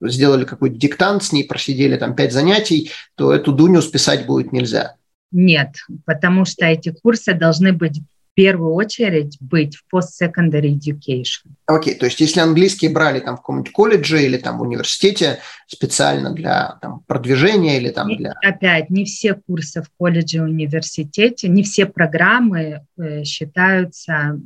сделали 0.01 0.43
какой-то 0.43 0.75
диктант 0.75 1.23
с 1.23 1.31
ней, 1.31 1.45
просидели 1.45 1.95
там 1.95 2.15
пять 2.15 2.33
занятий, 2.33 2.91
то 3.15 3.33
эту 3.33 3.53
Дуню 3.53 3.81
списать 3.81 4.25
будет 4.25 4.51
нельзя. 4.51 4.95
Нет, 5.31 5.75
потому 6.05 6.45
что 6.45 6.65
эти 6.65 6.91
курсы 6.91 7.33
должны 7.33 7.71
быть 7.73 8.01
первую 8.35 8.73
очередь 8.73 9.37
быть 9.39 9.77
в 9.77 9.83
post-secondary 9.93 10.77
education. 10.77 11.51
Окей, 11.65 11.93
okay, 11.93 11.97
то 11.97 12.05
есть 12.05 12.19
если 12.19 12.41
английский 12.41 12.89
брали 12.89 13.19
там 13.19 13.35
в 13.35 13.39
каком-нибудь 13.39 13.71
колледже 13.71 14.23
или 14.23 14.37
там 14.37 14.59
в 14.59 14.61
университете 14.61 15.39
специально 15.67 16.31
для 16.31 16.77
там, 16.81 17.01
продвижения 17.07 17.77
или 17.77 17.89
там 17.89 18.15
для... 18.15 18.33
Опять, 18.43 18.89
не 18.89 19.05
все 19.05 19.33
курсы 19.33 19.81
в 19.81 19.89
колледже 19.97 20.37
и 20.37 20.41
университете, 20.41 21.47
не 21.47 21.63
все 21.63 21.85
программы 21.85 22.85
э, 22.97 23.23
считаются 23.23 24.39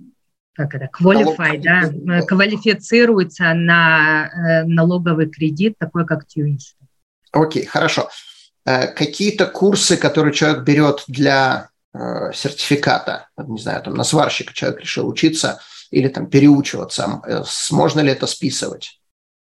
как 0.53 0.75
это, 0.75 0.89
qualify, 0.91 1.57
да, 1.57 1.89
э, 1.89 2.21
квалифицируется 2.23 3.53
на 3.53 4.27
э, 4.27 4.63
налоговый 4.65 5.29
кредит, 5.29 5.75
такой 5.79 6.05
как 6.05 6.25
tuition. 6.25 6.75
Окей, 7.31 7.63
okay, 7.63 7.65
хорошо. 7.65 8.09
Э, 8.65 8.87
какие-то 8.87 9.45
курсы, 9.45 9.95
которые 9.95 10.33
человек 10.33 10.63
берет 10.63 11.05
для 11.07 11.69
сертификата, 11.93 13.27
не 13.37 13.59
знаю, 13.59 13.83
там 13.83 13.95
на 13.95 14.03
сварщика 14.03 14.53
человек 14.53 14.81
решил 14.81 15.07
учиться 15.07 15.59
или 15.91 16.07
там 16.07 16.29
переучиваться, 16.29 17.21
можно 17.71 17.99
ли 18.01 18.11
это 18.11 18.27
списывать? 18.27 18.99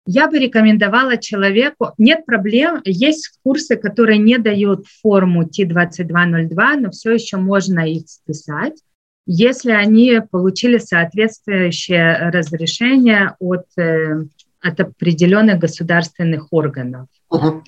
Я 0.07 0.29
бы 0.29 0.39
рекомендовала 0.39 1.17
человеку, 1.17 1.93
нет 1.99 2.27
проблем, 2.27 2.81
есть 2.85 3.39
курсы, 3.45 3.77
которые 3.77 4.19
не 4.19 4.39
дают 4.39 4.87
форму 5.01 5.45
T2202, 5.45 6.77
но 6.77 6.91
все 6.91 7.13
еще 7.13 7.37
можно 7.37 7.81
их 7.81 8.09
списать 8.09 8.83
если 9.27 9.73
они 9.73 10.21
получили 10.31 10.79
соответствующее 10.79 12.31
разрешение 12.31 13.37
от, 13.39 13.67
э, 13.77 14.25
от 14.61 14.81
определенных 14.81 15.59
государственных 15.59 16.53
органов. 16.53 17.09
Uh-huh. 17.33 17.63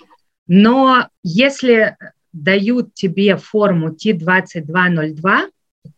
Но 0.47 1.09
если 1.23 1.97
дают 2.35 2.95
тебе 2.95 3.37
форму 3.37 3.95
Т-2202, 3.95 5.49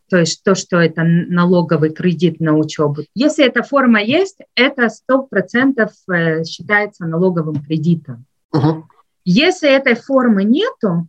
то 0.09 0.19
есть 0.19 0.45
то, 0.45 0.55
что 0.55 0.79
это 0.79 1.03
налоговый 1.03 1.91
кредит 1.91 2.39
на 2.39 2.57
учебу. 2.57 3.03
Если 3.15 3.45
эта 3.45 3.63
форма 3.63 4.01
есть, 4.03 4.39
это 4.55 4.89
100% 5.11 5.91
э, 6.13 6.45
считается 6.45 7.07
налоговым 7.07 7.65
кредитом. 7.65 8.27
Uh-huh. 8.55 8.83
Если 9.25 9.69
этой 9.69 9.97
формы 9.97 10.45
нету, 10.45 11.09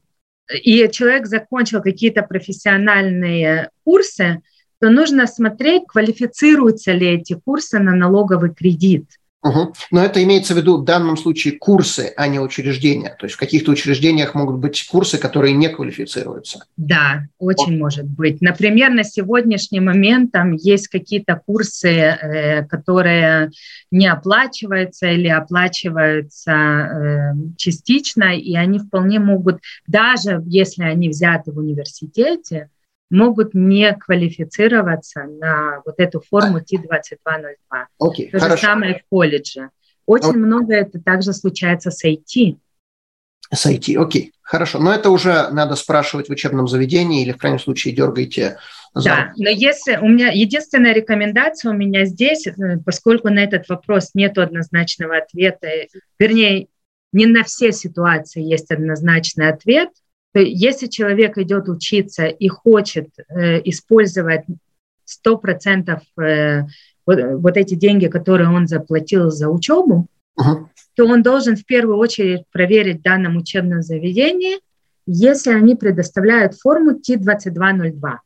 и 0.52 0.90
человек 0.90 1.28
закончил 1.28 1.82
какие-то 1.82 2.24
профессиональные 2.24 3.70
курсы, 3.84 4.42
то 4.80 4.90
нужно 4.90 5.28
смотреть, 5.28 5.84
квалифицируются 5.88 6.94
ли 6.94 7.08
эти 7.08 7.34
курсы 7.34 7.80
на 7.80 7.94
налоговый 7.94 8.54
кредит. 8.54 9.10
Угу. 9.48 9.74
Но 9.92 10.04
это 10.04 10.24
имеется 10.24 10.54
в 10.54 10.58
виду 10.58 10.78
в 10.78 10.84
данном 10.84 11.18
случае 11.18 11.58
курсы, 11.58 12.14
а 12.16 12.28
не 12.28 12.40
учреждения. 12.40 13.16
То 13.18 13.26
есть 13.26 13.36
в 13.36 13.40
каких-то 13.40 13.72
учреждениях 13.72 14.36
могут 14.36 14.58
быть 14.58 14.88
курсы, 14.88 15.18
которые 15.18 15.54
не 15.54 15.70
квалифицируются. 15.70 16.66
Да, 16.76 17.24
очень 17.40 17.74
вот. 17.74 17.80
может 17.80 18.06
быть. 18.06 18.42
Например, 18.42 18.92
на 18.92 19.04
сегодняшний 19.04 19.80
момент 19.80 20.32
там 20.32 20.54
есть 20.54 20.88
какие-то 20.88 21.42
курсы, 21.46 21.90
э, 21.90 22.66
которые 22.66 23.52
не 23.92 24.08
оплачиваются 24.08 25.08
или 25.08 25.28
оплачиваются 25.28 26.52
э, 26.52 27.34
частично, 27.58 28.36
и 28.36 28.56
они 28.56 28.80
вполне 28.80 29.20
могут, 29.20 29.60
даже 29.88 30.42
если 30.46 30.84
они 30.84 31.10
взяты 31.10 31.52
в 31.52 31.58
университете, 31.58 32.70
могут 33.10 33.54
не 33.54 33.94
квалифицироваться 33.94 35.24
на 35.24 35.82
вот 35.86 35.96
эту 35.98 36.20
форму 36.20 36.60
Т-2202. 36.62 37.86
Okay, 38.02 38.30
То 38.32 38.40
хорошо. 38.40 38.56
же 38.56 38.62
самое 38.62 38.96
в 38.96 39.10
колледже. 39.10 39.70
Очень 40.06 40.30
okay. 40.30 40.38
много 40.38 40.74
это 40.74 41.00
также 41.00 41.34
случается 41.34 41.92
с 41.92 42.04
IT. 42.06 42.58
С 43.54 43.66
IT, 43.66 43.96
окей, 43.98 44.34
хорошо. 44.42 44.80
Но 44.80 44.94
это 44.94 45.10
уже 45.10 45.50
надо 45.52 45.76
спрашивать 45.76 46.28
в 46.28 46.32
учебном 46.32 46.68
заведении 46.68 47.24
или 47.24 47.32
в 47.32 47.38
крайнем 47.38 47.60
случае 47.60 47.96
дергаете 47.96 48.58
за... 48.94 49.10
Да, 49.10 49.34
но 49.38 49.50
если 49.50 49.98
у 49.98 50.08
меня 50.08 50.30
единственная 50.30 50.94
рекомендация 50.94 51.72
у 51.72 51.76
меня 51.76 52.06
здесь, 52.06 52.46
э, 52.48 52.54
поскольку 52.86 53.30
на 53.30 53.40
этот 53.40 53.70
вопрос 53.70 54.12
нет 54.14 54.38
однозначного 54.38 55.18
ответа, 55.18 55.68
вернее, 56.20 56.68
не 57.14 57.26
на 57.26 57.44
все 57.44 57.72
ситуации 57.72 58.44
есть 58.44 58.70
однозначный 58.70 59.50
ответ– 59.50 59.90
если 60.40 60.88
человек 60.88 61.38
идет 61.38 61.70
учиться 61.70 62.26
и 62.26 62.48
хочет 62.48 63.10
э, 63.30 63.62
использовать 63.64 64.46
100% 65.26 66.00
э, 66.20 66.64
вот, 67.06 67.20
вот 67.42 67.58
эти 67.58 67.76
деньги, 67.76 68.08
которые 68.08 68.50
он 68.50 68.68
заплатил 68.68 69.30
за 69.30 69.50
учебу, 69.50 70.08
uh-huh. 70.40 70.66
то 70.96 71.06
он 71.06 71.24
должен 71.24 71.56
в 71.56 71.66
первую 71.66 71.98
очередь 71.98 72.44
проверить 72.52 73.00
в 73.00 73.04
данном 73.04 73.38
учебном 73.38 73.82
заведении, 73.82 74.60
если 75.06 75.54
они 75.54 75.76
предоставляют 75.76 76.56
форму 76.56 77.00
Т-2202. 77.00 78.18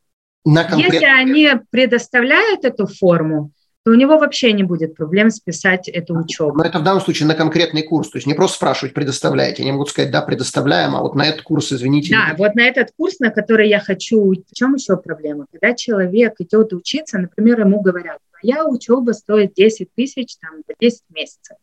На 0.45 0.63
конкрет... 0.63 0.93
Если 0.93 1.05
они 1.05 1.49
предоставляют 1.69 2.65
эту 2.65 2.87
форму, 2.87 3.51
то 3.83 3.91
у 3.91 3.95
него 3.95 4.19
вообще 4.19 4.53
не 4.53 4.63
будет 4.63 4.95
проблем 4.95 5.31
списать 5.31 5.89
эту 5.89 6.15
учебу. 6.15 6.55
Но 6.55 6.63
это 6.63 6.79
в 6.79 6.83
данном 6.83 7.01
случае 7.01 7.27
на 7.27 7.33
конкретный 7.33 7.81
курс, 7.81 8.09
то 8.09 8.17
есть 8.17 8.27
не 8.27 8.35
просто 8.35 8.57
спрашивать, 8.57 8.93
предоставляете, 8.93 9.63
они 9.63 9.71
могут 9.71 9.89
сказать, 9.89 10.11
да, 10.11 10.21
предоставляем, 10.21 10.95
а 10.95 11.01
вот 11.01 11.15
на 11.15 11.25
этот 11.25 11.41
курс, 11.41 11.71
извините. 11.71 12.13
Да, 12.13 12.35
вот 12.37 12.53
на 12.53 12.61
этот 12.61 12.89
курс, 12.95 13.19
на 13.19 13.31
который 13.31 13.69
я 13.69 13.79
хочу, 13.79 14.33
в 14.33 14.53
чем 14.53 14.75
еще 14.75 14.97
проблема? 14.97 15.47
Когда 15.51 15.73
человек 15.73 16.35
идет 16.39 16.73
учиться, 16.73 17.17
например, 17.17 17.61
ему 17.61 17.81
говорят, 17.81 18.19
твоя 18.39 18.65
учеба 18.65 19.11
стоит 19.13 19.53
10 19.55 19.89
тысяч 19.95 20.35
там, 20.37 20.61
10 20.79 21.01
месяцев. 21.09 21.57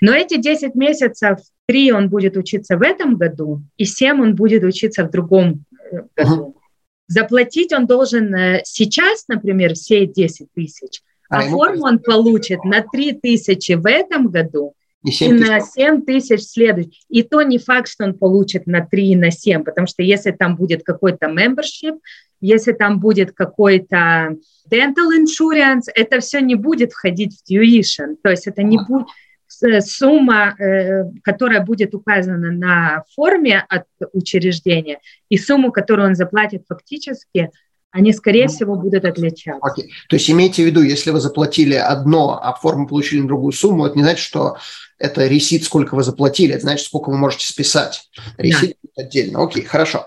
Но 0.00 0.12
эти 0.12 0.36
10 0.38 0.74
месяцев, 0.76 1.38
3 1.66 1.92
он 1.92 2.08
будет 2.08 2.36
учиться 2.36 2.76
в 2.76 2.82
этом 2.82 3.16
году, 3.16 3.62
и 3.76 3.84
7 3.84 4.20
он 4.20 4.34
будет 4.34 4.62
учиться 4.62 5.04
в 5.04 5.10
другом 5.10 5.64
э, 5.90 6.02
году. 6.16 6.56
Заплатить 7.08 7.72
он 7.72 7.86
должен 7.86 8.34
э, 8.34 8.62
сейчас, 8.64 9.26
например, 9.28 9.74
все 9.74 10.06
10 10.06 10.48
тысяч, 10.52 11.02
а, 11.28 11.38
а 11.38 11.42
форму 11.42 11.84
он 11.84 11.98
получит 11.98 12.64
на 12.64 12.82
3 12.82 13.12
тысячи 13.20 13.72
в 13.72 13.86
этом 13.86 14.28
году 14.28 14.74
и, 15.04 15.10
7 15.10 15.36
и 15.36 15.40
на 15.40 15.60
7 15.60 16.02
тысяч. 16.02 16.42
следующий. 16.42 17.02
И 17.08 17.22
то 17.22 17.42
не 17.42 17.58
факт, 17.58 17.88
что 17.88 18.04
он 18.04 18.14
получит 18.14 18.66
на 18.66 18.86
3 18.86 19.10
и 19.10 19.16
на 19.16 19.30
7, 19.30 19.62
потому 19.62 19.86
что 19.86 20.02
если 20.02 20.30
там 20.30 20.56
будет 20.56 20.82
какой-то 20.84 21.26
membership, 21.26 21.98
если 22.40 22.72
там 22.72 23.00
будет 23.00 23.32
какой-то 23.32 24.36
dental 24.70 25.10
insurance, 25.18 25.84
это 25.94 26.20
все 26.20 26.40
не 26.40 26.54
будет 26.54 26.92
входить 26.92 27.36
в 27.36 27.50
tuition, 27.50 28.16
то 28.22 28.30
есть 28.30 28.46
это 28.46 28.62
не 28.62 28.78
будет 28.78 29.06
Э, 29.62 29.80
сумма, 29.80 30.54
э, 30.58 31.04
которая 31.22 31.64
будет 31.64 31.94
указана 31.94 32.52
на 32.52 33.02
форме 33.14 33.64
от 33.68 33.84
учреждения, 34.12 35.00
и 35.30 35.38
сумму, 35.38 35.72
которую 35.72 36.08
он 36.08 36.14
заплатит 36.14 36.64
фактически, 36.68 37.50
они, 37.90 38.12
скорее 38.12 38.48
всего, 38.48 38.76
будут 38.76 39.04
отличаться. 39.04 39.60
Okay. 39.66 39.88
То 40.08 40.16
есть 40.16 40.30
имейте 40.30 40.62
в 40.62 40.66
виду, 40.66 40.82
если 40.82 41.10
вы 41.10 41.20
заплатили 41.20 41.74
одно, 41.74 42.38
а 42.42 42.54
форму 42.54 42.86
получили 42.86 43.20
на 43.20 43.28
другую 43.28 43.52
сумму, 43.52 43.86
это 43.86 43.96
не 43.96 44.02
значит, 44.02 44.24
что 44.24 44.56
это 44.98 45.26
ресит, 45.26 45.64
сколько 45.64 45.94
вы 45.94 46.02
заплатили, 46.02 46.54
это 46.54 46.62
значит, 46.62 46.86
сколько 46.86 47.10
вы 47.10 47.16
можете 47.16 47.46
списать. 47.46 48.08
Ресит 48.36 48.76
да. 48.96 49.02
отдельно. 49.04 49.42
Окей, 49.42 49.64
хорошо. 49.64 50.06